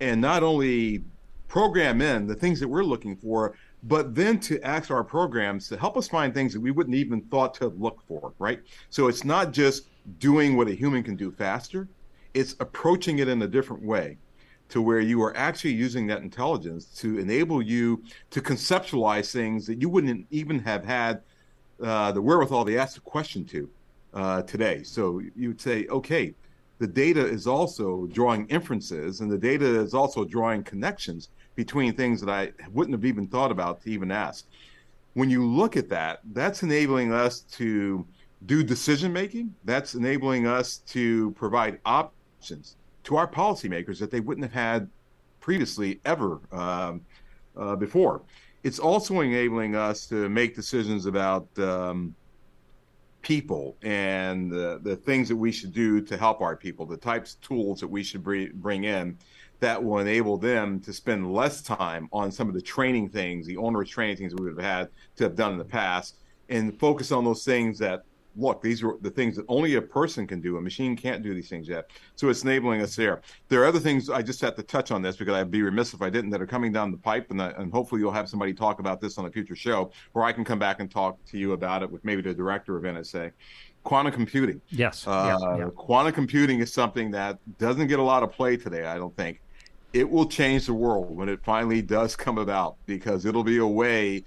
and 0.00 0.20
not 0.20 0.42
only 0.42 1.02
program 1.48 2.00
in 2.00 2.26
the 2.26 2.34
things 2.34 2.60
that 2.60 2.68
we're 2.68 2.84
looking 2.84 3.16
for, 3.16 3.54
but 3.84 4.14
then 4.14 4.38
to 4.38 4.60
ask 4.62 4.90
our 4.90 5.02
programs 5.02 5.68
to 5.68 5.76
help 5.76 5.96
us 5.96 6.06
find 6.06 6.32
things 6.32 6.52
that 6.52 6.60
we 6.60 6.70
wouldn't 6.70 6.94
even 6.94 7.22
thought 7.22 7.54
to 7.54 7.68
look 7.68 8.00
for, 8.06 8.32
right? 8.38 8.60
So 8.90 9.08
it's 9.08 9.24
not 9.24 9.52
just 9.52 9.88
doing 10.18 10.56
what 10.56 10.68
a 10.68 10.74
human 10.74 11.02
can 11.02 11.16
do 11.16 11.30
faster, 11.30 11.88
it's 12.34 12.54
approaching 12.60 13.18
it 13.18 13.28
in 13.28 13.42
a 13.42 13.48
different 13.48 13.82
way 13.82 14.18
to 14.68 14.80
where 14.80 15.00
you 15.00 15.20
are 15.22 15.36
actually 15.36 15.72
using 15.72 16.06
that 16.06 16.22
intelligence 16.22 16.84
to 16.84 17.18
enable 17.18 17.60
you 17.60 18.02
to 18.30 18.40
conceptualize 18.40 19.32
things 19.32 19.66
that 19.66 19.80
you 19.80 19.88
wouldn't 19.88 20.26
even 20.30 20.60
have 20.60 20.84
had 20.84 21.22
uh, 21.82 22.12
the 22.12 22.22
wherewithal 22.22 22.64
to 22.64 22.76
ask 22.76 22.96
a 22.96 23.00
question 23.00 23.44
to 23.44 23.68
uh, 24.14 24.42
today. 24.42 24.82
So 24.84 25.20
you'd 25.34 25.60
say, 25.60 25.86
okay, 25.86 26.34
the 26.80 26.86
data 26.86 27.24
is 27.24 27.46
also 27.46 28.06
drawing 28.06 28.48
inferences 28.48 29.20
and 29.20 29.30
the 29.30 29.38
data 29.38 29.66
is 29.66 29.92
also 29.92 30.24
drawing 30.24 30.64
connections 30.64 31.28
between 31.54 31.94
things 31.94 32.22
that 32.22 32.30
I 32.30 32.52
wouldn't 32.72 32.94
have 32.94 33.04
even 33.04 33.28
thought 33.28 33.52
about 33.52 33.82
to 33.82 33.90
even 33.90 34.10
ask. 34.10 34.46
When 35.12 35.28
you 35.28 35.46
look 35.46 35.76
at 35.76 35.90
that, 35.90 36.20
that's 36.32 36.62
enabling 36.62 37.12
us 37.12 37.40
to 37.58 38.06
do 38.46 38.62
decision 38.64 39.12
making. 39.12 39.54
That's 39.64 39.94
enabling 39.94 40.46
us 40.46 40.78
to 40.88 41.32
provide 41.32 41.80
options 41.84 42.76
to 43.04 43.16
our 43.16 43.28
policymakers 43.28 43.98
that 43.98 44.10
they 44.10 44.20
wouldn't 44.20 44.44
have 44.44 44.54
had 44.54 44.88
previously 45.40 46.00
ever 46.06 46.40
um, 46.50 47.02
uh, 47.58 47.76
before. 47.76 48.22
It's 48.62 48.78
also 48.78 49.20
enabling 49.20 49.74
us 49.76 50.06
to 50.06 50.30
make 50.30 50.54
decisions 50.54 51.04
about 51.04 51.46
um, 51.58 52.14
people 53.22 53.76
and 53.82 54.50
the, 54.50 54.80
the 54.82 54.96
things 54.96 55.28
that 55.28 55.36
we 55.36 55.52
should 55.52 55.72
do 55.72 56.00
to 56.00 56.16
help 56.16 56.40
our 56.40 56.56
people, 56.56 56.86
the 56.86 56.96
types 56.96 57.34
of 57.34 57.40
tools 57.40 57.80
that 57.80 57.88
we 57.88 58.02
should 58.02 58.22
bring 58.24 58.84
in 58.84 59.18
that 59.60 59.82
will 59.82 59.98
enable 59.98 60.38
them 60.38 60.80
to 60.80 60.92
spend 60.92 61.32
less 61.32 61.60
time 61.60 62.08
on 62.12 62.32
some 62.32 62.48
of 62.48 62.54
the 62.54 62.62
training 62.62 63.08
things, 63.08 63.46
the 63.46 63.56
onerous 63.56 63.90
training 63.90 64.16
things 64.16 64.34
we 64.34 64.44
would 64.44 64.56
have 64.56 64.64
had 64.64 64.88
to 65.16 65.24
have 65.24 65.36
done 65.36 65.52
in 65.52 65.58
the 65.58 65.64
past, 65.64 66.16
and 66.48 66.78
focus 66.80 67.12
on 67.12 67.24
those 67.24 67.44
things 67.44 67.78
that 67.78 68.04
look, 68.36 68.62
these 68.62 68.82
are 68.82 68.96
the 69.00 69.10
things 69.10 69.36
that 69.36 69.44
only 69.48 69.74
a 69.74 69.82
person 69.82 70.26
can 70.26 70.40
do. 70.40 70.56
A 70.56 70.60
machine 70.60 70.96
can't 70.96 71.22
do 71.22 71.34
these 71.34 71.48
things 71.48 71.68
yet. 71.68 71.90
So 72.16 72.28
it's 72.28 72.42
enabling 72.42 72.82
us 72.82 72.96
there. 72.96 73.22
There 73.48 73.62
are 73.62 73.66
other 73.66 73.78
things 73.78 74.10
I 74.10 74.22
just 74.22 74.40
have 74.40 74.54
to 74.56 74.62
touch 74.62 74.90
on 74.90 75.02
this 75.02 75.16
because 75.16 75.34
I'd 75.34 75.50
be 75.50 75.62
remiss 75.62 75.94
if 75.94 76.02
I 76.02 76.10
didn't 76.10 76.30
that 76.30 76.40
are 76.40 76.46
coming 76.46 76.72
down 76.72 76.90
the 76.90 76.98
pipe, 76.98 77.30
and, 77.30 77.40
and 77.40 77.72
hopefully 77.72 78.00
you'll 78.00 78.12
have 78.12 78.28
somebody 78.28 78.52
talk 78.52 78.80
about 78.80 79.00
this 79.00 79.18
on 79.18 79.26
a 79.26 79.30
future 79.30 79.56
show, 79.56 79.90
or 80.14 80.22
I 80.22 80.32
can 80.32 80.44
come 80.44 80.58
back 80.58 80.80
and 80.80 80.90
talk 80.90 81.22
to 81.26 81.38
you 81.38 81.52
about 81.52 81.82
it 81.82 81.90
with 81.90 82.04
maybe 82.04 82.22
the 82.22 82.34
director 82.34 82.76
of 82.76 82.84
NSA. 82.84 83.32
Quantum 83.82 84.12
computing. 84.12 84.60
Yes. 84.68 85.06
Uh, 85.06 85.38
yes 85.40 85.58
yeah. 85.58 85.68
Quantum 85.74 86.12
computing 86.12 86.60
is 86.60 86.72
something 86.72 87.10
that 87.12 87.38
doesn't 87.58 87.86
get 87.86 87.98
a 87.98 88.02
lot 88.02 88.22
of 88.22 88.30
play 88.30 88.56
today, 88.56 88.84
I 88.84 88.96
don't 88.96 89.16
think 89.16 89.40
it 89.92 90.08
will 90.08 90.26
change 90.26 90.66
the 90.66 90.74
world 90.74 91.16
when 91.16 91.28
it 91.28 91.40
finally 91.42 91.82
does 91.82 92.14
come 92.14 92.38
about 92.38 92.76
because 92.86 93.24
it'll 93.26 93.42
be 93.42 93.58
a 93.58 93.66
way 93.66 94.22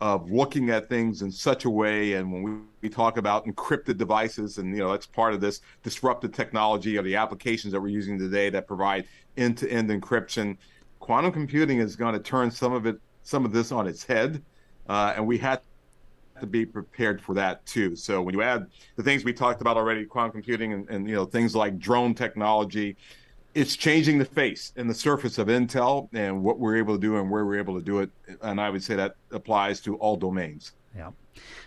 of 0.00 0.30
looking 0.30 0.70
at 0.70 0.88
things 0.88 1.22
in 1.22 1.30
such 1.30 1.64
a 1.64 1.70
way 1.70 2.14
and 2.14 2.32
when 2.32 2.42
we, 2.42 2.52
we, 2.82 2.88
talk 2.88 3.16
about 3.16 3.44
encrypted 3.46 3.96
devices 3.96 4.58
and 4.58 4.72
you 4.72 4.78
know 4.78 4.92
that's 4.92 5.06
part 5.06 5.34
of 5.34 5.40
this 5.40 5.60
disruptive 5.82 6.32
technology 6.32 6.96
or 6.96 7.02
the 7.02 7.16
applications 7.16 7.72
that 7.72 7.80
we're 7.80 7.88
using 7.88 8.16
today 8.16 8.48
that 8.48 8.66
provide 8.66 9.04
end-to-end 9.36 9.90
encryption 9.90 10.56
quantum 11.00 11.32
computing 11.32 11.78
is 11.80 11.96
going 11.96 12.14
to 12.14 12.20
turn 12.20 12.50
some 12.50 12.72
of 12.72 12.86
it 12.86 13.00
some 13.22 13.44
of 13.44 13.52
this 13.52 13.72
on 13.72 13.88
its 13.88 14.04
head 14.04 14.40
uh, 14.88 15.12
and 15.16 15.26
we 15.26 15.36
had 15.36 15.60
to 16.40 16.46
be 16.46 16.64
prepared 16.64 17.20
for 17.20 17.34
that 17.34 17.64
too. 17.66 17.96
So 17.96 18.22
when 18.22 18.34
you 18.34 18.42
add 18.42 18.66
the 18.96 19.02
things 19.02 19.24
we 19.24 19.32
talked 19.32 19.60
about 19.60 19.76
already 19.76 20.04
quantum 20.04 20.32
computing 20.32 20.72
and, 20.72 20.88
and 20.88 21.08
you 21.08 21.14
know 21.14 21.24
things 21.24 21.54
like 21.54 21.78
drone 21.78 22.14
technology 22.14 22.96
it's 23.58 23.74
changing 23.74 24.18
the 24.18 24.24
face 24.24 24.72
and 24.76 24.88
the 24.88 24.94
surface 24.94 25.36
of 25.36 25.48
Intel 25.48 26.08
and 26.12 26.44
what 26.44 26.60
we're 26.60 26.76
able 26.76 26.94
to 26.94 27.00
do 27.00 27.16
and 27.16 27.28
where 27.28 27.44
we're 27.44 27.58
able 27.58 27.74
to 27.74 27.84
do 27.84 27.98
it. 27.98 28.10
And 28.40 28.60
I 28.60 28.70
would 28.70 28.84
say 28.84 28.94
that 28.94 29.16
applies 29.32 29.80
to 29.80 29.96
all 29.96 30.16
domains. 30.16 30.72
Yeah. 30.96 31.10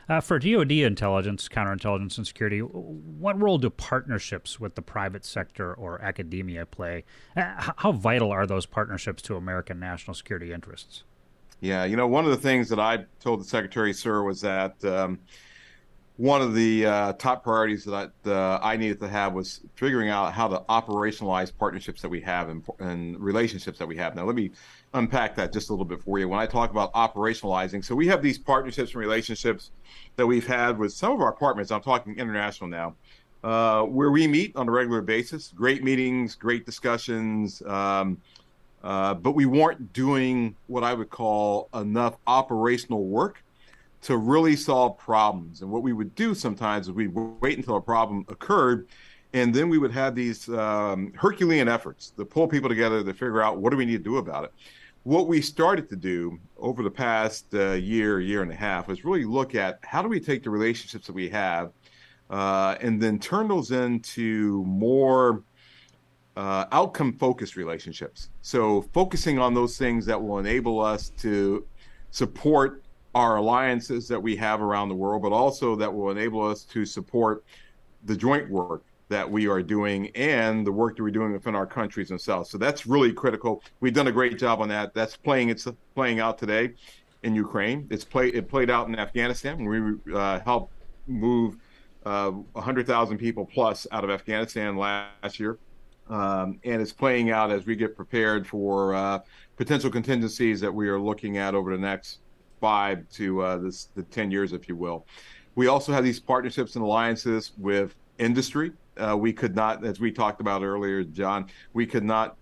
Uh, 0.08 0.22
for 0.22 0.40
DoD 0.40 0.72
intelligence, 0.72 1.50
counterintelligence, 1.50 2.18
and 2.18 2.26
security, 2.26 2.60
what 2.60 3.42
role 3.42 3.58
do 3.58 3.70
partnerships 3.70 4.58
with 4.58 4.76
the 4.76 4.82
private 4.82 5.26
sector 5.26 5.74
or 5.74 6.02
academia 6.02 6.66
play? 6.66 7.04
Uh, 7.36 7.72
how 7.76 7.92
vital 7.92 8.32
are 8.32 8.48
those 8.48 8.66
partnerships 8.66 9.22
to 9.24 9.36
American 9.36 9.78
national 9.78 10.14
security 10.14 10.54
interests? 10.54 11.04
Yeah, 11.60 11.84
you 11.84 11.98
know, 11.98 12.08
one 12.08 12.24
of 12.24 12.32
the 12.32 12.38
things 12.38 12.70
that 12.70 12.80
I 12.80 13.06
told 13.20 13.42
the 13.42 13.46
Secretary, 13.46 13.94
sir, 13.94 14.24
was 14.24 14.40
that 14.42 14.84
um, 14.86 15.20
one 16.22 16.40
of 16.40 16.54
the 16.54 16.86
uh, 16.86 17.14
top 17.14 17.44
priorities 17.44 17.84
that 17.84 18.12
uh, 18.28 18.60
I 18.62 18.78
needed 18.78 19.00
to 19.00 19.08
have 19.08 19.34
was 19.34 19.62
figuring 19.74 20.10
out 20.10 20.34
how 20.34 20.48
to 20.50 20.60
operationalize 20.70 21.52
partnerships 21.58 22.00
that 22.04 22.10
we 22.10 22.22
have 22.22 22.48
and, 22.48 22.64
and, 22.78 23.20
relationships 23.20 23.80
that 23.80 23.88
we 23.88 23.98
have. 23.98 24.16
Now, 24.16 24.26
let 24.26 24.36
me 24.36 24.52
unpack 24.94 25.34
that 25.38 25.52
just 25.52 25.70
a 25.70 25.74
little 25.74 25.84
bit 25.84 26.00
for 26.04 26.20
you. 26.20 26.30
When 26.30 26.40
I 26.40 26.46
talk 26.46 26.70
about 26.70 26.94
operationalizing, 26.94 27.84
so 27.84 27.96
we 27.96 28.06
have 28.06 28.22
these 28.22 28.38
partnerships 28.38 28.92
and 28.92 29.00
relationships 29.00 29.72
that 30.16 30.28
we've 30.28 30.46
had 30.46 30.78
with 30.78 30.94
some 30.94 31.12
of 31.12 31.22
our 31.22 31.32
partners. 31.32 31.72
I'm 31.72 31.82
talking 31.82 32.16
international 32.20 32.70
now, 32.70 32.94
uh, 33.44 33.82
where 33.82 34.12
we 34.12 34.28
meet 34.28 34.56
on 34.56 34.70
a 34.70 34.72
regular 34.72 35.02
basis. 35.02 35.52
Great 35.56 35.84
meetings, 35.84 36.36
great 36.36 36.68
discussions. 36.68 37.64
Um, 37.64 38.22
uh, 38.84 39.16
but 39.16 39.32
we 39.32 39.48
weren't 39.48 39.92
doing 39.92 40.56
what 40.68 40.84
I 40.84 40.94
would 40.94 41.10
call 41.10 41.68
enough 41.74 42.18
operational 42.28 43.06
work 43.06 43.44
to 44.02 44.18
really 44.18 44.56
solve 44.56 44.98
problems. 44.98 45.62
And 45.62 45.72
what 45.72 45.84
we 45.84 45.94
would 45.94 46.16
do 46.16 46.34
sometimes 46.34 46.88
is 46.88 46.94
we'd 46.94 47.14
wait 47.14 47.58
until 47.58 47.78
a 47.78 47.82
problem 47.82 48.26
occurred, 48.30 48.88
and 49.34 49.54
then 49.54 49.70
we 49.70 49.78
would 49.78 49.92
have 49.92 50.16
these 50.16 50.50
um, 50.50 51.14
Herculean 51.16 51.68
efforts 51.68 52.12
to 52.12 52.26
pull 52.26 52.48
people 52.48 52.68
together 52.68 53.04
to 53.04 53.14
figure 53.14 53.42
out 53.42 53.60
what 53.60 53.70
do 53.70 53.78
we 53.78 53.86
need 53.86 53.98
to 53.98 54.04
do 54.04 54.18
about 54.18 54.46
it. 54.46 54.54
What 55.04 55.28
we 55.28 55.42
started 55.42 55.90
to 55.90 55.96
do 55.96 56.40
over 56.58 56.84
the 56.84 56.92
past 56.92 57.46
uh, 57.54 57.72
year, 57.72 58.20
year 58.20 58.44
and 58.44 58.52
a 58.52 58.56
half, 58.56 58.88
was 58.88 59.04
really 59.06 59.26
look 59.26 59.56
at 59.56 59.80
how 59.84 60.02
do 60.02 60.08
we 60.08 60.20
take 60.20 60.44
the 60.44 60.50
relationships 60.50 61.08
that 61.08 61.14
we 61.14 61.30
have 61.30 61.72
uh, 62.30 62.76
and 62.82 63.02
then 63.02 63.18
turn 63.20 63.48
those 63.48 63.72
into 63.72 64.64
more 64.64 65.44
uh, 66.38 66.66
outcome 66.72 67.14
focused 67.14 67.56
relationships. 67.56 68.30
So, 68.42 68.84
focusing 68.94 69.40
on 69.40 69.54
those 69.54 69.78
things 69.78 70.06
that 70.06 70.22
will 70.22 70.40
enable 70.40 70.80
us 70.80 71.10
to 71.20 71.66
support 72.12 72.84
our 73.14 73.38
alliances 73.38 74.08
that 74.08 74.22
we 74.22 74.36
have 74.36 74.62
around 74.62 74.90
the 74.90 74.96
world, 74.96 75.22
but 75.22 75.32
also 75.32 75.76
that 75.76 75.94
will 75.94 76.12
enable 76.12 76.46
us 76.46 76.64
to 76.64 76.86
support 76.86 77.44
the 78.06 78.16
joint 78.16 78.50
work 78.50 78.84
that 79.10 79.30
we 79.30 79.48
are 79.48 79.62
doing 79.62 80.08
and 80.16 80.66
the 80.66 80.72
work 80.72 80.96
that 80.96 81.04
we're 81.04 81.12
doing 81.12 81.34
within 81.34 81.54
our 81.54 81.68
countries 81.68 82.08
themselves. 82.08 82.50
So 82.50 82.58
that's 82.58 82.86
really 82.86 83.12
critical. 83.12 83.62
We've 83.82 83.94
done 83.94 84.08
a 84.08 84.12
great 84.12 84.40
job 84.40 84.62
on 84.62 84.70
that. 84.70 84.94
That's 84.94 85.18
playing 85.18 85.50
it's 85.50 85.68
playing 85.96 86.22
out 86.22 86.38
today 86.38 86.72
in 87.24 87.36
Ukraine. 87.36 87.88
It's 87.92 88.06
played 88.06 88.34
it 88.34 88.48
played 88.50 88.70
out 88.70 88.88
in 88.88 88.98
Afghanistan. 88.98 89.66
We 89.66 90.16
uh, 90.16 90.40
helped 90.40 90.74
move 91.08 91.58
uh, 92.06 92.32
100,000 92.32 93.18
people 93.18 93.46
plus 93.46 93.86
out 93.92 94.04
of 94.04 94.10
Afghanistan 94.10 94.78
last 94.78 95.40
year. 95.40 95.60
Um, 96.10 96.60
and 96.64 96.82
it's 96.82 96.92
playing 96.94 97.32
out 97.32 97.52
as 97.52 97.66
we 97.66 97.76
get 97.76 97.96
prepared 97.96 98.48
for 98.48 98.96
uh, 98.96 99.20
potential 99.56 99.90
contingencies 99.90 100.60
that 100.62 100.74
we 100.74 100.90
are 100.90 101.00
looking 101.00 101.38
at 101.38 101.54
over 101.54 101.72
the 101.72 101.82
next 101.82 102.20
five 102.62 103.10
to 103.10 103.42
uh, 103.42 103.58
this, 103.58 103.90
the 103.96 104.04
10 104.04 104.32
years, 104.32 104.54
if 104.54 104.70
you 104.70 104.78
will. 104.78 105.06
We 105.56 105.68
also 105.68 105.92
have 105.92 106.04
these 106.06 106.20
partnerships 106.20 106.76
and 106.76 106.86
alliances 106.86 107.52
with 107.58 107.96
industry. 108.20 108.72
Uh, 108.96 109.18
we 109.18 109.34
could 109.34 109.56
not, 109.56 109.84
as 109.84 110.00
we 110.00 110.12
talked 110.12 110.40
about 110.40 110.64
earlier, 110.64 111.04
John, 111.04 111.48
we 111.74 111.86
could 111.86 112.04
not 112.04 112.38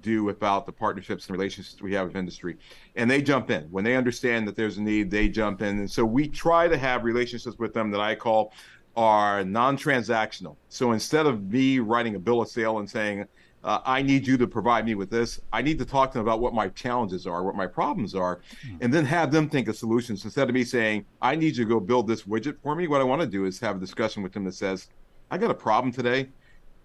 do 0.00 0.24
without 0.24 0.64
the 0.66 0.72
partnerships 0.72 1.26
and 1.26 1.36
relationships 1.36 1.82
we 1.82 1.92
have 1.94 2.06
with 2.06 2.16
industry. 2.16 2.56
And 2.96 3.10
they 3.10 3.20
jump 3.22 3.50
in. 3.50 3.64
When 3.64 3.84
they 3.84 3.96
understand 3.96 4.46
that 4.46 4.56
there's 4.56 4.78
a 4.78 4.82
need, 4.82 5.10
they 5.10 5.28
jump 5.28 5.62
in. 5.62 5.78
And 5.78 5.90
so 5.90 6.04
we 6.04 6.28
try 6.28 6.68
to 6.68 6.76
have 6.76 7.04
relationships 7.04 7.58
with 7.58 7.74
them 7.74 7.90
that 7.90 8.00
I 8.00 8.14
call 8.14 8.52
are 8.94 9.44
non 9.44 9.76
transactional. 9.76 10.56
So 10.68 10.92
instead 10.92 11.26
of 11.26 11.50
me 11.50 11.78
writing 11.78 12.14
a 12.14 12.18
bill 12.18 12.42
of 12.42 12.48
sale 12.48 12.78
and 12.78 12.88
saying, 12.88 13.26
uh, 13.64 13.80
I 13.84 14.02
need 14.02 14.26
you 14.26 14.36
to 14.38 14.46
provide 14.46 14.84
me 14.84 14.94
with 14.94 15.10
this. 15.10 15.40
I 15.52 15.62
need 15.62 15.78
to 15.78 15.84
talk 15.84 16.10
to 16.12 16.18
them 16.18 16.26
about 16.26 16.40
what 16.40 16.52
my 16.52 16.68
challenges 16.68 17.26
are, 17.26 17.44
what 17.44 17.54
my 17.54 17.66
problems 17.66 18.14
are, 18.14 18.40
mm-hmm. 18.66 18.78
and 18.80 18.92
then 18.92 19.04
have 19.04 19.30
them 19.30 19.48
think 19.48 19.68
of 19.68 19.76
solutions 19.76 20.24
instead 20.24 20.48
of 20.48 20.54
me 20.54 20.64
saying, 20.64 21.04
I 21.20 21.36
need 21.36 21.56
you 21.56 21.64
to 21.64 21.68
go 21.68 21.80
build 21.80 22.08
this 22.08 22.22
widget 22.22 22.56
for 22.62 22.74
me. 22.74 22.88
What 22.88 23.00
I 23.00 23.04
want 23.04 23.20
to 23.20 23.26
do 23.26 23.44
is 23.44 23.60
have 23.60 23.76
a 23.76 23.80
discussion 23.80 24.22
with 24.22 24.32
them 24.32 24.44
that 24.44 24.54
says, 24.54 24.88
I 25.30 25.38
got 25.38 25.50
a 25.50 25.54
problem 25.54 25.92
today. 25.92 26.28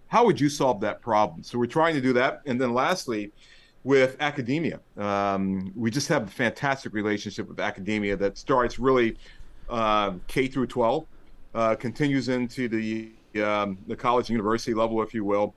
How 0.07 0.25
would 0.25 0.39
you 0.39 0.49
solve 0.49 0.79
that 0.81 1.01
problem? 1.01 1.43
So 1.43 1.57
we're 1.57 1.65
trying 1.65 1.95
to 1.95 2.01
do 2.01 2.13
that. 2.13 2.41
And 2.45 2.61
then 2.61 2.73
lastly, 2.73 3.31
with 3.83 4.15
academia, 4.19 4.79
um, 4.97 5.71
we 5.75 5.89
just 5.89 6.07
have 6.09 6.23
a 6.23 6.31
fantastic 6.31 6.93
relationship 6.93 7.47
with 7.47 7.59
academia 7.59 8.15
that 8.17 8.37
starts 8.37 8.79
really 8.79 9.17
uh, 9.69 10.13
K 10.27 10.47
through 10.47 10.67
12, 10.67 11.05
uh, 11.55 11.75
continues 11.75 12.29
into 12.29 12.67
the 12.67 13.11
um, 13.43 13.77
the 13.87 13.95
college 13.95 14.29
and 14.29 14.35
university 14.35 14.73
level, 14.73 15.01
if 15.03 15.13
you 15.13 15.23
will, 15.23 15.53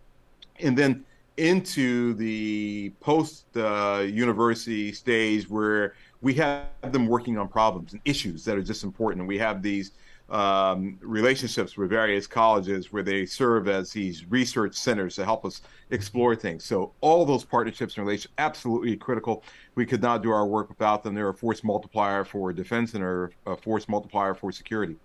and 0.59 0.77
then 0.77 1.05
into 1.41 2.13
the 2.15 2.93
post 3.01 3.47
uh, 3.57 4.05
university 4.07 4.93
stage 4.93 5.49
where 5.49 5.95
we 6.21 6.35
have 6.35 6.67
them 6.93 7.07
working 7.07 7.39
on 7.39 7.49
problems 7.49 7.95
and 7.95 8.03
issues 8.05 8.45
that 8.45 8.59
are 8.59 8.63
just 8.63 8.85
important. 8.85 9.21
And 9.21 9.29
we 9.29 9.39
have 9.39 9.63
these 9.63 9.93
um, 10.29 10.99
relationships 11.01 11.79
with 11.79 11.89
various 11.89 12.27
colleges 12.27 12.93
where 12.93 13.03
they 13.03 13.25
serve 13.25 13.69
as 13.69 13.91
these 13.91 14.27
research 14.27 14.75
centers 14.75 15.17
to 15.17 15.25
help 15.25 15.47
us 15.47 15.63
explore 15.91 16.37
things. 16.37 16.63
So 16.63 16.93
all 17.01 17.25
those 17.25 17.43
partnerships 17.43 17.97
and 17.97 18.07
relations 18.07 18.33
absolutely 18.37 18.97
critical. 18.97 19.43
We 19.77 19.87
could 19.87 20.03
not 20.03 20.23
do 20.23 20.31
our 20.31 20.47
work 20.47 20.69
without 20.69 21.03
them. 21.03 21.15
They're 21.15 21.31
a 21.31 21.35
force 21.35 21.65
multiplier 21.65 22.23
for 22.23 22.53
defense 22.53 22.93
and 22.93 23.03
are 23.03 23.33
a 23.47 23.57
force 23.57 23.89
multiplier 23.89 24.35
for 24.35 24.53
security. 24.53 24.97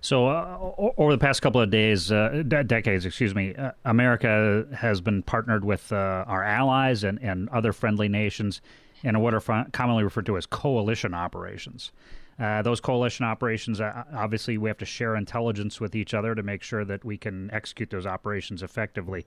So, 0.00 0.28
uh, 0.28 0.72
over 0.98 1.12
the 1.12 1.18
past 1.18 1.42
couple 1.42 1.60
of 1.60 1.70
days, 1.70 2.12
uh, 2.12 2.42
de- 2.46 2.64
decades, 2.64 3.06
excuse 3.06 3.34
me, 3.34 3.54
uh, 3.54 3.72
America 3.84 4.66
has 4.74 5.00
been 5.00 5.22
partnered 5.22 5.64
with 5.64 5.90
uh, 5.90 6.24
our 6.26 6.44
allies 6.44 7.02
and, 7.02 7.18
and 7.20 7.48
other 7.48 7.72
friendly 7.72 8.08
nations 8.08 8.60
in 9.02 9.18
what 9.20 9.34
are 9.34 9.66
commonly 9.72 10.04
referred 10.04 10.26
to 10.26 10.36
as 10.36 10.46
coalition 10.46 11.14
operations. 11.14 11.92
Uh, 12.38 12.60
those 12.62 12.80
coalition 12.80 13.24
operations, 13.24 13.80
uh, 13.80 14.04
obviously, 14.14 14.58
we 14.58 14.68
have 14.68 14.78
to 14.78 14.84
share 14.84 15.16
intelligence 15.16 15.80
with 15.80 15.94
each 15.94 16.12
other 16.12 16.34
to 16.34 16.42
make 16.42 16.62
sure 16.62 16.84
that 16.84 17.04
we 17.04 17.16
can 17.16 17.50
execute 17.50 17.90
those 17.90 18.06
operations 18.06 18.62
effectively. 18.62 19.26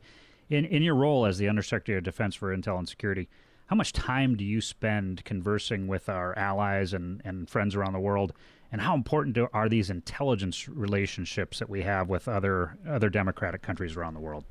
In, 0.50 0.66
in 0.66 0.84
your 0.84 0.96
role 0.96 1.26
as 1.26 1.38
the 1.38 1.50
Undersecretary 1.50 1.98
of 1.98 2.04
Defense 2.04 2.36
for 2.36 2.56
Intel 2.56 2.78
and 2.78 2.88
Security, 2.88 3.28
how 3.68 3.76
much 3.76 3.94
time 3.94 4.36
do 4.36 4.44
you 4.44 4.62
spend 4.62 5.24
conversing 5.26 5.88
with 5.88 6.10
our 6.10 6.38
allies 6.38 6.94
and, 6.94 7.22
and 7.24 7.50
friends 7.50 7.76
around 7.76 7.94
the 7.94 8.00
world 8.00 8.34
and 8.72 8.82
how 8.82 8.94
important 8.94 9.36
do, 9.36 9.48
are 9.54 9.68
these 9.68 9.90
intelligence 9.90 10.68
relationships 10.68 11.60
that 11.60 11.70
we 11.70 11.82
have 11.82 12.10
with 12.10 12.28
other 12.28 12.78
other 12.88 13.10
democratic 13.10 13.62
countries 13.62 13.96
around 13.96 14.14
the 14.14 14.20
world? 14.20 14.46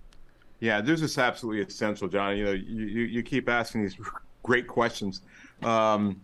Yeah, 0.60 0.80
this 0.80 1.02
is 1.02 1.16
absolutely 1.18 1.62
essential, 1.62 2.08
John. 2.08 2.36
You 2.36 2.44
know, 2.44 2.52
you, 2.52 3.04
you 3.04 3.22
keep 3.22 3.48
asking 3.48 3.82
these 3.82 3.96
great 4.42 4.66
questions. 4.66 5.22
Um, 5.62 6.20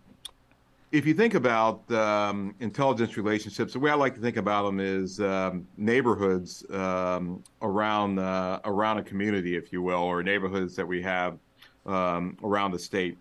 if 0.91 1.07
you 1.07 1.15
think 1.15 1.35
about 1.35 1.91
um, 1.91 2.55
intelligence 2.61 3.17
relationships, 3.17 3.73
the 3.73 3.81
way 3.81 3.91
I 3.91 3.95
like 3.95 4.15
to 4.15 4.21
think 4.21 4.37
about 4.37 4.65
them 4.65 4.79
is 4.79 5.21
um, 5.21 5.67
neighborhoods 5.77 6.65
um, 6.71 7.43
around 7.63 8.19
uh, 8.19 8.61
around 8.65 8.99
a 8.99 9.03
community, 9.03 9.57
if 9.57 9.73
you 9.73 9.83
will, 9.83 10.03
or 10.03 10.23
neighborhoods 10.23 10.77
that 10.77 10.87
we 10.87 11.03
have 11.03 11.39
um, 11.87 12.37
around 12.43 12.71
the 12.71 12.79
state. 12.79 13.19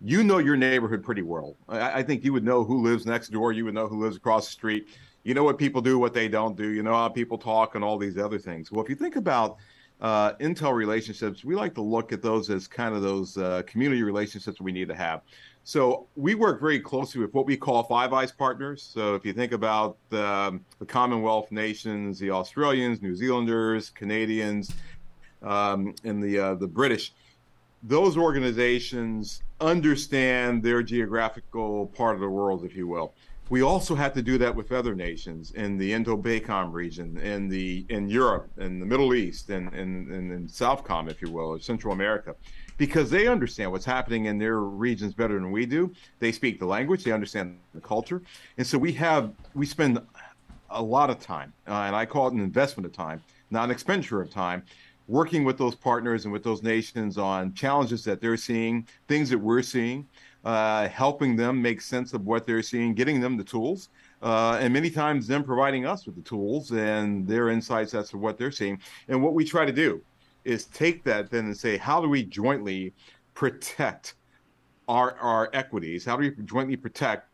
You 0.00 0.22
know 0.22 0.38
your 0.38 0.56
neighborhood 0.56 1.02
pretty 1.02 1.22
well. 1.22 1.56
I, 1.68 2.00
I, 2.00 2.02
think 2.02 2.24
you 2.24 2.32
would 2.32 2.44
know 2.44 2.64
who 2.64 2.82
lives 2.82 3.06
next 3.06 3.28
door. 3.28 3.52
You 3.52 3.64
would 3.66 3.74
know 3.74 3.86
who 3.86 4.02
lives 4.02 4.16
across 4.16 4.46
the 4.46 4.52
street. 4.52 4.88
You 5.22 5.34
know 5.34 5.44
what 5.44 5.56
people 5.56 5.80
do, 5.80 5.98
what 5.98 6.12
they 6.12 6.28
don't 6.28 6.56
do. 6.56 6.68
You 6.68 6.82
know 6.82 6.92
how 6.92 7.08
people 7.08 7.38
talk, 7.38 7.74
and 7.74 7.82
all 7.82 7.96
these 7.96 8.18
other 8.18 8.38
things. 8.38 8.70
Well, 8.70 8.82
if 8.84 8.90
you 8.90 8.96
think 8.96 9.16
about 9.16 9.56
uh, 10.00 10.34
Intel 10.34 10.74
relationships, 10.74 11.44
we 11.44 11.54
like 11.54 11.74
to 11.74 11.80
look 11.80 12.12
at 12.12 12.20
those 12.20 12.50
as 12.50 12.66
kind 12.66 12.94
of 12.94 13.02
those 13.02 13.38
uh, 13.38 13.62
community 13.66 14.02
relationships 14.02 14.60
we 14.60 14.72
need 14.72 14.88
to 14.88 14.94
have. 14.94 15.22
So 15.66 16.06
we 16.14 16.34
work 16.34 16.60
very 16.60 16.78
closely 16.78 17.22
with 17.22 17.32
what 17.32 17.46
we 17.46 17.56
call 17.56 17.82
Five 17.84 18.12
Eyes 18.12 18.30
partners. 18.30 18.82
So 18.82 19.14
if 19.14 19.24
you 19.24 19.32
think 19.32 19.52
about 19.52 19.96
um, 20.12 20.62
the 20.78 20.84
Commonwealth 20.86 21.50
nations, 21.50 22.18
the 22.18 22.30
Australians, 22.30 23.00
New 23.00 23.14
Zealanders, 23.16 23.88
Canadians, 23.88 24.74
um, 25.42 25.94
and 26.04 26.22
the 26.22 26.38
uh, 26.38 26.54
the 26.56 26.66
British, 26.66 27.14
those 27.84 28.16
organizations 28.16 29.42
understand 29.60 30.62
their 30.62 30.82
geographical 30.82 31.86
part 31.88 32.14
of 32.14 32.20
the 32.20 32.28
world, 32.28 32.64
if 32.64 32.74
you 32.74 32.88
will. 32.88 33.12
We 33.50 33.60
also 33.62 33.94
have 33.94 34.14
to 34.14 34.22
do 34.22 34.38
that 34.38 34.56
with 34.56 34.72
other 34.72 34.94
nations 34.94 35.50
in 35.50 35.76
the 35.76 35.92
Indo-PACOM 35.92 36.72
region, 36.72 37.18
in 37.18 37.46
the 37.46 37.84
in 37.90 38.08
Europe, 38.08 38.48
in 38.56 38.80
the 38.80 38.86
Middle 38.86 39.12
East, 39.14 39.50
and 39.50 39.72
in, 39.74 40.10
in, 40.10 40.30
in 40.32 40.48
Southcom, 40.48 41.10
if 41.10 41.20
you 41.20 41.30
will, 41.30 41.48
or 41.48 41.60
Central 41.60 41.92
America 41.92 42.34
because 42.76 43.10
they 43.10 43.28
understand 43.28 43.70
what's 43.70 43.84
happening 43.84 44.26
in 44.26 44.38
their 44.38 44.60
regions 44.60 45.14
better 45.14 45.34
than 45.34 45.50
we 45.50 45.66
do. 45.66 45.92
They 46.18 46.32
speak 46.32 46.58
the 46.58 46.66
language, 46.66 47.04
they 47.04 47.12
understand 47.12 47.58
the 47.74 47.80
culture, 47.80 48.22
and 48.58 48.66
so 48.66 48.78
we 48.78 48.92
have 48.94 49.32
we 49.54 49.66
spend 49.66 50.00
a 50.70 50.82
lot 50.82 51.10
of 51.10 51.20
time, 51.20 51.52
uh, 51.68 51.72
and 51.72 51.94
I 51.94 52.04
call 52.04 52.26
it 52.28 52.34
an 52.34 52.40
investment 52.40 52.86
of 52.86 52.92
time, 52.92 53.22
not 53.50 53.64
an 53.64 53.70
expenditure 53.70 54.20
of 54.20 54.30
time, 54.30 54.64
working 55.06 55.44
with 55.44 55.58
those 55.58 55.74
partners 55.74 56.24
and 56.24 56.32
with 56.32 56.42
those 56.42 56.62
nations 56.62 57.18
on 57.18 57.52
challenges 57.54 58.04
that 58.04 58.20
they're 58.20 58.36
seeing, 58.36 58.86
things 59.08 59.28
that 59.30 59.38
we're 59.38 59.62
seeing, 59.62 60.06
uh, 60.44 60.88
helping 60.88 61.36
them 61.36 61.60
make 61.60 61.80
sense 61.80 62.12
of 62.12 62.24
what 62.24 62.46
they're 62.46 62.62
seeing, 62.62 62.94
getting 62.94 63.20
them 63.20 63.36
the 63.36 63.44
tools. 63.44 63.88
Uh, 64.22 64.58
and 64.60 64.72
many 64.72 64.88
times 64.88 65.26
them 65.26 65.44
providing 65.44 65.84
us 65.84 66.06
with 66.06 66.14
the 66.14 66.22
tools 66.22 66.70
and 66.72 67.26
their 67.28 67.50
insights 67.50 67.94
as 67.94 68.08
to 68.08 68.16
what 68.16 68.38
they're 68.38 68.50
seeing. 68.50 68.78
And 69.08 69.22
what 69.22 69.34
we 69.34 69.44
try 69.44 69.66
to 69.66 69.72
do 69.72 70.02
is 70.44 70.66
take 70.66 71.04
that 71.04 71.30
then 71.30 71.46
and 71.46 71.56
say, 71.56 71.76
how 71.76 72.00
do 72.00 72.08
we 72.08 72.22
jointly 72.22 72.92
protect 73.34 74.14
our 74.88 75.16
our 75.18 75.50
equities? 75.52 76.04
How 76.04 76.16
do 76.16 76.22
we 76.22 76.44
jointly 76.44 76.76
protect 76.76 77.28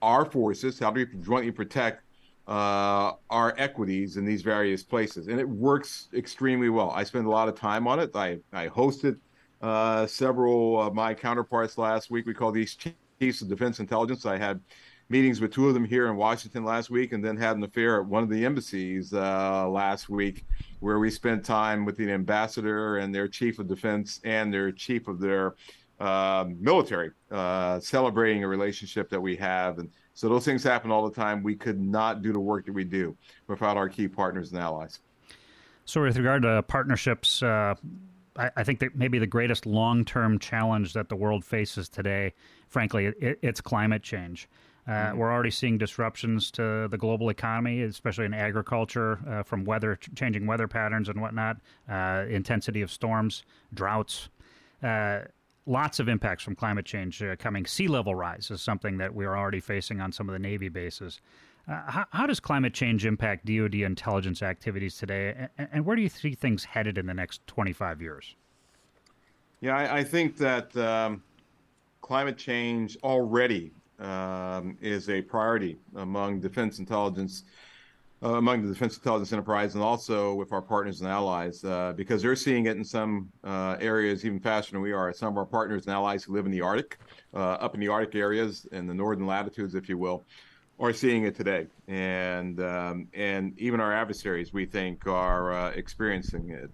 our 0.00 0.24
forces? 0.24 0.78
How 0.78 0.90
do 0.90 1.06
we 1.06 1.20
jointly 1.22 1.50
protect 1.50 2.02
uh, 2.46 3.12
our 3.30 3.54
equities 3.58 4.16
in 4.16 4.24
these 4.24 4.42
various 4.42 4.82
places? 4.82 5.28
And 5.28 5.38
it 5.38 5.48
works 5.48 6.08
extremely 6.14 6.68
well. 6.68 6.90
I 6.90 7.04
spend 7.04 7.26
a 7.26 7.30
lot 7.30 7.48
of 7.48 7.54
time 7.54 7.86
on 7.86 8.00
it. 8.00 8.10
I 8.14 8.38
I 8.52 8.68
hosted 8.68 9.18
uh, 9.60 10.06
several 10.06 10.80
of 10.80 10.94
my 10.94 11.14
counterparts 11.14 11.78
last 11.78 12.10
week. 12.10 12.26
We 12.26 12.34
call 12.34 12.52
these 12.52 12.74
chiefs 12.74 13.42
of 13.42 13.48
defense 13.48 13.80
intelligence. 13.80 14.26
I 14.26 14.36
had 14.36 14.60
meetings 15.08 15.40
with 15.40 15.52
two 15.52 15.68
of 15.68 15.74
them 15.74 15.84
here 15.84 16.08
in 16.08 16.16
Washington 16.16 16.64
last 16.64 16.90
week, 16.90 17.12
and 17.12 17.22
then 17.22 17.36
had 17.36 17.56
an 17.56 17.62
affair 17.62 18.00
at 18.00 18.06
one 18.06 18.22
of 18.22 18.30
the 18.30 18.44
embassies 18.44 19.12
uh, 19.12 19.68
last 19.68 20.08
week, 20.08 20.44
where 20.80 20.98
we 20.98 21.10
spent 21.10 21.44
time 21.44 21.84
with 21.84 21.96
the 21.96 22.10
ambassador 22.10 22.96
and 22.96 23.14
their 23.14 23.28
chief 23.28 23.58
of 23.58 23.68
defense 23.68 24.20
and 24.24 24.52
their 24.52 24.72
chief 24.72 25.08
of 25.08 25.20
their 25.20 25.54
uh, 26.00 26.46
military, 26.58 27.10
uh, 27.30 27.78
celebrating 27.78 28.42
a 28.42 28.48
relationship 28.48 29.08
that 29.10 29.20
we 29.20 29.36
have. 29.36 29.78
And 29.78 29.90
so 30.14 30.28
those 30.28 30.44
things 30.44 30.62
happen 30.62 30.90
all 30.90 31.08
the 31.08 31.14
time. 31.14 31.42
We 31.42 31.54
could 31.54 31.80
not 31.80 32.22
do 32.22 32.32
the 32.32 32.40
work 32.40 32.66
that 32.66 32.72
we 32.72 32.84
do 32.84 33.16
without 33.46 33.76
our 33.76 33.88
key 33.88 34.08
partners 34.08 34.52
and 34.52 34.60
allies. 34.60 35.00
So, 35.84 36.02
with 36.02 36.16
regard 36.16 36.42
to 36.42 36.62
partnerships, 36.62 37.42
uh, 37.42 37.74
I, 38.36 38.50
I, 38.56 38.64
think 38.64 38.78
that 38.80 38.94
maybe 38.94 39.18
the 39.18 39.26
greatest 39.26 39.66
long 39.66 40.04
term 40.04 40.38
challenge 40.38 40.92
that 40.92 41.08
the 41.08 41.16
world 41.16 41.44
faces 41.44 41.88
today, 41.88 42.34
frankly, 42.68 43.06
it, 43.06 43.38
it's 43.42 43.60
climate 43.60 44.02
change. 44.02 44.48
Uh, 44.86 44.90
mm-hmm. 44.90 45.18
We're 45.18 45.32
already 45.32 45.50
seeing 45.50 45.78
disruptions 45.78 46.50
to 46.52 46.88
the 46.88 46.98
global 46.98 47.30
economy, 47.30 47.82
especially 47.82 48.26
in 48.26 48.34
agriculture, 48.34 49.20
uh, 49.28 49.42
from 49.42 49.64
weather 49.64 49.98
changing 50.14 50.46
weather 50.46 50.68
patterns 50.68 51.08
and 51.08 51.20
whatnot, 51.20 51.58
uh, 51.88 52.24
intensity 52.28 52.82
of 52.82 52.90
storms, 52.90 53.44
droughts. 53.74 54.28
Lots 55.64 56.00
of 56.00 56.08
impacts 56.08 56.42
from 56.42 56.56
climate 56.56 56.84
change 56.84 57.22
uh, 57.22 57.36
coming. 57.36 57.66
Sea 57.66 57.86
level 57.86 58.14
rise 58.14 58.50
is 58.50 58.60
something 58.60 58.98
that 58.98 59.14
we're 59.14 59.36
already 59.36 59.60
facing 59.60 60.00
on 60.00 60.10
some 60.10 60.28
of 60.28 60.32
the 60.32 60.38
Navy 60.38 60.68
bases. 60.68 61.20
Uh, 61.68 61.80
how, 61.86 62.04
how, 62.10 62.26
does 62.26 62.40
climate 62.40 62.74
change 62.74 63.06
impact 63.06 63.46
DoD 63.46 63.76
intelligence 63.76 64.42
activities 64.42 64.96
today, 64.96 65.48
and, 65.56 65.68
and, 65.72 65.86
where 65.86 65.94
do 65.94 66.02
you 66.02 66.08
see 66.08 66.34
things 66.34 66.64
headed 66.64 66.98
in 66.98 67.06
the 67.06 67.14
next 67.14 67.46
25 67.46 68.02
years? 68.02 68.34
Yeah, 69.60 69.76
I, 69.76 69.98
I 69.98 70.04
think 70.04 70.36
that 70.38 70.76
um, 70.76 71.22
climate 72.00 72.36
change 72.36 72.96
already 73.04 73.70
um, 74.00 74.76
is 74.80 75.08
a 75.08 75.22
priority 75.22 75.78
among 75.94 76.40
defense 76.40 76.80
intelligence, 76.80 77.44
uh, 78.22 78.34
among 78.34 78.62
the 78.62 78.68
defense 78.68 78.96
intelligence 78.96 79.32
enterprise, 79.32 79.74
and 79.74 79.82
also 79.82 80.34
with 80.34 80.52
our 80.52 80.62
partners 80.62 81.00
and 81.00 81.10
allies, 81.10 81.64
uh, 81.64 81.92
because 81.96 82.22
they're 82.22 82.36
seeing 82.36 82.66
it 82.66 82.76
in 82.76 82.84
some 82.84 83.30
uh, 83.42 83.76
areas 83.80 84.24
even 84.24 84.38
faster 84.38 84.72
than 84.72 84.80
we 84.80 84.92
are. 84.92 85.12
Some 85.12 85.28
of 85.28 85.38
our 85.38 85.46
partners 85.46 85.86
and 85.86 85.94
allies 85.94 86.24
who 86.24 86.32
live 86.32 86.46
in 86.46 86.52
the 86.52 86.60
Arctic, 86.60 86.98
uh, 87.34 87.38
up 87.38 87.74
in 87.74 87.80
the 87.80 87.88
Arctic 87.88 88.14
areas, 88.14 88.66
in 88.72 88.86
the 88.86 88.94
northern 88.94 89.26
latitudes, 89.26 89.74
if 89.74 89.88
you 89.88 89.98
will, 89.98 90.24
are 90.78 90.92
seeing 90.92 91.24
it 91.24 91.34
today, 91.34 91.66
and 91.88 92.60
um, 92.60 93.08
and 93.14 93.58
even 93.58 93.80
our 93.80 93.92
adversaries, 93.92 94.52
we 94.52 94.66
think, 94.66 95.06
are 95.06 95.52
uh, 95.52 95.70
experiencing 95.70 96.50
it. 96.50 96.70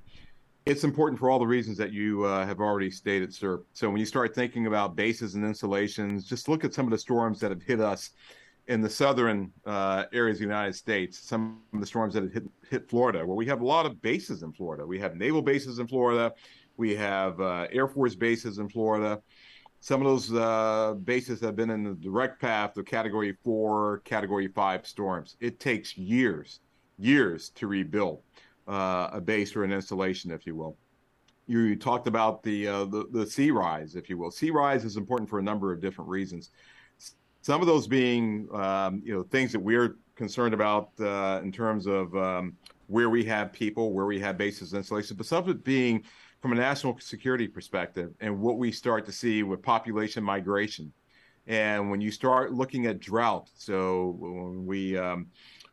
It's 0.67 0.85
important 0.85 1.19
for 1.19 1.31
all 1.31 1.39
the 1.39 1.47
reasons 1.47 1.79
that 1.79 1.93
you 1.93 2.25
uh, 2.25 2.45
have 2.45 2.61
already 2.61 2.91
stated, 2.91 3.33
sir. 3.33 3.63
So 3.73 3.89
when 3.89 4.01
you 4.01 4.05
start 4.05 4.35
thinking 4.35 4.67
about 4.67 4.97
bases 4.97 5.35
and 5.35 5.43
installations, 5.43 6.27
just 6.27 6.47
look 6.47 6.63
at 6.63 6.75
some 6.75 6.85
of 6.85 6.91
the 6.91 6.99
storms 6.99 7.41
that 7.41 7.51
have 7.51 7.63
hit 7.63 7.81
us 7.81 8.11
in 8.69 8.83
the 8.83 8.91
southern 8.91 9.51
uh, 9.65 10.05
areas 10.13 10.37
of 10.37 10.41
the 10.41 10.45
United 10.45 10.75
States. 10.75 11.19
Some 11.19 11.63
of 11.73 11.81
the 11.81 11.87
storms 11.87 12.15
that 12.15 12.31
hit, 12.33 12.45
hit 12.71 12.89
Florida, 12.89 13.27
where 13.27 13.35
we 13.35 13.47
have 13.47 13.63
a 13.63 13.67
lot 13.67 13.87
of 13.87 14.01
bases 14.03 14.43
in 14.43 14.53
Florida. 14.53 14.87
We 14.87 15.01
have 15.01 15.17
naval 15.17 15.43
bases 15.43 15.79
in 15.79 15.89
Florida. 15.89 16.33
We 16.77 16.95
have 16.95 17.41
uh, 17.41 17.67
Air 17.73 17.89
Force 17.89 18.15
bases 18.15 18.59
in 18.59 18.69
Florida. 18.69 19.21
Some 19.81 20.01
of 20.03 20.07
those 20.07 20.33
uh, 20.33 20.95
bases 21.05 21.41
have 21.41 21.57
been 21.57 21.71
in 21.71 21.85
the 21.85 21.95
direct 21.95 22.41
path 22.41 22.77
of 22.77 22.85
Category 22.85 23.37
Four, 23.43 24.03
Category 24.05 24.49
Five 24.49 24.87
storms. 24.87 25.37
It 25.41 25.61
takes 25.61 25.97
years, 25.97 26.61
years 26.99 27.51
to 27.51 27.67
rebuild 27.69 28.21
uh, 28.67 29.09
a 29.13 29.21
base 29.21 29.57
or 29.57 29.65
an 29.65 29.73
installation, 29.73 30.31
if 30.31 30.47
you 30.47 30.55
will. 30.55 30.77
You 31.47 31.77
talked 31.77 32.07
about 32.07 32.43
the, 32.43 32.69
uh, 32.69 32.85
the, 32.85 33.07
the 33.11 33.27
sea 33.27 33.51
rise, 33.51 33.97
if 33.97 34.11
you 34.11 34.19
will. 34.19 34.31
Sea 34.31 34.51
rise 34.51 34.85
is 34.85 34.99
important 34.99 35.31
for 35.31 35.39
a 35.39 35.43
number 35.43 35.73
of 35.73 35.81
different 35.81 36.11
reasons. 36.11 36.51
Some 37.43 37.61
of 37.61 37.67
those 37.67 37.87
being, 37.87 38.49
um, 38.53 39.01
you 39.05 39.15
know, 39.15 39.23
things 39.23 39.53
that 39.53 39.61
we're 39.61 39.97
concerned 40.17 40.55
about 40.55 40.91
uh, 41.01 41.41
in 41.43 41.53
terms 41.53 41.87
of 41.87 42.15
um, 42.17 42.57
where 42.89 43.11
we 43.11 43.25
have 43.25 43.53
people, 43.53 43.93
where 43.93 44.07
we 44.07 44.19
have 44.21 44.37
bases 44.37 44.73
and 44.73 44.79
installations, 44.79 45.17
but 45.17 45.27
some 45.27 45.45
of 45.45 45.49
it 45.49 45.65
being 45.65 46.05
from 46.41 46.53
a 46.53 46.55
national 46.55 46.99
security 47.01 47.49
perspective 47.49 48.13
and 48.21 48.39
what 48.41 48.59
we 48.59 48.71
start 48.71 49.05
to 49.07 49.13
see 49.13 49.43
with 49.43 49.63
population 49.63 50.23
migration. 50.23 50.93
And 51.47 51.91
when 51.91 52.01
you 52.01 52.11
start 52.11 52.53
looking 52.53 52.87
at 52.87 53.01
drought, 53.01 53.49
so 53.55 54.17
when 54.19 54.67
we 54.67 54.99
um, 54.99 55.29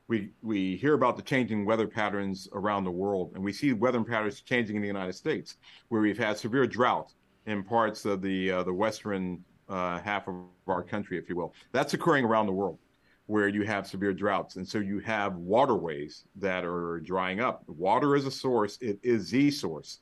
we 0.07 0.30
we 0.41 0.78
hear 0.78 0.93
about 0.93 1.18
the 1.18 1.22
changing 1.22 1.66
weather 1.66 1.88
patterns 1.88 2.47
around 2.53 2.86
the 2.86 2.91
world, 2.91 3.32
and 3.36 3.43
we 3.43 3.51
see 3.51 3.74
weather 3.74 4.01
patterns 4.03 4.39
changing 4.41 4.78
in 4.78 4.82
the 4.82 4.88
United 4.88 5.13
States, 5.13 5.57
where 5.89 6.01
we've 6.01 6.18
had 6.18 6.38
severe 6.38 6.66
drought 6.66 7.11
in 7.45 7.63
parts 7.63 8.05
of 8.05 8.22
the 8.22 8.51
uh, 8.51 8.63
the 8.63 8.74
western 8.74 9.43
uh, 9.70 9.99
half 9.99 10.28
of 10.28 10.36
our 10.68 10.84
country, 10.84 11.18
if 11.18 11.30
you 11.30 11.36
will. 11.36 11.53
That's 11.72 11.93
occurring 11.93 12.26
around 12.26 12.47
the 12.47 12.53
world, 12.53 12.80
where 13.28 13.47
you 13.47 13.63
have 13.63 13.88
severe 13.88 14.13
droughts, 14.13 14.55
and 14.55 14.68
so 14.68 14.80
you 14.80 14.99
have 14.99 15.36
waterways 15.36 16.26
that 16.36 16.66
are 16.66 16.99
drying 17.01 17.39
up. 17.39 17.63
Water 17.68 18.16
is 18.16 18.26
a 18.26 18.32
source; 18.32 18.78
it 18.82 18.99
is 19.03 19.30
the 19.32 19.51
source 19.51 19.99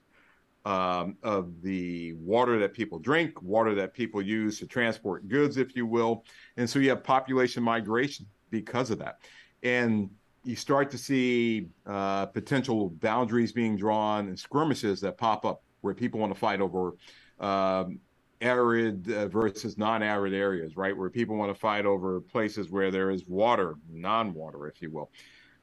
um, 0.65 1.17
of 1.23 1.61
the 1.61 2.13
water 2.13 2.59
that 2.59 2.73
people 2.73 2.99
drink, 2.99 3.41
water 3.41 3.75
that 3.75 3.93
people 3.93 4.21
use 4.21 4.59
to 4.59 4.67
transport 4.67 5.27
goods, 5.27 5.57
if 5.57 5.75
you 5.75 5.85
will, 5.85 6.23
and 6.57 6.69
so 6.69 6.79
you 6.79 6.89
have 6.89 7.03
population 7.03 7.63
migration 7.63 8.25
because 8.49 8.91
of 8.91 8.99
that 8.99 9.17
and 9.63 10.09
you 10.43 10.55
start 10.55 10.91
to 10.91 10.97
see 10.97 11.69
uh, 11.87 12.25
potential 12.27 12.89
boundaries 12.89 13.51
being 13.51 13.77
drawn 13.77 14.27
and 14.27 14.37
skirmishes 14.37 14.99
that 15.01 15.17
pop 15.17 15.45
up 15.45 15.63
where 15.81 15.93
people 15.93 16.19
want 16.19 16.33
to 16.33 16.39
fight 16.39 16.61
over 16.61 16.93
um, 17.39 17.99
arid 18.43 19.11
uh, 19.11 19.27
versus 19.29 19.77
non-arid 19.77 20.33
areas, 20.33 20.77
right? 20.77 20.95
Where 20.97 21.09
people 21.09 21.35
want 21.37 21.51
to 21.53 21.59
fight 21.59 21.85
over 21.85 22.21
places 22.21 22.69
where 22.69 22.91
there 22.91 23.09
is 23.11 23.25
water, 23.27 23.75
non-water, 23.89 24.67
if 24.67 24.81
you 24.81 24.91
will. 24.91 25.09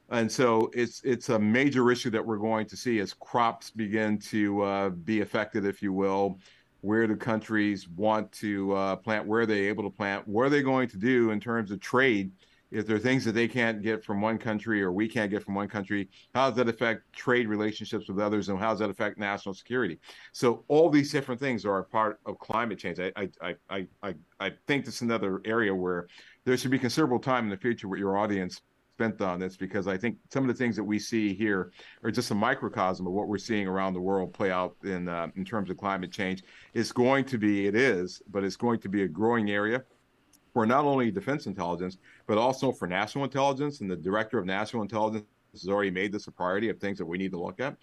And 0.09 0.29
so 0.29 0.69
it's 0.73 1.01
it's 1.05 1.29
a 1.29 1.39
major 1.39 1.91
issue 1.91 2.09
that 2.11 2.25
we're 2.25 2.37
going 2.37 2.67
to 2.67 2.77
see 2.77 2.99
as 2.99 3.13
crops 3.13 3.71
begin 3.71 4.19
to 4.33 4.61
uh, 4.61 4.89
be 4.89 5.21
affected, 5.21 5.65
if 5.65 5.81
you 5.81 5.93
will. 5.93 6.39
where 6.81 7.07
do 7.07 7.15
countries 7.15 7.87
want 7.89 8.31
to 8.33 8.73
uh, 8.73 8.95
plant? 8.97 9.25
Where 9.27 9.41
are 9.41 9.45
they 9.45 9.67
able 9.67 9.83
to 9.83 9.89
plant? 9.89 10.27
What 10.27 10.43
are 10.47 10.49
they 10.49 10.63
going 10.63 10.89
to 10.89 10.97
do 10.97 11.31
in 11.31 11.39
terms 11.39 11.71
of 11.71 11.79
trade? 11.79 12.31
If 12.71 12.87
there 12.87 12.95
are 12.95 12.99
things 12.99 13.25
that 13.25 13.33
they 13.33 13.47
can't 13.47 13.81
get 13.81 14.03
from 14.03 14.21
one 14.21 14.37
country 14.37 14.81
or 14.81 14.91
we 14.91 15.07
can't 15.07 15.29
get 15.29 15.43
from 15.43 15.55
one 15.55 15.67
country, 15.67 16.09
how 16.33 16.49
does 16.49 16.57
that 16.57 16.69
affect 16.69 17.11
trade 17.13 17.47
relationships 17.47 18.07
with 18.07 18.19
others, 18.19 18.49
and 18.49 18.57
how 18.57 18.69
does 18.69 18.79
that 18.79 18.89
affect 18.89 19.17
national 19.17 19.53
security? 19.53 19.99
So 20.31 20.63
all 20.67 20.89
these 20.89 21.11
different 21.11 21.39
things 21.39 21.65
are 21.65 21.79
a 21.79 21.83
part 21.83 22.19
of 22.25 22.39
climate 22.39 22.79
change. 22.79 22.99
I 22.99 23.11
I 23.41 23.55
I 23.69 23.87
I 24.01 24.15
I 24.39 24.51
think 24.67 24.85
this 24.85 24.95
is 24.95 25.01
another 25.01 25.41
area 25.45 25.73
where 25.75 26.07
there 26.45 26.55
should 26.57 26.71
be 26.71 26.79
considerable 26.79 27.19
time 27.19 27.43
in 27.43 27.49
the 27.49 27.57
future 27.57 27.87
with 27.87 27.99
your 27.99 28.17
audience 28.17 28.61
spent 29.01 29.21
on 29.21 29.39
this 29.39 29.57
because 29.57 29.87
I 29.87 29.97
think 29.97 30.17
some 30.31 30.43
of 30.43 30.47
the 30.47 30.53
things 30.53 30.75
that 30.75 30.83
we 30.83 30.99
see 30.99 31.33
here 31.33 31.71
are 32.03 32.11
just 32.11 32.29
a 32.29 32.35
microcosm 32.35 33.07
of 33.07 33.13
what 33.13 33.27
we're 33.27 33.39
seeing 33.39 33.67
around 33.67 33.93
the 33.93 34.01
world 34.01 34.31
play 34.31 34.51
out 34.51 34.75
in 34.83 35.07
uh, 35.07 35.27
in 35.35 35.43
terms 35.43 35.69
of 35.69 35.77
climate 35.77 36.11
change. 36.11 36.43
It's 36.73 36.91
going 36.91 37.25
to 37.25 37.37
be, 37.37 37.67
it 37.67 37.75
is, 37.75 38.21
but 38.29 38.43
it's 38.43 38.55
going 38.55 38.79
to 38.81 38.89
be 38.89 39.03
a 39.03 39.07
growing 39.07 39.49
area 39.49 39.83
for 40.53 40.65
not 40.65 40.85
only 40.85 41.09
defense 41.11 41.47
intelligence 41.47 41.97
but 42.27 42.37
also 42.37 42.71
for 42.71 42.87
national 42.87 43.23
intelligence. 43.23 43.81
And 43.81 43.89
the 43.89 43.95
director 43.95 44.37
of 44.37 44.45
national 44.45 44.81
intelligence 44.81 45.25
has 45.53 45.67
already 45.67 45.91
made 45.91 46.11
this 46.11 46.27
a 46.27 46.31
priority 46.31 46.69
of 46.69 46.79
things 46.79 46.97
that 46.97 47.05
we 47.05 47.17
need 47.17 47.31
to 47.31 47.41
look 47.41 47.59
at. 47.59 47.77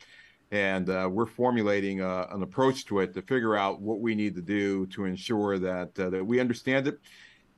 And 0.51 0.89
uh, 0.89 1.09
we're 1.11 1.27
formulating 1.27 2.01
uh, 2.01 2.27
an 2.31 2.43
approach 2.43 2.87
to 2.87 3.01
it 3.01 3.13
to 3.15 3.23
figure 3.23 3.57
out 3.57 3.81
what 3.81 4.01
we 4.01 4.15
need 4.15 4.35
to 4.37 4.43
do 4.43 4.87
to 4.87 5.05
ensure 5.05 5.59
that 5.59 5.99
uh, 5.99 6.09
that 6.09 6.25
we 6.25 6.41
understand 6.41 6.89
it 6.89 6.99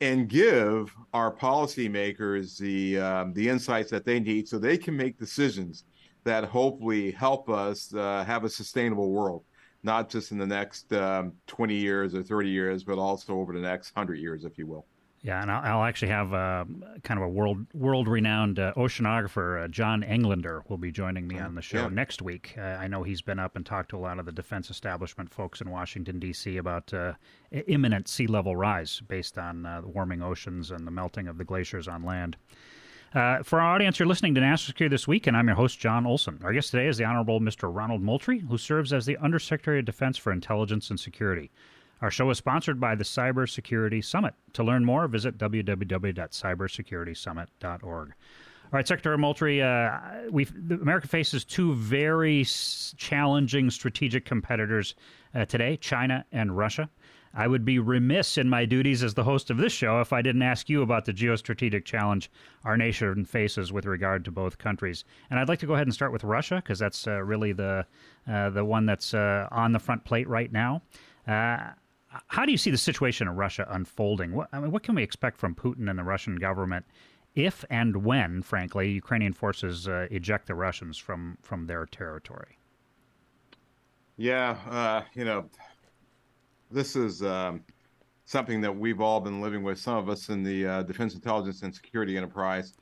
and 0.00 0.28
give 0.28 0.94
our 1.12 1.34
policymakers 1.34 2.58
the 2.58 2.98
um, 2.98 3.32
the 3.32 3.48
insights 3.48 3.90
that 3.90 4.04
they 4.04 4.18
need 4.18 4.48
so 4.48 4.58
they 4.58 4.76
can 4.76 4.96
make 4.96 5.18
decisions 5.18 5.84
that 6.24 6.44
hopefully 6.44 7.10
help 7.12 7.48
us 7.48 7.94
uh, 7.94 8.24
have 8.26 8.44
a 8.44 8.48
sustainable 8.48 9.10
world 9.10 9.44
not 9.82 10.10
just 10.10 10.32
in 10.32 10.38
the 10.38 10.46
next 10.46 10.92
um, 10.92 11.32
20 11.46 11.74
years 11.74 12.14
or 12.14 12.22
30 12.22 12.48
years 12.48 12.82
but 12.82 12.98
also 12.98 13.34
over 13.34 13.52
the 13.52 13.60
next 13.60 13.94
100 13.94 14.16
years 14.16 14.44
if 14.44 14.58
you 14.58 14.66
will 14.66 14.86
yeah, 15.22 15.42
and 15.42 15.50
I'll, 15.50 15.80
I'll 15.80 15.84
actually 15.84 16.08
have 16.08 16.32
uh, 16.32 16.64
kind 17.04 17.20
of 17.20 17.26
a 17.26 17.28
world 17.28 17.66
world 17.74 18.08
renowned 18.08 18.58
uh, 18.58 18.72
oceanographer, 18.74 19.64
uh, 19.64 19.68
John 19.68 20.02
Englander, 20.02 20.64
will 20.68 20.78
be 20.78 20.90
joining 20.90 21.28
me 21.28 21.38
on 21.38 21.54
the 21.54 21.60
show 21.60 21.82
yeah. 21.82 21.88
next 21.88 22.22
week. 22.22 22.54
Uh, 22.56 22.62
I 22.62 22.88
know 22.88 23.02
he's 23.02 23.20
been 23.20 23.38
up 23.38 23.54
and 23.54 23.66
talked 23.66 23.90
to 23.90 23.98
a 23.98 23.98
lot 23.98 24.18
of 24.18 24.24
the 24.24 24.32
defense 24.32 24.70
establishment 24.70 25.30
folks 25.30 25.60
in 25.60 25.70
Washington 25.70 26.18
D.C. 26.18 26.56
about 26.56 26.94
uh, 26.94 27.12
imminent 27.50 28.08
sea 28.08 28.26
level 28.26 28.56
rise 28.56 29.02
based 29.08 29.36
on 29.36 29.66
uh, 29.66 29.82
the 29.82 29.88
warming 29.88 30.22
oceans 30.22 30.70
and 30.70 30.86
the 30.86 30.90
melting 30.90 31.28
of 31.28 31.36
the 31.36 31.44
glaciers 31.44 31.86
on 31.86 32.02
land. 32.02 32.38
for 33.12 33.60
our 33.60 33.74
audience, 33.74 33.98
you're 33.98 34.08
listening 34.08 34.34
to 34.36 34.40
National 34.40 34.68
Security 34.68 34.94
This 34.94 35.06
Week, 35.06 35.26
and 35.26 35.36
I'm 35.36 35.48
your 35.48 35.56
host, 35.56 35.78
John 35.78 36.06
Olson. 36.06 36.40
Our 36.42 36.54
guest 36.54 36.70
today 36.70 36.86
is 36.86 36.96
the 36.96 37.04
Honorable 37.04 37.40
Mr. 37.40 37.68
Ronald 37.70 38.00
Moultrie, 38.00 38.38
who 38.38 38.56
serves 38.56 38.90
as 38.90 39.04
the 39.04 39.18
Undersecretary 39.18 39.80
of 39.80 39.84
Defense 39.84 40.16
for 40.16 40.32
Intelligence 40.32 40.88
and 40.88 40.98
Security. 40.98 41.50
Our 42.02 42.10
show 42.10 42.28
is 42.30 42.38
sponsored 42.38 42.80
by 42.80 42.94
the 42.94 43.04
Cybersecurity 43.04 44.02
Summit. 44.04 44.34
To 44.54 44.64
learn 44.64 44.84
more, 44.84 45.06
visit 45.06 45.36
www.cybersecuritysummit.org. 45.36 48.12
All 48.72 48.76
right, 48.76 48.86
Secretary 48.86 49.18
Moultrie, 49.18 49.60
uh, 49.60 49.98
we 50.30 50.46
America 50.70 51.08
faces 51.08 51.44
two 51.44 51.74
very 51.74 52.46
challenging 52.96 53.68
strategic 53.68 54.24
competitors 54.24 54.94
uh, 55.34 55.44
today: 55.44 55.76
China 55.76 56.24
and 56.30 56.56
Russia. 56.56 56.88
I 57.34 57.46
would 57.46 57.64
be 57.64 57.78
remiss 57.78 58.38
in 58.38 58.48
my 58.48 58.64
duties 58.64 59.02
as 59.02 59.14
the 59.14 59.24
host 59.24 59.50
of 59.50 59.56
this 59.56 59.72
show 59.72 60.00
if 60.00 60.12
I 60.12 60.22
didn't 60.22 60.42
ask 60.42 60.68
you 60.68 60.82
about 60.82 61.04
the 61.04 61.12
geostrategic 61.12 61.84
challenge 61.84 62.30
our 62.64 62.76
nation 62.76 63.24
faces 63.24 63.72
with 63.72 63.86
regard 63.86 64.24
to 64.24 64.32
both 64.32 64.58
countries. 64.58 65.04
And 65.30 65.38
I'd 65.38 65.48
like 65.48 65.60
to 65.60 65.66
go 65.66 65.74
ahead 65.74 65.86
and 65.86 65.94
start 65.94 66.12
with 66.12 66.24
Russia 66.24 66.56
because 66.56 66.78
that's 66.78 67.06
uh, 67.06 67.22
really 67.22 67.52
the 67.52 67.86
uh, 68.28 68.50
the 68.50 68.64
one 68.64 68.86
that's 68.86 69.14
uh, 69.14 69.48
on 69.50 69.72
the 69.72 69.78
front 69.78 70.04
plate 70.04 70.28
right 70.28 70.50
now. 70.50 70.82
How 72.26 72.44
do 72.44 72.50
you 72.50 72.58
see 72.58 72.70
the 72.70 72.78
situation 72.78 73.28
in 73.28 73.36
Russia 73.36 73.66
unfolding? 73.70 74.32
What, 74.32 74.48
I 74.52 74.60
mean, 74.60 74.72
what 74.72 74.82
can 74.82 74.96
we 74.96 75.02
expect 75.02 75.38
from 75.38 75.54
Putin 75.54 75.88
and 75.88 75.98
the 75.98 76.04
Russian 76.04 76.36
government 76.36 76.84
if 77.36 77.64
and 77.70 78.04
when, 78.04 78.42
frankly, 78.42 78.90
Ukrainian 78.90 79.32
forces 79.32 79.86
uh, 79.86 80.08
eject 80.10 80.48
the 80.48 80.54
Russians 80.54 80.98
from, 80.98 81.38
from 81.40 81.66
their 81.66 81.86
territory? 81.86 82.58
Yeah, 84.16 84.56
uh, 84.68 85.02
you 85.14 85.24
know, 85.24 85.48
this 86.70 86.96
is 86.96 87.22
um, 87.22 87.62
something 88.24 88.60
that 88.60 88.76
we've 88.76 89.00
all 89.00 89.20
been 89.20 89.40
living 89.40 89.62
with, 89.62 89.78
some 89.78 89.96
of 89.96 90.08
us 90.08 90.28
in 90.28 90.42
the 90.42 90.66
uh, 90.66 90.82
defense 90.82 91.14
intelligence 91.14 91.62
and 91.62 91.72
security 91.72 92.16
enterprise 92.16 92.74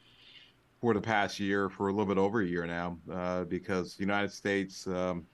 for 0.80 0.94
the 0.94 1.00
past 1.00 1.38
year, 1.38 1.68
for 1.68 1.88
a 1.88 1.90
little 1.90 2.06
bit 2.06 2.18
over 2.18 2.40
a 2.40 2.46
year 2.46 2.66
now, 2.66 2.96
uh, 3.12 3.44
because 3.44 3.96
the 3.96 4.02
United 4.02 4.32
States, 4.32 4.86
um, 4.86 5.26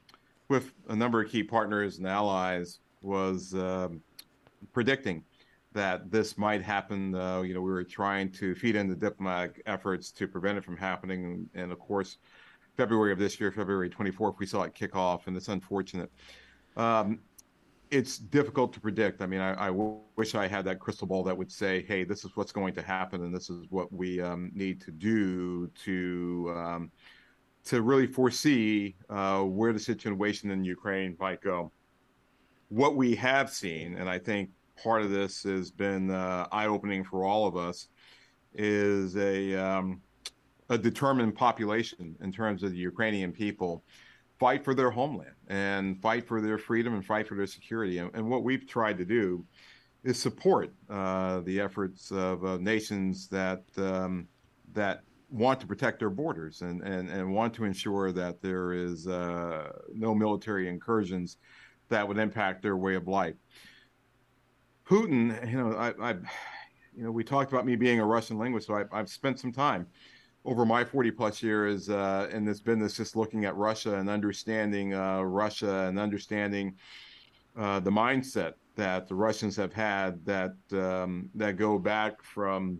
with 0.48 0.72
a 0.88 0.96
number 0.96 1.22
of 1.22 1.30
key 1.30 1.42
partners 1.42 1.98
and 1.98 2.06
allies, 2.06 2.80
was 3.04 3.54
um, 3.54 4.00
predicting 4.72 5.22
that 5.72 6.10
this 6.10 6.38
might 6.38 6.62
happen. 6.62 7.14
Uh, 7.14 7.42
you 7.42 7.52
know, 7.52 7.60
we 7.60 7.70
were 7.70 7.84
trying 7.84 8.30
to 8.32 8.54
feed 8.54 8.76
in 8.76 8.88
the 8.88 8.96
diplomatic 8.96 9.62
efforts 9.66 10.10
to 10.12 10.26
prevent 10.26 10.56
it 10.56 10.64
from 10.64 10.76
happening, 10.76 11.48
and, 11.54 11.70
of 11.70 11.78
course, 11.78 12.18
February 12.76 13.12
of 13.12 13.18
this 13.18 13.38
year, 13.38 13.52
February 13.52 13.90
24th, 13.90 14.38
we 14.38 14.46
saw 14.46 14.62
it 14.62 14.74
kick 14.74 14.96
off, 14.96 15.26
and 15.26 15.36
it's 15.36 15.48
unfortunate. 15.48 16.10
Um, 16.76 17.20
it's 17.90 18.18
difficult 18.18 18.72
to 18.72 18.80
predict. 18.80 19.22
I 19.22 19.26
mean, 19.26 19.40
I, 19.40 19.70
wish 19.70 20.34
I 20.34 20.48
had 20.48 20.64
that 20.64 20.80
crystal 20.80 21.06
ball 21.06 21.22
that 21.24 21.36
would 21.36 21.52
say, 21.52 21.82
"Hey, 21.82 22.02
this 22.02 22.24
is 22.24 22.36
what's 22.36 22.50
going 22.50 22.74
to 22.74 22.82
happen, 22.82 23.22
and 23.22 23.34
this 23.34 23.50
is 23.50 23.66
what 23.70 23.92
we 23.92 24.20
um, 24.20 24.50
need 24.54 24.80
to 24.82 24.90
do 24.90 25.68
to 25.84 26.54
um, 26.56 26.90
to 27.66 27.82
really 27.82 28.06
foresee 28.06 28.96
uh, 29.10 29.42
where 29.42 29.72
the 29.72 29.78
situation 29.78 30.50
in 30.50 30.64
Ukraine 30.64 31.16
might 31.20 31.40
go." 31.40 31.70
What 32.68 32.96
we 32.96 33.14
have 33.16 33.50
seen, 33.50 33.94
and 33.94 34.08
I 34.08 34.18
think 34.18 34.50
part 34.82 35.02
of 35.02 35.10
this 35.10 35.42
has 35.44 35.70
been 35.70 36.10
uh, 36.10 36.46
eye 36.50 36.66
opening 36.66 37.04
for 37.04 37.24
all 37.24 37.46
of 37.46 37.56
us, 37.56 37.88
is 38.54 39.16
a 39.16 39.54
um, 39.54 40.00
a 40.70 40.78
determined 40.78 41.34
population 41.34 42.16
in 42.20 42.32
terms 42.32 42.62
of 42.62 42.70
the 42.72 42.78
Ukrainian 42.78 43.32
people 43.32 43.84
fight 44.38 44.64
for 44.64 44.74
their 44.74 44.90
homeland 44.90 45.34
and 45.48 46.00
fight 46.00 46.26
for 46.26 46.40
their 46.40 46.58
freedom 46.58 46.94
and 46.94 47.04
fight 47.04 47.28
for 47.28 47.36
their 47.36 47.46
security. 47.46 47.98
And, 47.98 48.10
and 48.14 48.28
what 48.28 48.42
we've 48.42 48.66
tried 48.66 48.98
to 48.98 49.04
do 49.04 49.44
is 50.02 50.18
support 50.20 50.72
uh, 50.90 51.40
the 51.40 51.60
efforts 51.60 52.10
of 52.10 52.44
uh, 52.44 52.56
nations 52.58 53.28
that 53.28 53.62
um, 53.76 54.26
that 54.72 55.02
want 55.30 55.60
to 55.60 55.66
protect 55.66 55.98
their 55.98 56.10
borders 56.10 56.62
and, 56.62 56.82
and, 56.82 57.08
and 57.08 57.32
want 57.32 57.52
to 57.54 57.64
ensure 57.64 58.12
that 58.12 58.40
there 58.40 58.72
is 58.72 59.08
uh, 59.08 59.72
no 59.92 60.14
military 60.14 60.68
incursions 60.68 61.38
that 61.88 62.06
would 62.06 62.18
impact 62.18 62.62
their 62.62 62.76
way 62.76 62.94
of 62.94 63.08
life. 63.08 63.34
Putin, 64.86 65.50
you 65.50 65.56
know, 65.56 65.74
I, 65.76 65.92
I 66.00 66.12
you 66.96 67.04
know, 67.04 67.10
we 67.10 67.24
talked 67.24 67.52
about 67.52 67.66
me 67.66 67.76
being 67.76 68.00
a 68.00 68.06
Russian 68.06 68.38
linguist, 68.38 68.66
so 68.68 68.84
I, 68.92 68.96
have 68.96 69.08
spent 69.08 69.40
some 69.40 69.52
time 69.52 69.86
over 70.44 70.66
my 70.66 70.84
40 70.84 71.10
plus 71.12 71.42
years 71.42 71.88
uh, 71.88 72.28
in 72.30 72.44
this 72.44 72.60
business 72.60 72.96
just 72.96 73.16
looking 73.16 73.44
at 73.44 73.56
Russia 73.56 73.96
and 73.96 74.10
understanding 74.10 74.94
uh, 74.94 75.22
Russia 75.22 75.86
and 75.88 75.98
understanding 75.98 76.74
uh, 77.56 77.80
the 77.80 77.90
mindset 77.90 78.54
that 78.76 79.08
the 79.08 79.14
Russians 79.14 79.56
have 79.56 79.72
had 79.72 80.24
that 80.26 80.54
um, 80.72 81.30
that 81.34 81.56
go 81.56 81.78
back 81.78 82.22
from, 82.22 82.78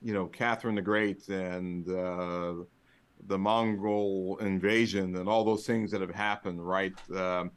you 0.00 0.14
know, 0.14 0.26
Catherine 0.26 0.76
the 0.76 0.82
Great 0.82 1.28
and 1.28 1.88
uh, 1.88 2.54
the 3.26 3.38
Mongol 3.38 4.38
invasion 4.40 5.16
and 5.16 5.28
all 5.28 5.44
those 5.44 5.66
things 5.66 5.90
that 5.90 6.00
have 6.00 6.14
happened, 6.14 6.66
right? 6.66 6.94
Um, 7.14 7.50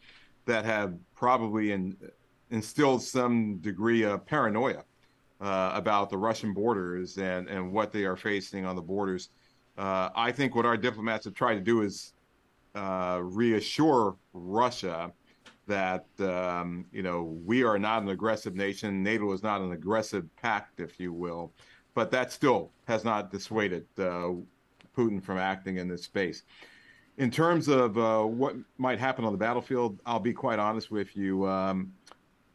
that 0.48 0.66
have 0.66 0.96
probably 1.16 1.72
in, 1.72 1.96
instilled 2.50 3.04
some 3.04 3.58
degree 3.58 4.04
of 4.04 4.26
paranoia 4.26 4.84
uh, 5.40 5.72
about 5.74 6.10
the 6.10 6.18
Russian 6.18 6.54
borders 6.54 7.18
and, 7.18 7.48
and 7.48 7.72
what 7.72 7.92
they 7.92 8.06
are 8.06 8.16
facing 8.16 8.66
on 8.66 8.76
the 8.76 8.82
borders. 8.82 9.30
Uh, 9.78 10.10
I 10.16 10.32
think 10.32 10.56
what 10.56 10.66
our 10.66 10.78
diplomats 10.78 11.26
have 11.26 11.36
tried 11.36 11.56
to 11.56 11.62
do 11.62 11.82
is 11.82 12.14
uh, 12.74 13.20
reassure 13.22 14.16
Russia 14.34 15.12
that 15.68 16.06
um, 16.20 16.86
you 16.92 17.04
know 17.04 17.38
we 17.46 17.64
are 17.64 17.78
not 17.78 18.02
an 18.02 18.10
aggressive 18.10 18.56
nation. 18.56 19.04
NATO 19.04 19.32
is 19.34 19.44
not 19.44 19.62
an 19.62 19.74
aggressive 19.74 20.26
pact, 20.38 20.80
if 20.80 21.00
you 21.00 21.12
will, 21.14 21.52
but 21.94 22.10
that 22.12 22.32
still 22.32 22.72
has 22.86 23.04
not 23.04 23.32
dissuaded 23.32 23.86
uh, 24.00 24.32
Putin 24.96 25.22
from 25.22 25.38
acting 25.38 25.78
in 25.78 25.88
this 25.88 26.04
space 26.04 26.44
in 27.18 27.32
terms 27.32 27.68
of 27.68 27.98
uh, 27.98 28.24
what 28.24 28.56
might 28.78 29.00
happen 29.00 29.26
on 29.26 29.32
the 29.32 29.38
battlefield, 29.38 30.00
I'll 30.06 30.20
be 30.20 30.34
quite 30.34 30.60
honest 30.60 30.92
with 30.92 31.16
you. 31.16 31.48
Um, 31.48 31.94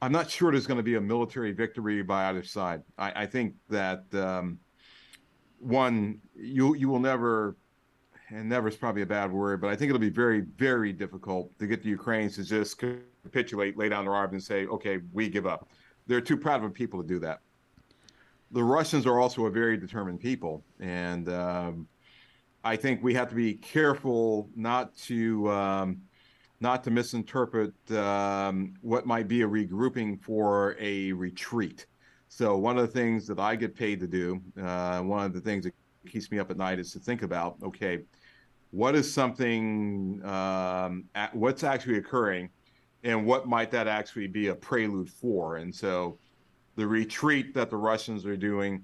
I'm 0.00 0.12
not 0.12 0.30
sure 0.30 0.50
there's 0.50 0.66
going 0.66 0.78
to 0.78 0.84
be 0.84 0.94
a 0.94 1.00
military 1.00 1.52
victory 1.52 2.02
by 2.02 2.28
either 2.28 2.42
side. 2.42 2.82
I, 2.98 3.22
I 3.22 3.26
think 3.26 3.54
that 3.68 4.04
um, 4.14 4.58
one, 5.58 6.20
you 6.34 6.74
you 6.74 6.88
will 6.88 6.98
never, 6.98 7.56
and 8.30 8.48
never 8.48 8.68
is 8.68 8.76
probably 8.76 9.02
a 9.02 9.06
bad 9.06 9.30
word, 9.30 9.60
but 9.60 9.70
I 9.70 9.76
think 9.76 9.90
it'll 9.90 10.00
be 10.00 10.10
very 10.10 10.40
very 10.40 10.92
difficult 10.92 11.56
to 11.58 11.66
get 11.66 11.82
the 11.82 11.88
Ukrainians 11.88 12.36
to 12.36 12.44
just 12.44 12.78
capitulate, 12.78 13.76
lay 13.76 13.88
down 13.88 14.04
their 14.04 14.14
arms, 14.14 14.32
and 14.32 14.42
say, 14.42 14.66
"Okay, 14.66 15.00
we 15.12 15.28
give 15.28 15.46
up." 15.46 15.68
They're 16.06 16.20
too 16.20 16.36
proud 16.36 16.64
of 16.64 16.64
a 16.64 16.70
people 16.70 17.00
to 17.00 17.06
do 17.06 17.20
that. 17.20 17.40
The 18.50 18.62
Russians 18.62 19.06
are 19.06 19.20
also 19.20 19.46
a 19.46 19.50
very 19.50 19.76
determined 19.76 20.20
people, 20.20 20.64
and 20.80 21.28
um, 21.28 21.86
I 22.64 22.76
think 22.76 23.02
we 23.02 23.14
have 23.14 23.28
to 23.28 23.34
be 23.34 23.54
careful 23.54 24.48
not 24.54 24.96
to 24.98 25.50
um, 25.50 26.02
not 26.60 26.84
to 26.84 26.90
misinterpret 26.90 27.72
um, 27.90 28.74
what 28.82 29.04
might 29.04 29.26
be 29.26 29.42
a 29.42 29.48
regrouping 29.48 30.20
for 30.20 30.76
a 30.78 31.12
retreat. 31.12 31.86
So 32.28 32.56
one 32.56 32.78
of 32.78 32.86
the 32.86 32.92
things 32.92 33.26
that 33.26 33.40
I 33.40 33.56
get 33.56 33.74
paid 33.74 33.98
to 34.00 34.06
do, 34.06 34.40
uh, 34.62 35.00
one 35.00 35.26
of 35.26 35.34
the 35.34 35.40
things 35.40 35.64
that 35.64 35.74
keeps 36.08 36.30
me 36.30 36.38
up 36.38 36.50
at 36.50 36.56
night 36.56 36.78
is 36.78 36.92
to 36.92 37.00
think 37.00 37.22
about, 37.22 37.56
okay, 37.62 37.98
what 38.70 38.94
is 38.94 39.12
something, 39.12 40.24
um, 40.24 41.04
at, 41.14 41.34
what's 41.34 41.64
actually 41.64 41.98
occurring, 41.98 42.48
and 43.04 43.26
what 43.26 43.46
might 43.46 43.70
that 43.72 43.86
actually 43.88 44.28
be 44.28 44.46
a 44.46 44.54
prelude 44.54 45.10
for? 45.10 45.56
And 45.56 45.74
so, 45.74 46.18
the 46.76 46.86
retreat 46.86 47.52
that 47.52 47.68
the 47.68 47.76
Russians 47.76 48.24
are 48.24 48.36
doing, 48.36 48.82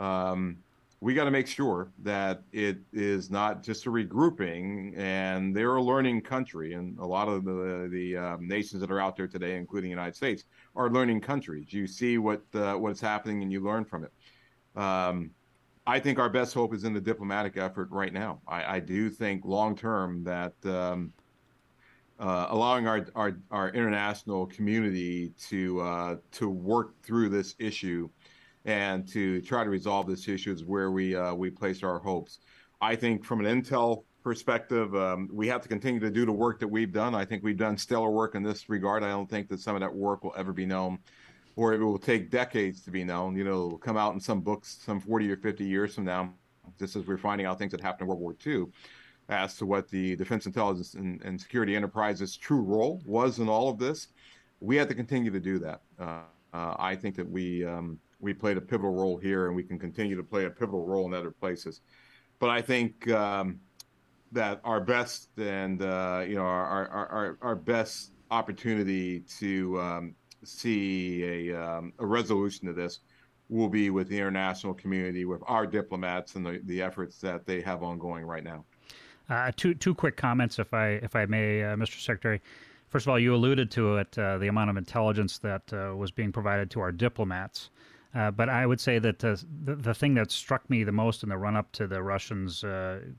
um, 0.00 0.56
we 1.00 1.14
got 1.14 1.24
to 1.24 1.30
make 1.30 1.46
sure 1.46 1.92
that 2.02 2.42
it 2.52 2.78
is 2.92 3.30
not 3.30 3.62
just 3.62 3.86
a 3.86 3.90
regrouping, 3.90 4.96
and 4.98 5.54
they're 5.54 5.76
a 5.76 5.82
learning 5.82 6.22
country, 6.22 6.74
and 6.74 6.98
a 6.98 7.06
lot 7.06 7.28
of 7.28 7.44
the 7.44 7.88
the 7.90 8.16
um, 8.16 8.48
nations 8.48 8.80
that 8.80 8.90
are 8.90 9.00
out 9.00 9.16
there 9.16 9.28
today, 9.28 9.56
including 9.56 9.90
the 9.90 9.94
United 9.94 10.16
States, 10.16 10.44
are 10.74 10.90
learning 10.90 11.20
countries. 11.20 11.72
You 11.72 11.86
see 11.86 12.18
what 12.18 12.42
uh, 12.54 12.74
what's 12.74 13.00
happening, 13.00 13.42
and 13.42 13.52
you 13.52 13.60
learn 13.60 13.84
from 13.84 14.04
it. 14.04 14.80
Um, 14.80 15.30
I 15.86 16.00
think 16.00 16.18
our 16.18 16.28
best 16.28 16.52
hope 16.52 16.74
is 16.74 16.84
in 16.84 16.92
the 16.92 17.00
diplomatic 17.00 17.56
effort 17.56 17.88
right 17.90 18.12
now. 18.12 18.40
I, 18.46 18.76
I 18.76 18.80
do 18.80 19.08
think 19.08 19.44
long 19.44 19.76
term 19.76 20.24
that 20.24 20.52
um, 20.64 21.12
uh, 22.18 22.48
allowing 22.50 22.86
our, 22.88 23.06
our, 23.14 23.38
our 23.50 23.70
international 23.70 24.46
community 24.46 25.32
to 25.48 25.80
uh, 25.80 26.16
to 26.32 26.50
work 26.50 27.00
through 27.02 27.28
this 27.28 27.54
issue 27.58 28.08
and 28.68 29.08
to 29.08 29.40
try 29.40 29.64
to 29.64 29.70
resolve 29.70 30.06
this 30.06 30.28
issue 30.28 30.52
is 30.52 30.62
where 30.62 30.90
we 30.90 31.16
uh, 31.16 31.32
we 31.32 31.48
place 31.48 31.82
our 31.82 31.98
hopes. 31.98 32.40
I 32.82 32.96
think 32.96 33.24
from 33.24 33.44
an 33.44 33.62
intel 33.62 34.04
perspective, 34.22 34.94
um, 34.94 35.30
we 35.32 35.48
have 35.48 35.62
to 35.62 35.68
continue 35.68 35.98
to 36.00 36.10
do 36.10 36.26
the 36.26 36.32
work 36.32 36.60
that 36.60 36.68
we've 36.68 36.92
done. 36.92 37.14
I 37.14 37.24
think 37.24 37.42
we've 37.42 37.56
done 37.56 37.78
stellar 37.78 38.10
work 38.10 38.34
in 38.34 38.42
this 38.42 38.68
regard. 38.68 39.02
I 39.02 39.08
don't 39.08 39.28
think 39.28 39.48
that 39.48 39.60
some 39.60 39.74
of 39.74 39.80
that 39.80 39.94
work 39.94 40.22
will 40.22 40.34
ever 40.36 40.52
be 40.52 40.66
known 40.66 40.98
or 41.56 41.72
it 41.72 41.80
will 41.80 41.98
take 41.98 42.30
decades 42.30 42.82
to 42.82 42.90
be 42.90 43.02
known. 43.04 43.36
You 43.36 43.44
know, 43.44 43.50
it'll 43.50 43.78
come 43.78 43.96
out 43.96 44.12
in 44.12 44.20
some 44.20 44.42
books 44.42 44.80
some 44.84 45.00
40 45.00 45.32
or 45.32 45.38
50 45.38 45.64
years 45.64 45.94
from 45.94 46.04
now, 46.04 46.34
just 46.78 46.94
as 46.94 47.06
we're 47.06 47.16
finding 47.16 47.46
out 47.46 47.58
things 47.58 47.72
that 47.72 47.80
happened 47.80 48.02
in 48.02 48.08
World 48.08 48.20
War 48.20 48.36
II 48.46 48.66
as 49.30 49.56
to 49.56 49.66
what 49.66 49.88
the 49.88 50.14
Defense 50.16 50.44
Intelligence 50.44 50.92
and, 50.92 51.22
and 51.22 51.40
Security 51.40 51.74
Enterprise's 51.74 52.36
true 52.36 52.60
role 52.60 53.00
was 53.06 53.38
in 53.38 53.48
all 53.48 53.70
of 53.70 53.78
this. 53.78 54.08
We 54.60 54.76
have 54.76 54.88
to 54.88 54.94
continue 54.94 55.30
to 55.30 55.40
do 55.40 55.58
that. 55.58 55.80
Uh, 55.98 56.20
uh, 56.52 56.74
I 56.78 56.94
think 56.94 57.16
that 57.16 57.28
we 57.28 57.64
um, 57.64 57.98
we 58.20 58.34
played 58.34 58.56
a 58.56 58.60
pivotal 58.60 58.94
role 58.94 59.16
here, 59.16 59.46
and 59.46 59.56
we 59.56 59.62
can 59.62 59.78
continue 59.78 60.16
to 60.16 60.22
play 60.22 60.44
a 60.44 60.50
pivotal 60.50 60.86
role 60.86 61.06
in 61.06 61.14
other 61.14 61.30
places. 61.30 61.80
But 62.38 62.50
I 62.50 62.62
think 62.62 63.08
um, 63.10 63.60
that 64.32 64.60
our 64.64 64.80
best 64.80 65.28
and 65.38 65.82
uh, 65.82 66.24
you 66.26 66.36
know 66.36 66.42
our, 66.42 66.88
our, 66.88 67.08
our, 67.08 67.38
our 67.42 67.54
best 67.54 68.12
opportunity 68.30 69.20
to 69.38 69.80
um, 69.80 70.14
see 70.44 71.50
a, 71.50 71.54
um, 71.54 71.92
a 71.98 72.06
resolution 72.06 72.66
to 72.66 72.72
this 72.72 73.00
will 73.48 73.68
be 73.68 73.90
with 73.90 74.08
the 74.08 74.18
international 74.18 74.74
community, 74.74 75.24
with 75.24 75.42
our 75.46 75.66
diplomats, 75.66 76.34
and 76.34 76.44
the, 76.44 76.60
the 76.64 76.82
efforts 76.82 77.18
that 77.18 77.46
they 77.46 77.62
have 77.62 77.82
ongoing 77.82 78.24
right 78.24 78.44
now. 78.44 78.64
Uh, 79.30 79.52
two 79.56 79.74
two 79.74 79.94
quick 79.94 80.16
comments, 80.16 80.58
if 80.58 80.72
I 80.72 80.88
if 81.02 81.14
I 81.14 81.26
may, 81.26 81.62
uh, 81.62 81.76
Mr. 81.76 82.00
Secretary. 82.00 82.40
First 82.88 83.04
of 83.04 83.10
all, 83.10 83.18
you 83.18 83.34
alluded 83.34 83.70
to 83.72 83.98
it, 83.98 84.18
uh, 84.18 84.38
the 84.38 84.48
amount 84.48 84.70
of 84.70 84.78
intelligence 84.78 85.36
that 85.40 85.70
uh, 85.74 85.94
was 85.94 86.10
being 86.10 86.32
provided 86.32 86.70
to 86.70 86.80
our 86.80 86.90
diplomats. 86.90 87.68
Uh, 88.14 88.30
but 88.30 88.48
I 88.48 88.64
would 88.64 88.80
say 88.80 88.98
that 88.98 89.22
uh, 89.22 89.36
the, 89.64 89.76
the 89.76 89.94
thing 89.94 90.14
that 90.14 90.30
struck 90.30 90.68
me 90.70 90.82
the 90.82 90.92
most 90.92 91.22
in 91.22 91.28
the 91.28 91.36
run 91.36 91.56
up 91.56 91.70
to 91.72 91.86
the 91.86 92.02
Russians 92.02 92.64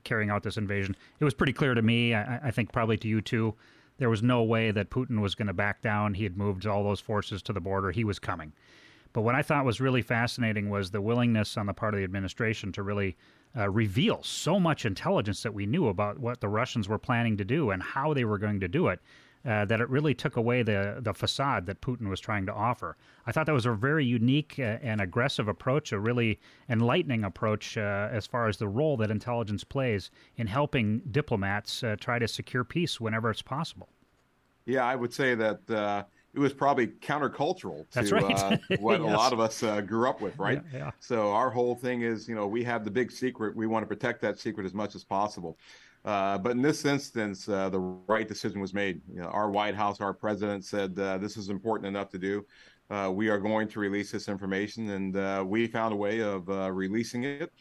carrying 0.04 0.30
out 0.30 0.42
this 0.42 0.56
invasion, 0.56 0.96
it 1.20 1.24
was 1.24 1.34
pretty 1.34 1.52
clear 1.52 1.74
to 1.74 1.82
me, 1.82 2.14
I, 2.14 2.48
I 2.48 2.50
think 2.50 2.72
probably 2.72 2.96
to 2.98 3.08
you 3.08 3.20
too, 3.20 3.54
there 3.98 4.10
was 4.10 4.22
no 4.22 4.42
way 4.42 4.70
that 4.70 4.90
Putin 4.90 5.20
was 5.20 5.34
going 5.34 5.48
to 5.48 5.52
back 5.52 5.82
down. 5.82 6.14
He 6.14 6.24
had 6.24 6.36
moved 6.36 6.66
all 6.66 6.82
those 6.82 7.00
forces 7.00 7.42
to 7.42 7.52
the 7.52 7.60
border. 7.60 7.90
He 7.90 8.02
was 8.02 8.18
coming. 8.18 8.52
But 9.12 9.22
what 9.22 9.34
I 9.34 9.42
thought 9.42 9.64
was 9.64 9.80
really 9.80 10.02
fascinating 10.02 10.70
was 10.70 10.90
the 10.90 11.00
willingness 11.00 11.56
on 11.56 11.66
the 11.66 11.74
part 11.74 11.94
of 11.94 11.98
the 11.98 12.04
administration 12.04 12.72
to 12.72 12.82
really 12.82 13.16
uh, 13.56 13.68
reveal 13.68 14.22
so 14.22 14.60
much 14.60 14.86
intelligence 14.86 15.42
that 15.42 15.54
we 15.54 15.66
knew 15.66 15.88
about 15.88 16.18
what 16.18 16.40
the 16.40 16.48
Russians 16.48 16.88
were 16.88 16.98
planning 16.98 17.36
to 17.36 17.44
do 17.44 17.70
and 17.70 17.82
how 17.82 18.14
they 18.14 18.24
were 18.24 18.38
going 18.38 18.60
to 18.60 18.68
do 18.68 18.88
it. 18.88 19.00
Uh, 19.42 19.64
that 19.64 19.80
it 19.80 19.88
really 19.88 20.12
took 20.12 20.36
away 20.36 20.62
the 20.62 20.98
the 21.00 21.14
facade 21.14 21.64
that 21.64 21.80
Putin 21.80 22.10
was 22.10 22.20
trying 22.20 22.44
to 22.44 22.52
offer. 22.52 22.98
I 23.24 23.32
thought 23.32 23.46
that 23.46 23.54
was 23.54 23.64
a 23.64 23.72
very 23.72 24.04
unique 24.04 24.56
uh, 24.58 24.76
and 24.82 25.00
aggressive 25.00 25.48
approach, 25.48 25.92
a 25.92 25.98
really 25.98 26.38
enlightening 26.68 27.24
approach 27.24 27.78
uh, 27.78 28.08
as 28.12 28.26
far 28.26 28.48
as 28.48 28.58
the 28.58 28.68
role 28.68 28.98
that 28.98 29.10
intelligence 29.10 29.64
plays 29.64 30.10
in 30.36 30.46
helping 30.46 30.98
diplomats 31.10 31.82
uh, 31.82 31.96
try 31.98 32.18
to 32.18 32.28
secure 32.28 32.64
peace 32.64 33.00
whenever 33.00 33.30
it's 33.30 33.40
possible. 33.40 33.88
Yeah, 34.66 34.84
I 34.84 34.94
would 34.94 35.12
say 35.12 35.34
that 35.34 35.70
uh, 35.70 36.04
it 36.32 36.38
was 36.38 36.52
probably 36.52 36.86
countercultural 36.86 37.88
to 37.90 38.14
right. 38.14 38.38
uh, 38.38 38.56
what 38.78 39.00
yes. 39.00 39.10
a 39.10 39.16
lot 39.16 39.32
of 39.32 39.40
us 39.40 39.62
uh, 39.62 39.80
grew 39.80 40.08
up 40.08 40.20
with, 40.20 40.38
right? 40.38 40.62
Yeah, 40.72 40.78
yeah. 40.78 40.90
So 41.00 41.32
our 41.32 41.50
whole 41.50 41.74
thing 41.74 42.02
is, 42.02 42.28
you 42.28 42.34
know, 42.34 42.46
we 42.46 42.62
have 42.64 42.84
the 42.84 42.90
big 42.90 43.10
secret. 43.10 43.56
We 43.56 43.66
want 43.66 43.82
to 43.82 43.86
protect 43.86 44.20
that 44.22 44.38
secret 44.38 44.64
as 44.64 44.74
much 44.74 44.94
as 44.94 45.02
possible. 45.02 45.58
Uh, 46.04 46.38
but 46.38 46.52
in 46.52 46.62
this 46.62 46.84
instance, 46.84 47.48
uh, 47.48 47.68
the 47.68 47.78
right 47.78 48.26
decision 48.26 48.60
was 48.60 48.72
made. 48.72 49.00
You 49.12 49.20
know, 49.20 49.28
our 49.28 49.50
White 49.50 49.74
House, 49.74 50.00
our 50.00 50.14
president 50.14 50.64
said 50.64 50.98
uh, 50.98 51.18
this 51.18 51.36
is 51.36 51.50
important 51.50 51.86
enough 51.86 52.08
to 52.10 52.18
do. 52.18 52.46
Uh, 52.88 53.10
we 53.12 53.28
are 53.28 53.38
going 53.38 53.68
to 53.68 53.78
release 53.78 54.10
this 54.10 54.28
information, 54.28 54.90
and 54.90 55.16
uh, 55.16 55.44
we 55.46 55.66
found 55.66 55.92
a 55.92 55.96
way 55.96 56.20
of 56.22 56.48
releasing 56.74 57.24
it 57.24 57.52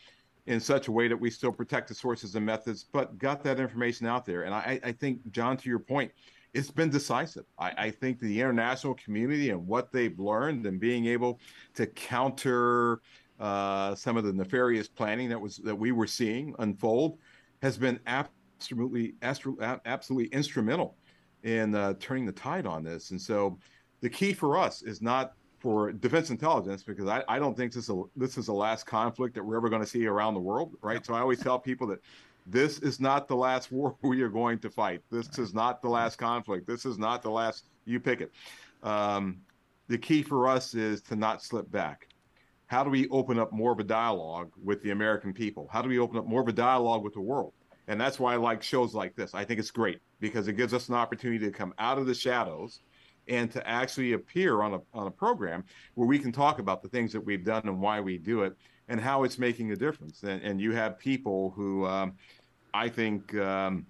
in 0.47 0.59
such 0.59 0.87
a 0.87 0.91
way 0.91 1.07
that 1.07 1.17
we 1.17 1.29
still 1.29 1.51
protect 1.51 1.87
the 1.89 1.93
sources 1.93 2.33
and 2.33 2.43
methods, 2.43 2.85
but 2.91 3.17
got 3.19 3.43
that 3.43 3.59
information 3.59 4.07
out 4.07 4.25
there. 4.25 4.43
And 4.43 4.53
I, 4.53 4.79
I 4.83 4.91
think, 4.93 5.19
John, 5.31 5.57
to 5.57 5.69
your 5.69 5.77
point, 5.77 6.11
it's 6.55 6.71
been 6.71 6.89
decisive. 6.89 7.45
I, 7.59 7.73
I, 7.77 7.91
think 7.91 8.19
the 8.19 8.41
international 8.41 8.95
community 8.95 9.51
and 9.51 9.67
what 9.67 9.91
they've 9.91 10.17
learned 10.19 10.65
and 10.65 10.79
being 10.79 11.05
able 11.05 11.39
to 11.75 11.85
counter 11.85 13.01
some 13.39 14.17
of 14.17 14.23
the 14.23 14.33
nefarious 14.33 14.87
planning 14.87 15.29
that 15.29 15.39
was 15.39 15.57
that 15.57 15.75
we 15.75 15.91
were 15.91 16.07
seeing 16.07 16.55
unfold 16.57 17.19
has 17.61 17.77
been 17.77 17.99
absolutely 18.07 19.15
absolutely 19.21 20.27
instrumental 20.27 20.95
in 21.43 21.75
uh, 21.75 21.93
turning 21.99 22.25
the 22.25 22.31
tide 22.31 22.65
on 22.65 22.83
this. 22.83 23.11
And 23.11 23.21
so, 23.21 23.57
the 24.01 24.09
key 24.09 24.33
for 24.33 24.57
us 24.57 24.81
is 24.81 25.01
not 25.01 25.33
for 25.59 25.91
defense 25.91 26.29
intelligence 26.29 26.83
because 26.83 27.07
I, 27.07 27.23
I 27.27 27.37
don't 27.37 27.55
think 27.55 27.73
this 27.73 27.83
is 27.83 27.89
a, 27.89 28.03
this 28.15 28.37
is 28.37 28.45
the 28.45 28.53
last 28.53 28.85
conflict 28.85 29.35
that 29.35 29.43
we're 29.43 29.57
ever 29.57 29.69
going 29.69 29.81
to 29.81 29.87
see 29.87 30.05
around 30.07 30.33
the 30.33 30.39
world, 30.39 30.75
right? 30.81 31.05
So 31.05 31.13
I 31.13 31.19
always 31.19 31.39
tell 31.39 31.59
people 31.59 31.85
that 31.87 31.99
this 32.47 32.79
is 32.79 32.99
not 32.99 33.27
the 33.27 33.35
last 33.35 33.71
war 33.71 33.95
we 34.01 34.21
are 34.21 34.29
going 34.29 34.59
to 34.59 34.69
fight. 34.69 35.01
This 35.11 35.27
right. 35.27 35.39
is 35.39 35.53
not 35.53 35.81
the 35.81 35.89
last 35.89 36.17
conflict. 36.17 36.65
This 36.65 36.85
is 36.85 36.97
not 36.97 37.21
the 37.21 37.29
last. 37.29 37.65
You 37.85 37.99
pick 37.99 38.21
it. 38.21 38.31
Um, 38.83 39.39
the 39.87 39.97
key 39.97 40.23
for 40.23 40.47
us 40.47 40.75
is 40.75 41.01
to 41.03 41.15
not 41.15 41.43
slip 41.43 41.69
back. 41.71 42.07
How 42.69 42.83
do 42.83 42.91
we 42.91 43.09
open 43.09 43.39
up 43.39 43.51
more 43.51 43.71
of 43.71 43.79
a 43.79 43.83
dialogue 43.83 44.51
with 44.63 44.83
the 44.83 44.91
American 44.91 45.33
people? 45.33 45.67
How 45.71 45.81
do 45.81 45.89
we 45.89 45.97
open 45.97 46.19
up 46.19 46.27
more 46.27 46.39
of 46.39 46.47
a 46.47 46.53
dialogue 46.53 47.03
with 47.03 47.13
the 47.13 47.19
world? 47.19 47.53
And 47.87 47.99
that's 47.99 48.19
why 48.19 48.33
I 48.33 48.35
like 48.35 48.61
shows 48.61 48.93
like 48.93 49.15
this. 49.15 49.33
I 49.33 49.43
think 49.43 49.59
it's 49.59 49.71
great 49.71 50.01
because 50.19 50.47
it 50.47 50.53
gives 50.53 50.71
us 50.71 50.87
an 50.87 50.93
opportunity 50.93 51.43
to 51.45 51.51
come 51.51 51.73
out 51.79 51.97
of 51.97 52.05
the 52.05 52.13
shadows 52.13 52.81
and 53.27 53.51
to 53.53 53.67
actually 53.67 54.13
appear 54.13 54.61
on 54.61 54.75
a 54.75 54.79
on 54.93 55.07
a 55.07 55.11
program 55.11 55.63
where 55.95 56.07
we 56.07 56.19
can 56.19 56.31
talk 56.31 56.59
about 56.59 56.83
the 56.83 56.89
things 56.89 57.11
that 57.11 57.21
we've 57.21 57.43
done 57.43 57.63
and 57.65 57.81
why 57.81 57.99
we 57.99 58.19
do 58.19 58.43
it 58.43 58.55
and 58.87 59.01
how 59.01 59.23
it's 59.23 59.39
making 59.39 59.71
a 59.71 59.75
difference. 59.75 60.21
And, 60.21 60.39
and 60.43 60.61
you 60.61 60.71
have 60.73 60.99
people 60.99 61.49
who 61.55 61.87
um, 61.87 62.13
I 62.75 62.87
think 62.87 63.33
um, 63.35 63.87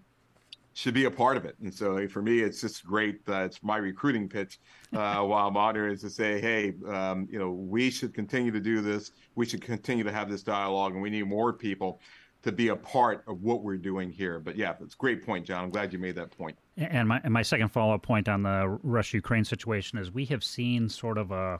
should 0.79 0.93
be 0.93 1.03
a 1.03 1.11
part 1.11 1.35
of 1.35 1.43
it. 1.43 1.55
And 1.61 1.73
so 1.73 2.07
for 2.07 2.21
me, 2.21 2.39
it's 2.39 2.61
just 2.61 2.85
great. 2.85 3.19
Uh, 3.27 3.41
it's 3.41 3.61
my 3.61 3.75
recruiting 3.75 4.29
pitch 4.29 4.59
uh, 4.93 5.21
while 5.23 5.47
I'm 5.49 5.57
on 5.57 5.75
here 5.75 5.89
is 5.89 5.99
to 6.01 6.09
say, 6.09 6.39
hey, 6.39 6.73
um, 6.87 7.27
you 7.29 7.37
know, 7.37 7.51
we 7.51 7.89
should 7.89 8.13
continue 8.13 8.49
to 8.51 8.61
do 8.61 8.79
this. 8.79 9.11
We 9.35 9.45
should 9.45 9.61
continue 9.61 10.05
to 10.05 10.11
have 10.11 10.29
this 10.29 10.41
dialogue, 10.41 10.93
and 10.93 11.01
we 11.01 11.09
need 11.09 11.27
more 11.27 11.51
people 11.51 11.99
to 12.43 12.53
be 12.53 12.69
a 12.69 12.75
part 12.77 13.25
of 13.27 13.41
what 13.41 13.61
we're 13.61 13.75
doing 13.75 14.09
here. 14.09 14.39
But 14.39 14.55
yeah, 14.55 14.73
that's 14.79 14.93
a 14.93 14.97
great 14.97 15.25
point, 15.25 15.45
John. 15.45 15.65
I'm 15.65 15.69
glad 15.69 15.91
you 15.91 15.99
made 15.99 16.15
that 16.15 16.31
point. 16.31 16.57
And 16.77 17.09
my, 17.09 17.19
and 17.25 17.33
my 17.33 17.41
second 17.41 17.67
follow 17.67 17.93
up 17.93 18.01
point 18.01 18.29
on 18.29 18.43
the 18.43 18.79
Russia 18.81 19.17
Ukraine 19.17 19.43
situation 19.43 19.99
is 19.99 20.13
we 20.13 20.23
have 20.25 20.45
seen 20.45 20.87
sort 20.87 21.17
of 21.17 21.31
a 21.31 21.59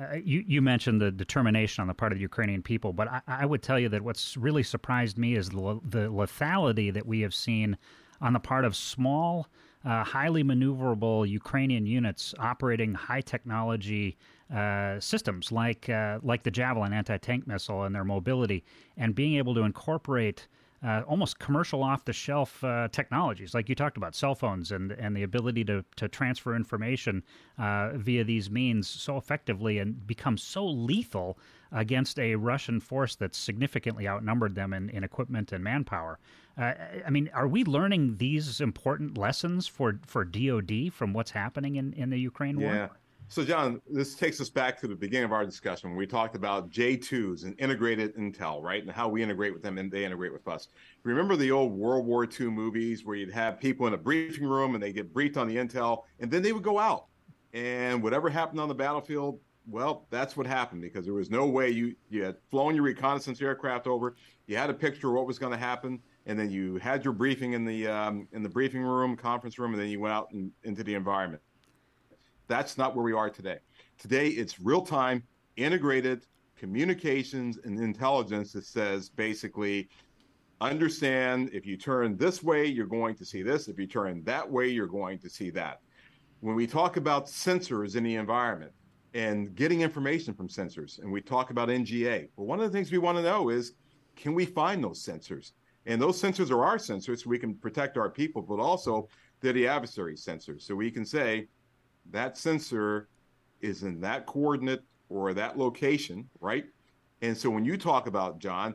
uh, 0.00 0.14
you, 0.22 0.44
you 0.46 0.62
mentioned 0.62 1.00
the 1.00 1.10
determination 1.10 1.82
on 1.82 1.88
the 1.88 1.94
part 1.94 2.12
of 2.12 2.18
the 2.18 2.22
Ukrainian 2.22 2.62
people, 2.62 2.92
but 2.92 3.08
I, 3.08 3.22
I 3.26 3.46
would 3.46 3.60
tell 3.60 3.78
you 3.78 3.88
that 3.88 4.02
what's 4.02 4.36
really 4.36 4.62
surprised 4.62 5.18
me 5.18 5.34
is 5.34 5.48
the, 5.48 5.80
the, 5.84 6.08
lethality 6.08 6.92
that 6.92 7.04
we 7.04 7.20
have 7.22 7.34
seen 7.34 7.76
on 8.20 8.32
the 8.32 8.40
part 8.40 8.64
of 8.64 8.76
small, 8.76 9.48
uh, 9.84 10.04
highly 10.04 10.44
maneuverable 10.44 11.28
Ukrainian 11.28 11.86
units 11.86 12.34
operating 12.38 12.94
high 12.94 13.22
technology 13.22 14.16
uh, 14.54 14.98
systems 15.00 15.52
like 15.52 15.88
uh, 15.88 16.18
like 16.22 16.42
the 16.42 16.50
Javelin 16.50 16.92
anti 16.92 17.16
tank 17.18 17.46
missile 17.46 17.84
and 17.84 17.94
their 17.94 18.04
mobility, 18.04 18.64
and 18.96 19.14
being 19.14 19.36
able 19.36 19.54
to 19.54 19.62
incorporate 19.62 20.48
uh, 20.82 21.02
almost 21.06 21.38
commercial 21.38 21.82
off 21.82 22.04
the 22.04 22.12
shelf 22.12 22.64
uh, 22.64 22.88
technologies, 22.90 23.52
like 23.52 23.68
you 23.68 23.74
talked 23.74 23.98
about, 23.98 24.14
cell 24.14 24.34
phones 24.34 24.72
and 24.72 24.92
and 24.92 25.14
the 25.16 25.22
ability 25.22 25.64
to 25.64 25.84
to 25.96 26.08
transfer 26.08 26.56
information 26.56 27.22
uh, 27.58 27.90
via 27.94 28.24
these 28.24 28.50
means 28.50 28.88
so 28.88 29.16
effectively 29.16 29.78
and 29.78 30.06
become 30.06 30.36
so 30.36 30.66
lethal 30.66 31.38
against 31.72 32.18
a 32.18 32.34
Russian 32.34 32.80
force 32.80 33.14
that's 33.14 33.38
significantly 33.38 34.08
outnumbered 34.08 34.54
them 34.54 34.72
in, 34.72 34.90
in 34.90 35.04
equipment 35.04 35.52
and 35.52 35.62
manpower. 35.62 36.18
Uh, 36.58 36.74
I 37.06 37.10
mean, 37.10 37.30
are 37.32 37.48
we 37.48 37.64
learning 37.64 38.16
these 38.18 38.60
important 38.60 39.16
lessons 39.16 39.66
for 39.66 39.98
for 40.06 40.24
DoD 40.24 40.92
from 40.92 41.12
what's 41.12 41.30
happening 41.30 41.76
in 41.76 41.92
in 41.94 42.10
the 42.10 42.18
Ukraine 42.18 42.60
war? 42.60 42.72
Yeah. 42.72 42.88
So, 43.30 43.44
John, 43.44 43.80
this 43.88 44.16
takes 44.16 44.40
us 44.40 44.50
back 44.50 44.80
to 44.80 44.88
the 44.88 44.96
beginning 44.96 45.26
of 45.26 45.32
our 45.32 45.44
discussion 45.44 45.94
we 45.94 46.04
talked 46.04 46.34
about 46.34 46.68
J2s 46.68 47.44
and 47.44 47.54
integrated 47.60 48.16
intel, 48.16 48.60
right? 48.60 48.82
And 48.82 48.90
how 48.90 49.08
we 49.08 49.22
integrate 49.22 49.52
with 49.52 49.62
them 49.62 49.78
and 49.78 49.88
they 49.88 50.04
integrate 50.04 50.32
with 50.32 50.48
us. 50.48 50.66
Remember 51.04 51.36
the 51.36 51.52
old 51.52 51.72
World 51.72 52.04
War 52.04 52.24
II 52.24 52.48
movies 52.48 53.04
where 53.04 53.14
you'd 53.14 53.30
have 53.30 53.60
people 53.60 53.86
in 53.86 53.94
a 53.94 53.96
briefing 53.96 54.48
room 54.48 54.74
and 54.74 54.82
they 54.82 54.92
get 54.92 55.14
briefed 55.14 55.36
on 55.36 55.46
the 55.46 55.54
intel 55.54 56.02
and 56.18 56.28
then 56.28 56.42
they 56.42 56.52
would 56.52 56.64
go 56.64 56.76
out. 56.76 57.06
And 57.52 58.02
whatever 58.02 58.28
happened 58.28 58.58
on 58.58 58.66
the 58.66 58.74
battlefield, 58.74 59.38
well, 59.68 60.08
that's 60.10 60.36
what 60.36 60.48
happened 60.48 60.82
because 60.82 61.04
there 61.04 61.14
was 61.14 61.30
no 61.30 61.46
way 61.46 61.70
you, 61.70 61.94
you 62.08 62.24
had 62.24 62.34
flown 62.50 62.74
your 62.74 62.82
reconnaissance 62.82 63.40
aircraft 63.40 63.86
over, 63.86 64.16
you 64.48 64.56
had 64.56 64.70
a 64.70 64.74
picture 64.74 65.06
of 65.06 65.14
what 65.14 65.28
was 65.28 65.38
going 65.38 65.52
to 65.52 65.58
happen, 65.58 66.00
and 66.26 66.38
then 66.38 66.50
you 66.50 66.76
had 66.76 67.04
your 67.04 67.12
briefing 67.12 67.54
in 67.54 67.64
the 67.64 67.88
um, 67.88 68.28
in 68.32 68.42
the 68.42 68.48
briefing 68.48 68.82
room, 68.82 69.16
conference 69.16 69.58
room, 69.58 69.72
and 69.72 69.82
then 69.82 69.88
you 69.88 70.00
went 70.00 70.14
out 70.14 70.28
into 70.64 70.84
the 70.84 70.94
environment. 70.94 71.42
That's 72.48 72.76
not 72.76 72.94
where 72.94 73.04
we 73.04 73.12
are 73.12 73.30
today. 73.30 73.58
Today, 73.98 74.28
it's 74.28 74.60
real 74.60 74.82
time, 74.82 75.22
integrated 75.56 76.26
communications 76.56 77.58
and 77.64 77.78
intelligence 77.78 78.52
that 78.52 78.66
says 78.66 79.08
basically, 79.08 79.88
understand 80.60 81.48
if 81.52 81.64
you 81.64 81.76
turn 81.76 82.16
this 82.16 82.42
way, 82.42 82.66
you're 82.66 82.86
going 82.86 83.14
to 83.14 83.24
see 83.24 83.42
this. 83.42 83.68
If 83.68 83.78
you 83.78 83.86
turn 83.86 84.22
that 84.24 84.50
way, 84.50 84.68
you're 84.68 84.86
going 84.86 85.18
to 85.20 85.30
see 85.30 85.50
that. 85.50 85.80
When 86.40 86.54
we 86.54 86.66
talk 86.66 86.96
about 86.96 87.26
sensors 87.26 87.96
in 87.96 88.04
the 88.04 88.16
environment 88.16 88.72
and 89.14 89.54
getting 89.54 89.80
information 89.80 90.34
from 90.34 90.48
sensors, 90.48 90.98
and 90.98 91.10
we 91.10 91.20
talk 91.22 91.50
about 91.50 91.68
NGA, 91.68 92.28
well, 92.36 92.46
one 92.46 92.60
of 92.60 92.70
the 92.70 92.76
things 92.76 92.92
we 92.92 92.98
want 92.98 93.16
to 93.16 93.22
know 93.22 93.48
is 93.48 93.72
can 94.16 94.34
we 94.34 94.44
find 94.44 94.84
those 94.84 95.02
sensors? 95.02 95.52
And 95.86 96.00
those 96.00 96.20
sensors 96.20 96.50
are 96.50 96.64
our 96.64 96.76
sensors, 96.76 97.20
so 97.20 97.30
we 97.30 97.38
can 97.38 97.54
protect 97.54 97.96
our 97.96 98.10
people, 98.10 98.42
but 98.42 98.58
also 98.58 99.08
they're 99.40 99.52
the 99.52 99.66
adversary 99.66 100.14
sensors. 100.14 100.62
So 100.62 100.74
we 100.74 100.90
can 100.90 101.04
say, 101.04 101.48
that 102.10 102.36
sensor 102.36 103.08
is 103.60 103.82
in 103.82 104.00
that 104.00 104.26
coordinate 104.26 104.82
or 105.08 105.32
that 105.34 105.58
location, 105.58 106.28
right? 106.40 106.64
And 107.22 107.36
so 107.36 107.50
when 107.50 107.64
you 107.64 107.76
talk 107.76 108.06
about, 108.06 108.38
John, 108.38 108.74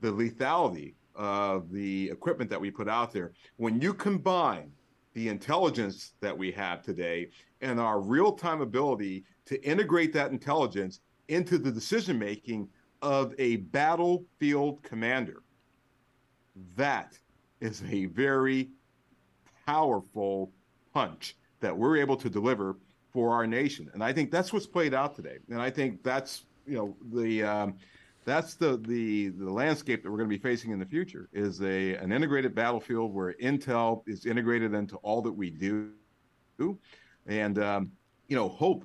the 0.00 0.12
lethality 0.12 0.94
of 1.14 1.70
the 1.70 2.10
equipment 2.10 2.50
that 2.50 2.60
we 2.60 2.70
put 2.70 2.88
out 2.88 3.12
there, 3.12 3.32
when 3.56 3.80
you 3.80 3.94
combine 3.94 4.70
the 5.14 5.28
intelligence 5.28 6.12
that 6.20 6.36
we 6.36 6.52
have 6.52 6.82
today 6.82 7.28
and 7.62 7.80
our 7.80 8.00
real 8.00 8.32
time 8.32 8.60
ability 8.60 9.24
to 9.46 9.62
integrate 9.64 10.12
that 10.12 10.30
intelligence 10.30 11.00
into 11.28 11.56
the 11.56 11.72
decision 11.72 12.18
making 12.18 12.68
of 13.00 13.34
a 13.38 13.56
battlefield 13.56 14.82
commander, 14.82 15.42
that 16.76 17.18
is 17.60 17.82
a 17.90 18.06
very 18.06 18.68
powerful 19.66 20.52
punch 20.92 21.36
that 21.60 21.76
we're 21.76 21.96
able 21.96 22.16
to 22.16 22.30
deliver 22.30 22.76
for 23.12 23.32
our 23.32 23.46
nation. 23.46 23.90
And 23.94 24.04
I 24.04 24.12
think 24.12 24.30
that's 24.30 24.52
what's 24.52 24.66
played 24.66 24.94
out 24.94 25.14
today. 25.14 25.38
And 25.50 25.60
I 25.60 25.70
think 25.70 26.02
that's 26.02 26.44
you 26.66 26.76
know 26.76 26.96
the 27.12 27.42
um, 27.44 27.74
that's 28.24 28.54
the 28.54 28.76
the 28.78 29.28
the 29.28 29.50
landscape 29.50 30.02
that 30.02 30.10
we're 30.10 30.18
going 30.18 30.28
to 30.28 30.36
be 30.36 30.42
facing 30.42 30.72
in 30.72 30.78
the 30.78 30.86
future 30.86 31.28
is 31.32 31.62
a 31.62 31.94
an 31.94 32.12
integrated 32.12 32.54
battlefield 32.54 33.14
where 33.14 33.34
intel 33.42 34.02
is 34.06 34.26
integrated 34.26 34.74
into 34.74 34.96
all 34.96 35.22
that 35.22 35.32
we 35.32 35.50
do, 35.50 35.92
and 37.26 37.58
um, 37.58 37.90
you 38.28 38.36
know 38.36 38.48
hope 38.48 38.84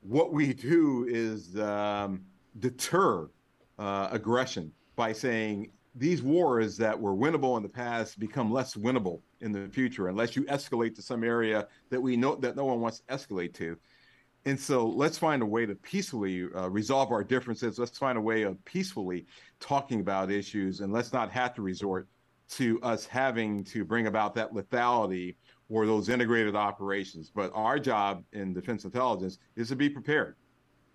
what 0.00 0.32
we 0.32 0.54
do 0.54 1.06
is 1.08 1.56
um, 1.58 2.24
deter 2.58 3.28
uh, 3.78 4.08
aggression 4.10 4.72
by 4.96 5.12
saying 5.12 5.70
these 5.98 6.22
wars 6.22 6.76
that 6.76 6.98
were 6.98 7.14
winnable 7.14 7.56
in 7.56 7.62
the 7.62 7.68
past 7.68 8.18
become 8.18 8.52
less 8.52 8.74
winnable 8.74 9.20
in 9.40 9.52
the 9.52 9.68
future 9.68 10.08
unless 10.08 10.36
you 10.36 10.44
escalate 10.44 10.94
to 10.94 11.02
some 11.02 11.24
area 11.24 11.66
that 11.90 12.00
we 12.00 12.16
know 12.16 12.36
that 12.36 12.56
no 12.56 12.64
one 12.64 12.80
wants 12.80 13.00
to 13.00 13.04
escalate 13.14 13.52
to. 13.54 13.76
And 14.44 14.58
so 14.58 14.86
let's 14.86 15.18
find 15.18 15.42
a 15.42 15.46
way 15.46 15.66
to 15.66 15.74
peacefully 15.74 16.46
uh, 16.54 16.70
resolve 16.70 17.10
our 17.10 17.24
differences. 17.24 17.78
Let's 17.78 17.98
find 17.98 18.16
a 18.16 18.20
way 18.20 18.42
of 18.42 18.64
peacefully 18.64 19.26
talking 19.60 20.00
about 20.00 20.30
issues, 20.30 20.80
and 20.80 20.92
let's 20.92 21.12
not 21.12 21.30
have 21.32 21.54
to 21.54 21.62
resort 21.62 22.08
to 22.50 22.80
us 22.82 23.04
having 23.04 23.62
to 23.64 23.84
bring 23.84 24.06
about 24.06 24.34
that 24.36 24.54
lethality 24.54 25.34
or 25.68 25.84
those 25.84 26.08
integrated 26.08 26.56
operations. 26.56 27.30
But 27.34 27.50
our 27.54 27.78
job 27.78 28.24
in 28.32 28.54
defense 28.54 28.84
intelligence 28.84 29.38
is 29.56 29.68
to 29.68 29.76
be 29.76 29.90
prepared 29.90 30.36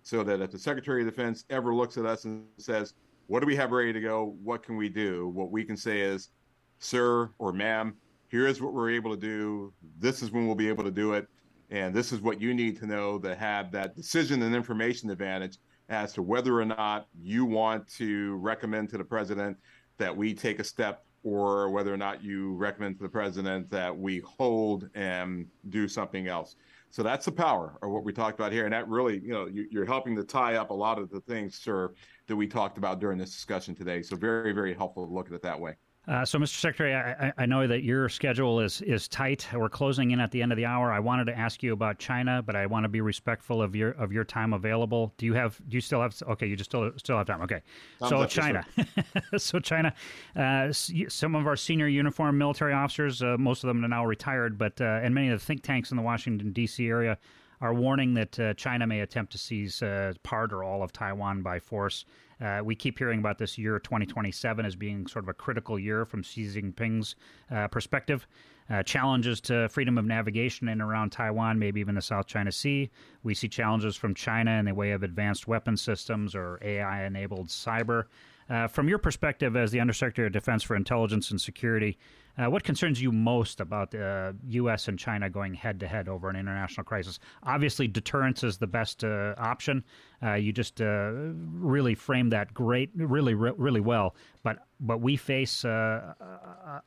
so 0.02 0.22
that 0.24 0.40
if 0.40 0.50
the 0.50 0.58
Secretary 0.58 1.02
of 1.02 1.08
Defense 1.08 1.44
ever 1.50 1.74
looks 1.74 1.96
at 1.96 2.06
us 2.06 2.24
and 2.24 2.44
says, 2.58 2.94
what 3.26 3.40
do 3.40 3.46
we 3.46 3.56
have 3.56 3.72
ready 3.72 3.92
to 3.92 4.00
go? 4.00 4.36
What 4.42 4.62
can 4.62 4.76
we 4.76 4.88
do? 4.88 5.28
What 5.28 5.50
we 5.50 5.64
can 5.64 5.76
say 5.76 6.00
is, 6.00 6.30
sir 6.78 7.30
or 7.38 7.52
ma'am, 7.52 7.96
here's 8.28 8.60
what 8.60 8.74
we're 8.74 8.90
able 8.90 9.10
to 9.10 9.20
do. 9.20 9.72
This 9.98 10.22
is 10.22 10.30
when 10.30 10.46
we'll 10.46 10.56
be 10.56 10.68
able 10.68 10.84
to 10.84 10.90
do 10.90 11.14
it. 11.14 11.26
And 11.70 11.94
this 11.94 12.12
is 12.12 12.20
what 12.20 12.40
you 12.40 12.54
need 12.54 12.78
to 12.80 12.86
know 12.86 13.18
to 13.18 13.34
have 13.34 13.72
that 13.72 13.96
decision 13.96 14.42
and 14.42 14.54
information 14.54 15.10
advantage 15.10 15.58
as 15.88 16.12
to 16.14 16.22
whether 16.22 16.60
or 16.60 16.64
not 16.64 17.08
you 17.20 17.44
want 17.44 17.88
to 17.96 18.36
recommend 18.36 18.90
to 18.90 18.98
the 18.98 19.04
president 19.04 19.56
that 19.98 20.14
we 20.14 20.34
take 20.34 20.58
a 20.58 20.64
step 20.64 21.04
or 21.22 21.70
whether 21.70 21.92
or 21.92 21.96
not 21.96 22.22
you 22.22 22.54
recommend 22.54 22.96
to 22.98 23.02
the 23.02 23.08
president 23.08 23.70
that 23.70 23.96
we 23.96 24.20
hold 24.20 24.90
and 24.94 25.46
do 25.70 25.88
something 25.88 26.28
else. 26.28 26.56
So 26.94 27.02
that's 27.02 27.24
the 27.24 27.32
power 27.32 27.76
of 27.82 27.90
what 27.90 28.04
we 28.04 28.12
talked 28.12 28.38
about 28.38 28.52
here. 28.52 28.66
And 28.66 28.72
that 28.72 28.86
really, 28.86 29.18
you 29.18 29.32
know, 29.32 29.48
you're 29.52 29.84
helping 29.84 30.14
to 30.14 30.22
tie 30.22 30.54
up 30.54 30.70
a 30.70 30.74
lot 30.74 30.96
of 30.96 31.10
the 31.10 31.20
things, 31.22 31.56
sir, 31.56 31.92
that 32.28 32.36
we 32.36 32.46
talked 32.46 32.78
about 32.78 33.00
during 33.00 33.18
this 33.18 33.32
discussion 33.32 33.74
today. 33.74 34.00
So 34.00 34.14
very, 34.14 34.52
very 34.52 34.72
helpful 34.72 35.04
to 35.04 35.12
look 35.12 35.26
at 35.26 35.32
it 35.32 35.42
that 35.42 35.58
way. 35.58 35.74
Uh, 36.06 36.22
so, 36.22 36.38
Mr. 36.38 36.58
Secretary, 36.60 36.94
I, 36.94 37.32
I, 37.38 37.46
know 37.46 37.66
that 37.66 37.82
your 37.82 38.10
schedule 38.10 38.60
is, 38.60 38.82
is 38.82 39.08
tight. 39.08 39.48
We're 39.54 39.70
closing 39.70 40.10
in 40.10 40.20
at 40.20 40.30
the 40.30 40.42
end 40.42 40.52
of 40.52 40.56
the 40.56 40.66
hour. 40.66 40.92
I 40.92 40.98
wanted 40.98 41.24
to 41.26 41.38
ask 41.38 41.62
you 41.62 41.72
about 41.72 41.98
China, 41.98 42.42
but 42.42 42.54
I 42.54 42.66
want 42.66 42.84
to 42.84 42.90
be 42.90 43.00
respectful 43.00 43.62
of 43.62 43.74
your 43.74 43.92
of 43.92 44.12
your 44.12 44.24
time 44.24 44.52
available. 44.52 45.14
Do 45.16 45.24
you 45.24 45.32
have? 45.32 45.58
Do 45.66 45.76
you 45.78 45.80
still 45.80 46.02
have? 46.02 46.14
Okay, 46.28 46.46
you 46.46 46.56
just 46.56 46.70
still 46.70 46.92
still 46.98 47.16
have 47.16 47.26
time. 47.26 47.40
Okay, 47.40 47.62
so 48.06 48.26
China, 48.26 48.66
so 49.38 49.58
China. 49.60 49.94
Uh, 50.36 50.70
some 50.72 51.34
of 51.34 51.46
our 51.46 51.56
senior 51.56 51.88
uniformed 51.88 52.38
military 52.38 52.74
officers, 52.74 53.22
uh, 53.22 53.36
most 53.38 53.64
of 53.64 53.68
them 53.68 53.82
are 53.82 53.88
now 53.88 54.04
retired, 54.04 54.58
but 54.58 54.78
uh, 54.82 55.00
and 55.02 55.14
many 55.14 55.30
of 55.30 55.40
the 55.40 55.44
think 55.44 55.62
tanks 55.62 55.90
in 55.90 55.96
the 55.96 56.02
Washington 56.02 56.52
D.C. 56.52 56.86
area 56.86 57.16
are 57.62 57.72
warning 57.72 58.12
that 58.12 58.38
uh, 58.38 58.52
China 58.54 58.86
may 58.86 59.00
attempt 59.00 59.32
to 59.32 59.38
seize 59.38 59.82
uh, 59.82 60.12
part 60.22 60.52
or 60.52 60.62
all 60.62 60.82
of 60.82 60.92
Taiwan 60.92 61.40
by 61.40 61.58
force. 61.58 62.04
Uh, 62.44 62.62
we 62.62 62.74
keep 62.74 62.98
hearing 62.98 63.20
about 63.20 63.38
this 63.38 63.56
year 63.56 63.78
2027 63.78 64.66
as 64.66 64.76
being 64.76 65.06
sort 65.06 65.24
of 65.24 65.30
a 65.30 65.34
critical 65.34 65.78
year 65.78 66.04
from 66.04 66.22
Xi 66.22 66.44
Jinping's 66.46 67.16
uh, 67.50 67.68
perspective. 67.68 68.26
Uh, 68.68 68.82
challenges 68.82 69.40
to 69.42 69.68
freedom 69.68 69.98
of 69.98 70.04
navigation 70.04 70.68
in 70.68 70.72
and 70.80 70.82
around 70.82 71.10
Taiwan, 71.10 71.58
maybe 71.58 71.80
even 71.80 71.94
the 71.94 72.02
South 72.02 72.26
China 72.26 72.50
Sea. 72.50 72.90
We 73.22 73.34
see 73.34 73.48
challenges 73.48 73.96
from 73.96 74.14
China 74.14 74.52
in 74.52 74.64
the 74.66 74.74
way 74.74 74.92
of 74.92 75.02
advanced 75.02 75.46
weapon 75.46 75.76
systems 75.76 76.34
or 76.34 76.58
AI 76.62 77.04
enabled 77.04 77.48
cyber. 77.48 78.04
Uh, 78.48 78.66
from 78.66 78.88
your 78.88 78.98
perspective 78.98 79.56
as 79.56 79.70
the 79.70 79.80
Undersecretary 79.80 80.26
of 80.26 80.32
Defense 80.32 80.62
for 80.62 80.76
Intelligence 80.76 81.30
and 81.30 81.40
Security, 81.40 81.98
uh, 82.36 82.50
what 82.50 82.64
concerns 82.64 83.00
you 83.00 83.12
most 83.12 83.60
about 83.60 83.92
the 83.92 84.04
uh, 84.04 84.32
U.S. 84.48 84.88
and 84.88 84.98
China 84.98 85.30
going 85.30 85.54
head 85.54 85.78
to 85.80 85.86
head 85.86 86.08
over 86.08 86.28
an 86.28 86.36
international 86.36 86.84
crisis? 86.84 87.20
Obviously, 87.44 87.86
deterrence 87.86 88.42
is 88.42 88.58
the 88.58 88.66
best 88.66 89.04
uh, 89.04 89.34
option. 89.38 89.84
Uh, 90.22 90.34
you 90.34 90.52
just 90.52 90.80
uh, 90.80 91.10
really 91.12 91.94
framed 91.94 92.32
that 92.32 92.52
great, 92.52 92.90
really, 92.96 93.34
really 93.34 93.80
well. 93.80 94.16
But 94.42 94.58
but 94.80 95.00
we 95.00 95.16
face 95.16 95.64
a, 95.64 96.16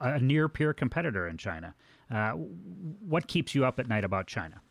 a 0.02 0.20
near 0.20 0.50
peer 0.50 0.74
competitor 0.74 1.28
in 1.28 1.38
China. 1.38 1.74
what 3.08 3.28
keeps 3.28 3.56
you 3.56 3.66
up 3.66 3.80
at 3.80 3.88
night 3.88 4.04
about 4.04 4.28
China? 4.28 4.62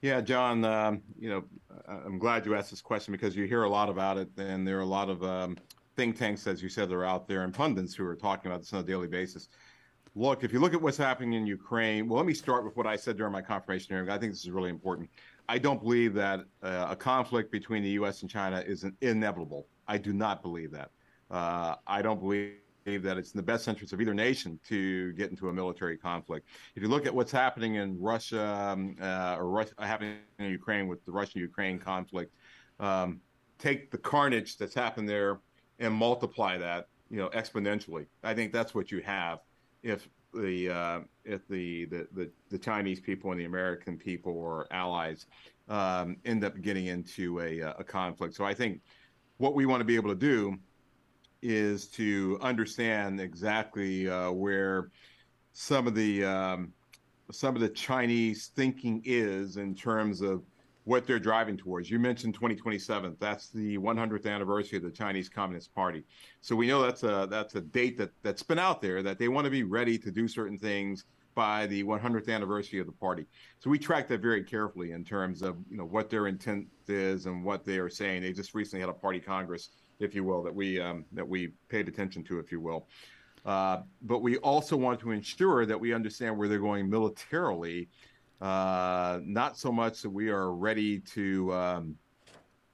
Yeah, 0.00 0.20
John. 0.20 0.64
Um, 0.64 1.02
you 1.16 1.28
know, 1.28 1.44
I'm 1.86 2.18
glad 2.18 2.44
you 2.44 2.56
asked 2.56 2.70
this 2.70 2.82
question 2.82 3.12
because 3.12 3.36
you 3.36 3.44
hear 3.44 3.62
a 3.62 3.68
lot 3.68 3.88
about 3.88 4.16
it, 4.18 4.30
and 4.36 4.66
there 4.66 4.78
are 4.78 4.82
a 4.82 4.86
lot 4.86 5.08
of 5.08 5.22
um, 5.22 5.56
think 5.96 6.16
tanks, 6.16 6.46
as 6.46 6.62
you 6.62 6.68
said, 6.68 6.88
that 6.88 6.94
are 6.94 7.04
out 7.04 7.28
there, 7.28 7.42
and 7.42 7.52
pundits 7.52 7.94
who 7.94 8.06
are 8.06 8.16
talking 8.16 8.50
about 8.50 8.60
this 8.60 8.72
on 8.72 8.80
a 8.80 8.82
daily 8.82 9.08
basis 9.08 9.48
look, 10.14 10.44
if 10.44 10.52
you 10.52 10.60
look 10.60 10.74
at 10.74 10.82
what's 10.82 10.96
happening 10.96 11.34
in 11.34 11.46
Ukraine, 11.46 12.08
well, 12.08 12.18
let 12.18 12.26
me 12.26 12.34
start 12.34 12.64
with 12.64 12.76
what 12.76 12.86
I 12.86 12.96
said 12.96 13.16
during 13.16 13.32
my 13.32 13.42
confirmation 13.42 13.94
hearing. 13.94 14.10
I 14.10 14.18
think 14.18 14.32
this 14.32 14.40
is 14.40 14.50
really 14.50 14.70
important. 14.70 15.08
I 15.48 15.58
don't 15.58 15.80
believe 15.80 16.14
that 16.14 16.40
uh, 16.62 16.88
a 16.90 16.96
conflict 16.96 17.50
between 17.50 17.82
the 17.82 17.90
U.S. 17.90 18.22
and 18.22 18.30
China 18.30 18.62
is 18.66 18.84
inevitable. 19.00 19.66
I 19.88 19.98
do 19.98 20.12
not 20.12 20.42
believe 20.42 20.70
that. 20.72 20.90
Uh, 21.30 21.76
I 21.86 22.02
don't 22.02 22.20
believe 22.20 22.58
that 22.84 23.16
it's 23.16 23.32
in 23.32 23.38
the 23.38 23.42
best 23.42 23.68
interest 23.68 23.92
of 23.92 24.00
either 24.00 24.14
nation 24.14 24.58
to 24.68 25.12
get 25.12 25.30
into 25.30 25.48
a 25.48 25.52
military 25.52 25.96
conflict. 25.96 26.46
If 26.74 26.82
you 26.82 26.88
look 26.88 27.06
at 27.06 27.14
what's 27.14 27.32
happening 27.32 27.76
in 27.76 28.00
Russia 28.00 28.44
um, 28.44 28.96
uh, 29.00 29.36
or 29.38 29.48
Russia, 29.48 29.72
happening 29.78 30.16
in 30.38 30.50
Ukraine 30.50 30.88
with 30.88 31.04
the 31.04 31.12
Russian-Ukraine 31.12 31.78
conflict, 31.78 32.34
um, 32.80 33.20
take 33.58 33.90
the 33.90 33.98
carnage 33.98 34.56
that's 34.58 34.74
happened 34.74 35.08
there 35.08 35.40
and 35.82 35.92
multiply 35.92 36.56
that 36.56 36.86
you 37.12 37.18
know, 37.18 37.28
exponentially. 37.28 38.06
I 38.24 38.32
think 38.32 38.52
that's 38.52 38.74
what 38.74 38.90
you 38.90 39.02
have 39.02 39.40
if 39.82 40.08
the 40.32 40.70
uh, 40.70 41.00
if 41.26 41.46
the, 41.46 41.84
the, 41.84 42.08
the 42.14 42.30
the 42.48 42.58
Chinese 42.58 43.00
people 43.00 43.30
and 43.32 43.38
the 43.38 43.44
American 43.44 43.98
people 43.98 44.32
or 44.32 44.66
allies 44.70 45.26
um, 45.68 46.16
end 46.24 46.42
up 46.42 46.58
getting 46.62 46.86
into 46.86 47.38
a, 47.40 47.60
a 47.60 47.84
conflict. 47.84 48.34
So 48.34 48.46
I 48.46 48.54
think 48.54 48.80
what 49.36 49.54
we 49.54 49.66
want 49.66 49.82
to 49.82 49.84
be 49.84 49.94
able 49.94 50.08
to 50.08 50.14
do 50.14 50.56
is 51.42 51.86
to 51.88 52.38
understand 52.40 53.20
exactly 53.20 54.08
uh, 54.08 54.30
where 54.30 54.90
some 55.52 55.86
of 55.86 55.94
the 55.94 56.24
um, 56.24 56.72
some 57.30 57.54
of 57.54 57.60
the 57.60 57.68
Chinese 57.68 58.52
thinking 58.56 59.02
is 59.04 59.58
in 59.58 59.74
terms 59.74 60.22
of 60.22 60.42
what 60.84 61.06
they're 61.06 61.18
driving 61.18 61.56
towards. 61.56 61.90
You 61.90 61.98
mentioned 61.98 62.34
2027. 62.34 63.16
That's 63.20 63.48
the 63.50 63.78
100th 63.78 64.26
anniversary 64.26 64.78
of 64.78 64.84
the 64.84 64.90
Chinese 64.90 65.28
Communist 65.28 65.74
Party. 65.74 66.04
So 66.40 66.56
we 66.56 66.66
know 66.66 66.82
that's 66.82 67.04
a 67.04 67.26
that's 67.30 67.54
a 67.54 67.60
date 67.60 67.96
that 67.98 68.10
that's 68.22 68.42
been 68.42 68.58
out 68.58 68.82
there 68.82 69.02
that 69.02 69.18
they 69.18 69.28
want 69.28 69.44
to 69.44 69.50
be 69.50 69.62
ready 69.62 69.96
to 69.98 70.10
do 70.10 70.26
certain 70.26 70.58
things 70.58 71.04
by 71.34 71.66
the 71.68 71.82
100th 71.84 72.28
anniversary 72.28 72.78
of 72.78 72.86
the 72.86 72.92
party. 72.92 73.26
So 73.58 73.70
we 73.70 73.78
track 73.78 74.06
that 74.08 74.20
very 74.20 74.42
carefully 74.42 74.92
in 74.92 75.04
terms 75.04 75.40
of 75.42 75.56
you 75.70 75.76
know 75.76 75.86
what 75.86 76.10
their 76.10 76.26
intent 76.26 76.66
is 76.88 77.26
and 77.26 77.44
what 77.44 77.64
they 77.64 77.78
are 77.78 77.88
saying. 77.88 78.22
They 78.22 78.32
just 78.32 78.54
recently 78.54 78.80
had 78.80 78.90
a 78.90 78.94
party 78.94 79.20
congress, 79.20 79.70
if 80.00 80.14
you 80.14 80.24
will, 80.24 80.42
that 80.42 80.54
we 80.54 80.80
um, 80.80 81.04
that 81.12 81.26
we 81.26 81.52
paid 81.68 81.88
attention 81.88 82.24
to, 82.24 82.38
if 82.38 82.50
you 82.50 82.60
will. 82.60 82.88
Uh, 83.44 83.78
but 84.02 84.20
we 84.20 84.36
also 84.38 84.76
want 84.76 85.00
to 85.00 85.10
ensure 85.10 85.66
that 85.66 85.78
we 85.78 85.92
understand 85.92 86.36
where 86.36 86.48
they're 86.48 86.60
going 86.60 86.88
militarily 86.88 87.88
uh, 88.42 89.20
not 89.24 89.56
so 89.56 89.70
much 89.70 90.02
that 90.02 90.10
we 90.10 90.28
are 90.28 90.52
ready 90.52 90.98
to 90.98 91.52
um, 91.54 91.96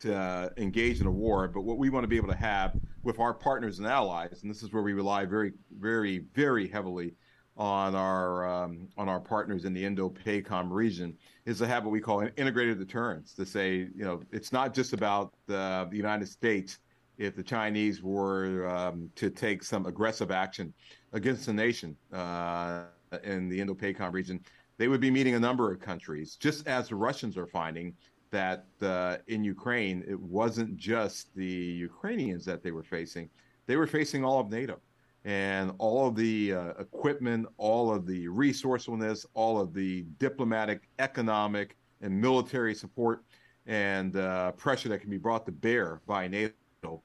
to 0.00 0.16
uh, 0.16 0.48
engage 0.56 1.00
in 1.00 1.06
a 1.06 1.10
war, 1.10 1.46
but 1.46 1.60
what 1.60 1.76
we 1.76 1.90
want 1.90 2.04
to 2.04 2.08
be 2.08 2.16
able 2.16 2.28
to 2.28 2.36
have 2.36 2.74
with 3.02 3.18
our 3.18 3.34
partners 3.34 3.78
and 3.78 3.86
allies, 3.86 4.40
and 4.42 4.50
this 4.50 4.62
is 4.62 4.72
where 4.72 4.82
we 4.82 4.94
rely 4.94 5.24
very, 5.26 5.52
very, 5.78 6.24
very 6.34 6.68
heavily 6.68 7.14
on 7.58 7.94
our 7.94 8.48
um, 8.48 8.88
on 8.96 9.10
our 9.10 9.20
partners 9.20 9.66
in 9.66 9.74
the 9.74 9.84
Indo-PACOM 9.84 10.70
region, 10.70 11.14
is 11.44 11.58
to 11.58 11.66
have 11.66 11.84
what 11.84 11.90
we 11.90 12.00
call 12.00 12.20
an 12.20 12.30
integrated 12.38 12.78
deterrence. 12.78 13.34
To 13.34 13.44
say, 13.44 13.88
you 13.94 14.04
know, 14.04 14.22
it's 14.32 14.52
not 14.52 14.72
just 14.72 14.94
about 14.94 15.34
the, 15.46 15.86
United 15.92 16.28
States. 16.28 16.78
If 17.18 17.34
the 17.34 17.42
Chinese 17.42 18.00
were 18.00 18.68
um, 18.68 19.10
to 19.16 19.28
take 19.28 19.64
some 19.64 19.84
aggressive 19.84 20.30
action 20.30 20.72
against 21.12 21.44
the 21.46 21.52
nation 21.52 21.96
uh, 22.12 22.84
in 23.24 23.48
the 23.48 23.60
Indo-PACOM 23.60 24.12
region, 24.12 24.40
they 24.78 24.88
would 24.88 25.00
be 25.00 25.10
meeting 25.10 25.34
a 25.34 25.40
number 25.40 25.70
of 25.70 25.80
countries, 25.80 26.36
just 26.36 26.66
as 26.66 26.88
the 26.88 26.94
Russians 26.94 27.36
are 27.36 27.46
finding 27.46 27.94
that 28.30 28.66
uh, 28.80 29.16
in 29.26 29.42
Ukraine, 29.42 30.04
it 30.08 30.18
wasn't 30.18 30.76
just 30.76 31.34
the 31.34 31.44
Ukrainians 31.44 32.44
that 32.44 32.62
they 32.62 32.70
were 32.70 32.82
facing, 32.82 33.28
they 33.66 33.76
were 33.76 33.86
facing 33.86 34.24
all 34.24 34.40
of 34.40 34.50
NATO. 34.50 34.78
And 35.24 35.72
all 35.78 36.06
of 36.06 36.14
the 36.14 36.54
uh, 36.54 36.68
equipment, 36.78 37.48
all 37.58 37.92
of 37.92 38.06
the 38.06 38.28
resourcefulness, 38.28 39.26
all 39.34 39.60
of 39.60 39.74
the 39.74 40.06
diplomatic, 40.18 40.88
economic, 41.00 41.76
and 42.00 42.18
military 42.18 42.74
support 42.74 43.24
and 43.66 44.16
uh, 44.16 44.52
pressure 44.52 44.88
that 44.88 45.00
can 45.00 45.10
be 45.10 45.18
brought 45.18 45.44
to 45.46 45.52
bear 45.52 46.00
by 46.06 46.28
NATO. 46.28 47.02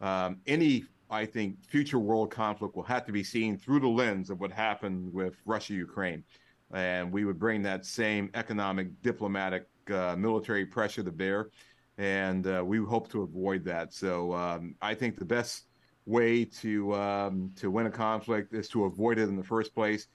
Um, 0.00 0.40
any, 0.46 0.84
I 1.08 1.24
think, 1.24 1.64
future 1.64 2.00
world 2.00 2.30
conflict 2.30 2.74
will 2.74 2.82
have 2.82 3.06
to 3.06 3.12
be 3.12 3.22
seen 3.22 3.56
through 3.56 3.80
the 3.80 3.88
lens 3.88 4.28
of 4.28 4.40
what 4.40 4.50
happened 4.50 5.12
with 5.14 5.36
Russia 5.46 5.74
Ukraine 5.74 6.24
and 6.72 7.12
we 7.12 7.24
would 7.24 7.38
bring 7.38 7.62
that 7.62 7.84
same 7.84 8.30
economic, 8.34 9.00
diplomatic, 9.02 9.66
uh, 9.92 10.16
military 10.16 10.64
pressure 10.64 11.02
to 11.02 11.12
bear, 11.12 11.50
and 11.98 12.46
uh, 12.46 12.62
we 12.64 12.78
hope 12.78 13.10
to 13.10 13.22
avoid 13.22 13.64
that. 13.64 13.92
So 13.92 14.32
um, 14.32 14.74
I 14.80 14.94
think 14.94 15.18
the 15.18 15.24
best 15.24 15.66
way 16.06 16.44
to 16.44 16.94
um, 16.94 17.52
to 17.56 17.70
win 17.70 17.86
a 17.86 17.90
conflict 17.90 18.54
is 18.54 18.68
to 18.68 18.84
avoid 18.84 19.18
it 19.18 19.28
in 19.28 19.36
the 19.36 19.44
first 19.44 19.74
place. 19.74 20.08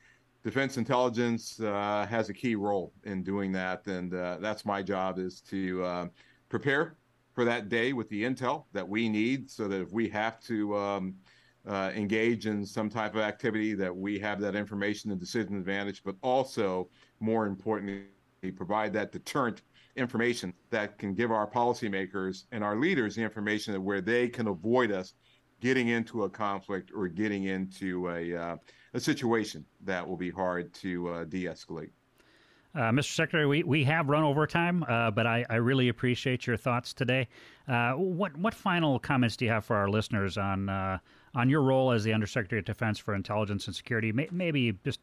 Defense 0.43 0.77
intelligence 0.77 1.59
uh, 1.59 2.05
has 2.09 2.29
a 2.29 2.33
key 2.33 2.55
role 2.55 2.93
in 3.03 3.23
doing 3.23 3.51
that, 3.53 3.85
and 3.87 4.13
uh, 4.13 4.37
that's 4.39 4.65
my 4.65 4.81
job 4.81 5.19
is 5.19 5.41
to 5.41 5.83
uh, 5.83 6.07
prepare 6.49 6.97
for 7.33 7.45
that 7.45 7.69
day 7.69 7.93
with 7.93 8.09
the 8.09 8.23
intel 8.23 8.65
that 8.73 8.87
we 8.87 9.09
need, 9.09 9.49
so 9.49 9.67
that 9.67 9.81
if 9.81 9.91
we 9.91 10.09
have 10.09 10.39
to 10.41 10.75
um, 10.75 11.15
uh, 11.67 11.91
engage 11.95 12.47
in 12.47 12.65
some 12.65 12.89
type 12.89 13.13
of 13.15 13.21
activity 13.21 13.73
that 13.73 13.95
we 13.95 14.17
have 14.19 14.39
that 14.39 14.55
information 14.55 15.11
and 15.11 15.19
decision 15.19 15.57
advantage, 15.57 16.01
but 16.03 16.15
also, 16.21 16.89
more 17.19 17.45
importantly, 17.45 18.03
provide 18.55 18.93
that 18.93 19.11
deterrent 19.11 19.61
information 19.95 20.53
that 20.69 20.97
can 20.97 21.13
give 21.13 21.31
our 21.31 21.49
policymakers 21.49 22.45
and 22.51 22.63
our 22.63 22.77
leaders 22.77 23.15
the 23.15 23.21
information 23.21 23.73
that 23.73 23.81
where 23.81 24.01
they 24.01 24.27
can 24.27 24.47
avoid 24.47 24.91
us 24.91 25.13
getting 25.59 25.87
into 25.89 26.23
a 26.23 26.29
conflict 26.29 26.91
or 26.95 27.07
getting 27.07 27.45
into 27.45 28.09
a, 28.09 28.35
uh, 28.35 28.55
a 28.93 28.99
situation 28.99 29.65
that 29.83 30.07
will 30.07 30.17
be 30.17 30.29
hard 30.29 30.73
to 30.73 31.09
uh, 31.09 31.23
de 31.25 31.45
escalate. 31.45 31.89
Uh, 32.75 32.91
Mr. 32.91 33.15
Secretary, 33.15 33.47
we, 33.47 33.63
we 33.63 33.83
have 33.83 34.07
run 34.07 34.23
over 34.23 34.45
time, 34.45 34.85
uh, 34.87 35.09
but 35.09 35.25
I, 35.25 35.43
I 35.49 35.55
really 35.55 35.89
appreciate 35.89 36.45
your 36.45 36.57
thoughts 36.57 36.93
today. 36.93 37.27
Uh, 37.67 37.93
what 37.93 38.37
what 38.37 38.53
final 38.53 38.99
comments 38.99 39.35
do 39.35 39.45
you 39.45 39.51
have 39.51 39.65
for 39.65 39.75
our 39.75 39.89
listeners 39.89 40.37
on 40.37 40.69
uh, 40.69 40.99
on 41.35 41.49
your 41.49 41.61
role 41.61 41.91
as 41.91 42.03
the 42.03 42.13
Undersecretary 42.13 42.59
of 42.59 42.65
Defense 42.65 42.97
for 42.99 43.13
Intelligence 43.13 43.67
and 43.67 43.75
Security. 43.75 44.11
May, 44.11 44.27
maybe 44.31 44.77
just 44.83 44.99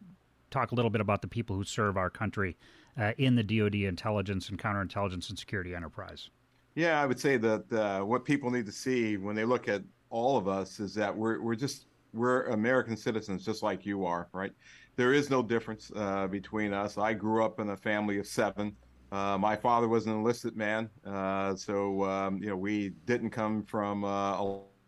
talk 0.51 0.73
a 0.73 0.75
little 0.75 0.91
bit 0.91 1.01
about 1.01 1.23
the 1.23 1.29
people 1.29 1.57
who 1.57 1.65
serve 1.65 1.97
our 1.97 2.11
country 2.11 2.57
uh, 2.99 3.13
in 3.19 3.35
the 3.35 3.43
DoD 3.43 3.75
intelligence 3.75 4.49
and 4.49 4.59
counterintelligence 4.59 5.29
and 5.29 5.39
security 5.39 5.75
enterprise. 5.75 6.31
Yeah, 6.75 7.01
I 7.01 7.07
would 7.07 7.21
say 7.21 7.37
that 7.37 7.73
uh, 7.73 8.05
what 8.05 8.25
people 8.25 8.51
need 8.51 8.67
to 8.67 8.73
see 8.73 9.17
when 9.17 9.37
they 9.37 9.45
look 9.45 9.69
at 9.69 9.83
all 10.11 10.37
of 10.37 10.49
us 10.49 10.81
is 10.81 10.95
that 10.95 11.17
we're 11.17 11.41
we're 11.41 11.55
just 11.55 11.87
we're 12.13 12.45
American 12.47 12.97
citizens, 12.97 13.45
just 13.45 13.63
like 13.63 13.85
you 13.85 14.05
are, 14.05 14.29
right? 14.33 14.53
There 14.97 15.13
is 15.13 15.31
no 15.31 15.43
difference 15.43 15.91
uh, 15.97 16.29
between 16.29 16.73
us. 16.73 16.97
I 16.99 17.13
grew 17.13 17.45
up 17.45 17.59
in 17.59 17.71
a 17.71 17.77
family 17.77 18.19
of 18.19 18.27
seven. 18.27 18.77
Uh, 19.11 19.37
my 19.39 19.57
father 19.57 19.89
was 19.89 20.07
an 20.07 20.13
enlisted 20.13 20.57
man, 20.57 20.89
uh, 21.05 21.55
so 21.55 22.05
um, 22.05 22.39
you 22.39 22.49
know 22.49 22.57
we 22.57 22.91
didn't 23.07 23.31
come 23.31 23.65
from 23.65 24.05
uh, 24.05 24.37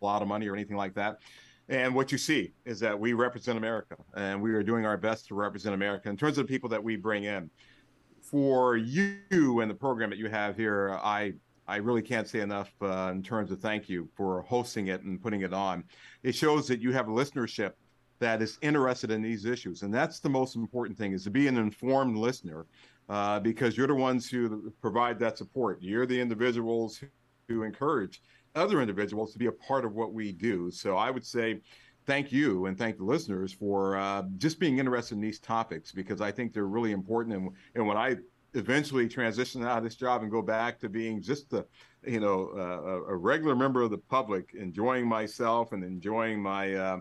a 0.01 0.05
lot 0.05 0.21
of 0.21 0.27
money 0.27 0.47
or 0.47 0.53
anything 0.53 0.77
like 0.77 0.93
that. 0.95 1.19
And 1.69 1.93
what 1.93 2.11
you 2.11 2.17
see 2.17 2.53
is 2.65 2.79
that 2.79 2.97
we 2.97 3.13
represent 3.13 3.57
America, 3.57 3.97
and 4.15 4.41
we 4.41 4.53
are 4.53 4.63
doing 4.63 4.85
our 4.85 4.97
best 4.97 5.27
to 5.27 5.35
represent 5.35 5.75
America 5.75 6.09
in 6.09 6.15
terms 6.15 6.37
of 6.37 6.47
the 6.47 6.53
people 6.53 6.69
that 6.69 6.83
we 6.83 6.95
bring 6.95 7.25
in. 7.25 7.49
For 8.21 8.75
you 8.75 9.61
and 9.61 9.69
the 9.71 9.75
program 9.75 10.09
that 10.09 10.19
you 10.19 10.29
have 10.29 10.55
here, 10.55 10.97
I 11.01 11.33
I 11.67 11.77
really 11.77 12.01
can't 12.01 12.27
say 12.27 12.39
enough 12.39 12.73
uh, 12.81 13.09
in 13.11 13.21
terms 13.21 13.51
of 13.51 13.59
thank 13.59 13.89
you 13.89 14.07
for 14.15 14.41
hosting 14.43 14.87
it 14.87 15.01
and 15.01 15.21
putting 15.21 15.41
it 15.41 15.53
on. 15.53 15.83
It 16.23 16.33
shows 16.33 16.67
that 16.67 16.79
you 16.79 16.93
have 16.93 17.09
a 17.09 17.11
listenership 17.11 17.73
that 18.19 18.41
is 18.41 18.57
interested 18.61 19.11
in 19.11 19.21
these 19.21 19.45
issues, 19.45 19.81
and 19.81 19.93
that's 19.93 20.19
the 20.19 20.29
most 20.29 20.55
important 20.55 20.97
thing: 20.97 21.11
is 21.11 21.23
to 21.25 21.29
be 21.29 21.47
an 21.47 21.57
informed 21.57 22.17
listener, 22.17 22.65
uh, 23.09 23.39
because 23.39 23.77
you're 23.77 23.87
the 23.87 23.95
ones 23.95 24.29
who 24.29 24.73
provide 24.81 25.19
that 25.19 25.37
support. 25.37 25.81
You're 25.81 26.05
the 26.05 26.19
individuals 26.19 27.01
who 27.47 27.63
encourage 27.63 28.21
other 28.57 28.81
individuals 28.81 29.31
to 29.33 29.39
be 29.39 29.45
a 29.45 29.51
part 29.51 29.85
of 29.85 29.93
what 29.93 30.13
we 30.13 30.31
do. 30.31 30.71
So 30.71 30.97
I 30.97 31.11
would 31.11 31.25
say 31.25 31.61
thank 32.05 32.31
you 32.31 32.65
and 32.65 32.77
thank 32.77 32.97
the 32.97 33.03
listeners 33.03 33.53
for 33.53 33.97
uh, 33.97 34.23
just 34.37 34.59
being 34.59 34.79
interested 34.79 35.15
in 35.15 35.21
these 35.21 35.39
topics 35.39 35.91
because 35.91 36.21
I 36.21 36.31
think 36.31 36.53
they're 36.53 36.65
really 36.65 36.91
important. 36.91 37.35
And, 37.35 37.49
and 37.75 37.85
when 37.85 37.97
I 37.97 38.15
eventually 38.53 39.07
transition 39.07 39.63
out 39.63 39.77
of 39.77 39.83
this 39.83 39.95
job 39.95 40.23
and 40.23 40.31
go 40.31 40.41
back 40.41 40.79
to 40.79 40.89
being 40.89 41.21
just 41.21 41.53
a, 41.53 41.65
you 42.05 42.19
know, 42.19 42.49
uh, 42.55 43.11
a 43.11 43.15
regular 43.15 43.55
member 43.55 43.81
of 43.81 43.91
the 43.91 43.97
public, 43.97 44.51
enjoying 44.53 45.07
myself 45.07 45.73
and 45.73 45.83
enjoying 45.83 46.41
my, 46.41 46.73
uh, 46.73 46.99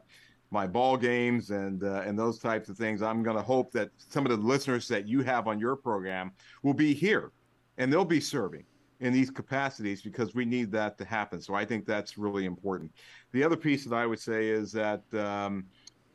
my 0.51 0.67
ball 0.67 0.97
games 0.97 1.51
and 1.51 1.83
uh, 1.83 2.03
and 2.07 2.17
those 2.17 2.39
types 2.39 2.69
of 2.69 2.77
things. 2.77 3.03
I'm 3.03 3.23
going 3.23 3.37
to 3.37 3.43
hope 3.43 3.73
that 3.73 3.91
some 3.97 4.25
of 4.25 4.31
the 4.31 4.47
listeners 4.47 4.87
that 4.89 5.09
you 5.09 5.23
have 5.23 5.49
on 5.49 5.59
your 5.59 5.75
program 5.75 6.31
will 6.63 6.73
be 6.73 6.95
here, 6.95 7.33
and 7.79 7.93
they'll 7.93 8.05
be 8.05 8.21
serving 8.21 8.65
in 9.01 9.13
these 9.13 9.31
capacities 9.31 10.03
because 10.03 10.35
we 10.35 10.45
need 10.45 10.71
that 10.73 10.97
to 10.99 11.05
happen. 11.05 11.41
So 11.41 11.55
I 11.55 11.65
think 11.65 11.85
that's 11.85 12.17
really 12.17 12.45
important. 12.45 12.93
The 13.33 13.45
other 13.45 13.57
piece 13.57 13.85
that 13.85 13.95
I 13.95 14.07
would 14.07 14.21
say 14.21 14.49
is 14.49 14.73
that 14.73 15.03
um, 15.15 15.67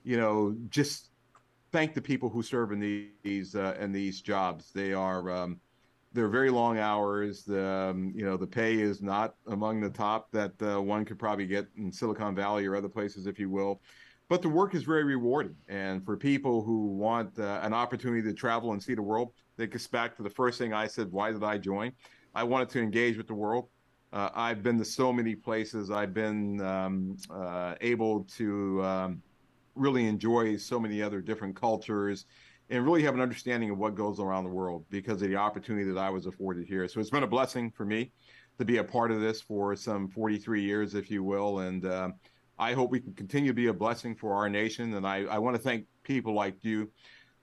you 0.03 0.17
know 0.17 0.55
just 0.69 1.09
thank 1.71 1.93
the 1.93 2.01
people 2.01 2.29
who 2.29 2.41
serve 2.41 2.71
in 2.71 3.13
these 3.23 3.55
uh, 3.55 3.75
in 3.79 3.91
these 3.91 4.21
jobs. 4.21 4.71
They 4.73 4.93
are 4.93 5.29
um, 5.29 5.59
they're 6.13 6.27
very 6.27 6.49
long 6.49 6.79
hours. 6.79 7.43
The 7.43 7.65
um, 7.65 8.11
you 8.15 8.25
know 8.25 8.37
the 8.37 8.47
pay 8.47 8.79
is 8.79 9.01
not 9.01 9.35
among 9.47 9.81
the 9.81 9.89
top 9.89 10.31
that 10.31 10.53
uh, 10.61 10.81
one 10.81 11.05
could 11.05 11.19
probably 11.19 11.47
get 11.47 11.67
in 11.77 11.91
Silicon 11.91 12.35
Valley 12.35 12.65
or 12.65 12.75
other 12.75 12.89
places, 12.89 13.27
if 13.27 13.39
you 13.39 13.49
will. 13.49 13.81
But 14.27 14.41
the 14.41 14.49
work 14.49 14.75
is 14.75 14.83
very 14.83 15.03
rewarding, 15.03 15.55
and 15.67 16.05
for 16.05 16.15
people 16.15 16.63
who 16.63 16.87
want 16.87 17.37
uh, 17.37 17.59
an 17.63 17.73
opportunity 17.73 18.21
to 18.23 18.33
travel 18.33 18.71
and 18.71 18.81
see 18.81 18.93
the 18.93 19.01
world, 19.01 19.33
that 19.57 19.67
gets 19.67 19.87
back 19.87 20.15
to 20.17 20.23
the 20.23 20.29
first 20.29 20.57
thing 20.57 20.73
I 20.73 20.87
said. 20.87 21.11
Why 21.11 21.31
did 21.31 21.43
I 21.43 21.57
join? 21.57 21.91
I 22.33 22.43
wanted 22.43 22.69
to 22.69 22.79
engage 22.79 23.17
with 23.17 23.27
the 23.27 23.33
world. 23.33 23.67
Uh, 24.13 24.29
I've 24.33 24.61
been 24.61 24.77
to 24.77 24.85
so 24.85 25.13
many 25.13 25.35
places. 25.35 25.89
I've 25.89 26.13
been 26.13 26.61
um, 26.61 27.17
uh, 27.29 27.75
able 27.81 28.25
to 28.35 28.83
um, 28.83 29.21
really 29.75 30.07
enjoy 30.07 30.57
so 30.57 30.79
many 30.79 31.01
other 31.01 31.21
different 31.21 31.55
cultures 31.55 32.25
and 32.69 32.85
really 32.85 33.03
have 33.03 33.13
an 33.13 33.21
understanding 33.21 33.69
of 33.69 33.77
what 33.77 33.95
goes 33.95 34.19
around 34.19 34.45
the 34.45 34.49
world 34.49 34.85
because 34.89 35.21
of 35.21 35.29
the 35.29 35.35
opportunity 35.35 35.89
that 35.91 35.99
I 35.99 36.09
was 36.09 36.25
afforded 36.25 36.65
here. 36.67 36.87
So 36.87 36.99
it's 36.99 37.09
been 37.09 37.23
a 37.23 37.27
blessing 37.27 37.71
for 37.71 37.85
me 37.85 38.11
to 38.57 38.65
be 38.65 38.77
a 38.77 38.83
part 38.83 39.11
of 39.11 39.19
this 39.19 39.41
for 39.41 39.75
some 39.75 40.07
43 40.07 40.61
years, 40.61 40.95
if 40.95 41.11
you 41.11 41.23
will. 41.23 41.59
And 41.59 41.85
uh, 41.85 42.09
I 42.57 42.73
hope 42.73 42.91
we 42.91 42.99
can 42.99 43.13
continue 43.13 43.49
to 43.49 43.53
be 43.53 43.67
a 43.67 43.73
blessing 43.73 44.15
for 44.15 44.33
our 44.33 44.49
nation. 44.49 44.93
And 44.93 45.05
I, 45.05 45.23
I 45.23 45.37
want 45.37 45.55
to 45.55 45.61
thank 45.61 45.85
people 46.03 46.33
like 46.33 46.63
you, 46.63 46.89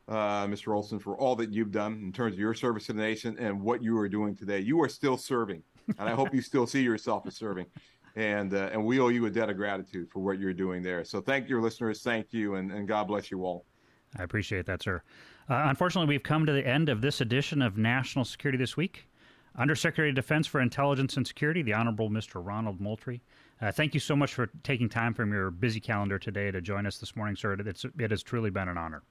uh, 0.09 0.46
Mr. 0.46 0.74
Olson, 0.74 0.98
for 0.98 1.16
all 1.18 1.36
that 1.36 1.52
you've 1.52 1.70
done 1.70 2.00
in 2.04 2.12
terms 2.12 2.34
of 2.34 2.40
your 2.40 2.54
service 2.54 2.86
to 2.86 2.92
the 2.92 3.00
nation 3.00 3.36
and 3.38 3.61
what 3.61 3.82
you 3.82 3.96
are 3.98 4.09
doing 4.09 4.34
today. 4.34 4.59
You 4.59 4.80
are 4.82 4.88
still 4.88 5.16
serving, 5.16 5.62
and 5.98 6.09
I 6.09 6.14
hope 6.14 6.34
you 6.34 6.40
still 6.40 6.66
see 6.66 6.82
yourself 6.82 7.26
as 7.26 7.36
serving. 7.36 7.66
And, 8.16 8.54
uh, 8.54 8.70
and 8.72 8.84
we 8.84 8.98
owe 8.98 9.09
you 9.09 9.26
a 9.26 9.30
debt 9.30 9.50
of 9.50 9.56
gratitude 9.56 10.09
for 10.11 10.20
what 10.20 10.38
you're 10.38 10.54
doing 10.54 10.82
there. 10.82 11.04
So 11.04 11.20
thank 11.20 11.48
your 11.48 11.61
listeners. 11.61 12.02
Thank 12.02 12.32
you, 12.32 12.54
and, 12.54 12.72
and 12.72 12.88
God 12.88 13.06
bless 13.06 13.30
you 13.30 13.44
all. 13.44 13.64
I 14.18 14.22
appreciate 14.22 14.66
that, 14.66 14.82
sir. 14.82 15.02
Uh, 15.48 15.66
unfortunately, 15.66 16.09
we've 16.09 16.22
come 16.22 16.46
to 16.46 16.52
the 16.52 16.66
end 16.66 16.88
of 16.88 17.00
this 17.00 17.20
edition 17.20 17.62
of 17.62 17.76
National 17.76 18.24
Security 18.24 18.59
This 18.59 18.76
Week. 18.76 19.06
Undersecretary 19.56 20.11
of 20.11 20.14
Defense 20.14 20.46
for 20.46 20.61
Intelligence 20.61 21.16
and 21.16 21.26
Security, 21.26 21.62
the 21.62 21.72
Honorable 21.72 22.11
Mr. 22.11 22.44
Ronald 22.44 22.80
Moultrie. 22.80 23.22
Uh, 23.61 23.72
thank 23.72 23.92
you 23.92 23.98
so 23.98 24.14
much 24.14 24.34
for 24.34 24.48
taking 24.62 24.88
time 24.88 25.12
from 25.12 25.32
your 25.32 25.50
busy 25.50 25.80
calendar 25.80 26.18
today 26.18 26.50
to 26.52 26.61
join 26.61 26.86
us 26.86 26.98
this 26.98 27.16
morning, 27.16 27.34
sir. 27.34 27.54
It's, 27.54 27.84
it 27.98 28.11
has 28.11 28.22
truly 28.22 28.50
been 28.50 28.68
an 28.68 28.78
honor. 28.78 29.02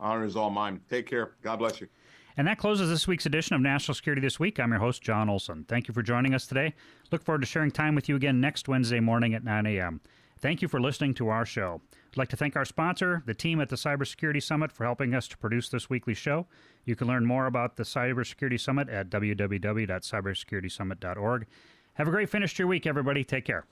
Honor 0.00 0.24
is 0.24 0.36
all 0.36 0.50
mine. 0.50 0.80
Take 0.88 1.06
care. 1.06 1.32
God 1.42 1.56
bless 1.56 1.80
you. 1.80 1.88
And 2.36 2.46
that 2.46 2.58
closes 2.58 2.88
this 2.88 3.06
week's 3.06 3.26
edition 3.26 3.54
of 3.54 3.60
National 3.60 3.94
Security 3.94 4.22
This 4.22 4.40
Week. 4.40 4.58
I'm 4.58 4.70
your 4.70 4.80
host, 4.80 5.02
John 5.02 5.28
Olson. 5.28 5.66
Thank 5.68 5.88
you 5.88 5.94
for 5.94 6.02
joining 6.02 6.32
us 6.32 6.46
today. 6.46 6.72
Look 7.12 7.22
forward 7.22 7.42
to 7.42 7.46
sharing 7.46 7.70
time 7.70 7.94
with 7.94 8.08
you 8.08 8.16
again 8.16 8.40
next 8.40 8.68
Wednesday 8.68 9.00
morning 9.00 9.34
at 9.34 9.44
9 9.44 9.66
a.m. 9.66 10.00
Thank 10.38 10.62
you 10.62 10.68
for 10.68 10.80
listening 10.80 11.12
to 11.14 11.28
our 11.28 11.44
show. 11.44 11.82
I'd 12.10 12.16
like 12.16 12.30
to 12.30 12.36
thank 12.36 12.56
our 12.56 12.64
sponsor, 12.64 13.22
the 13.26 13.34
team 13.34 13.60
at 13.60 13.68
the 13.68 13.76
Cybersecurity 13.76 14.42
Summit, 14.42 14.72
for 14.72 14.84
helping 14.84 15.14
us 15.14 15.28
to 15.28 15.36
produce 15.36 15.68
this 15.68 15.90
weekly 15.90 16.14
show. 16.14 16.46
You 16.86 16.96
can 16.96 17.08
learn 17.08 17.26
more 17.26 17.44
about 17.44 17.76
the 17.76 17.82
Cybersecurity 17.82 18.58
Summit 18.58 18.88
at 18.88 19.10
www.cybersecuritysummit.org. 19.10 21.46
Have 21.94 22.08
a 22.08 22.10
great 22.10 22.30
finish 22.30 22.54
to 22.54 22.62
your 22.62 22.68
week, 22.68 22.86
everybody. 22.86 23.22
Take 23.22 23.44
care. 23.44 23.66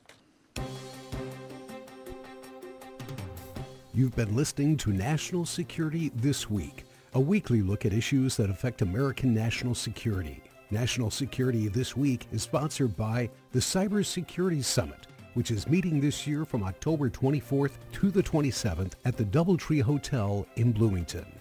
You've 3.98 4.14
been 4.14 4.36
listening 4.36 4.76
to 4.76 4.92
National 4.92 5.44
Security 5.44 6.12
This 6.14 6.48
Week, 6.48 6.84
a 7.14 7.20
weekly 7.20 7.62
look 7.62 7.84
at 7.84 7.92
issues 7.92 8.36
that 8.36 8.48
affect 8.48 8.80
American 8.80 9.34
national 9.34 9.74
security. 9.74 10.40
National 10.70 11.10
Security 11.10 11.66
This 11.66 11.96
Week 11.96 12.28
is 12.30 12.44
sponsored 12.44 12.96
by 12.96 13.28
the 13.50 13.58
Cybersecurity 13.58 14.62
Summit 14.62 15.08
which 15.34 15.50
is 15.50 15.68
meeting 15.68 16.00
this 16.00 16.26
year 16.26 16.44
from 16.44 16.64
October 16.64 17.08
24th 17.10 17.72
to 17.92 18.10
the 18.10 18.22
27th 18.22 18.94
at 19.04 19.16
the 19.16 19.24
Doubletree 19.24 19.82
Hotel 19.82 20.46
in 20.56 20.72
Bloomington. 20.72 21.37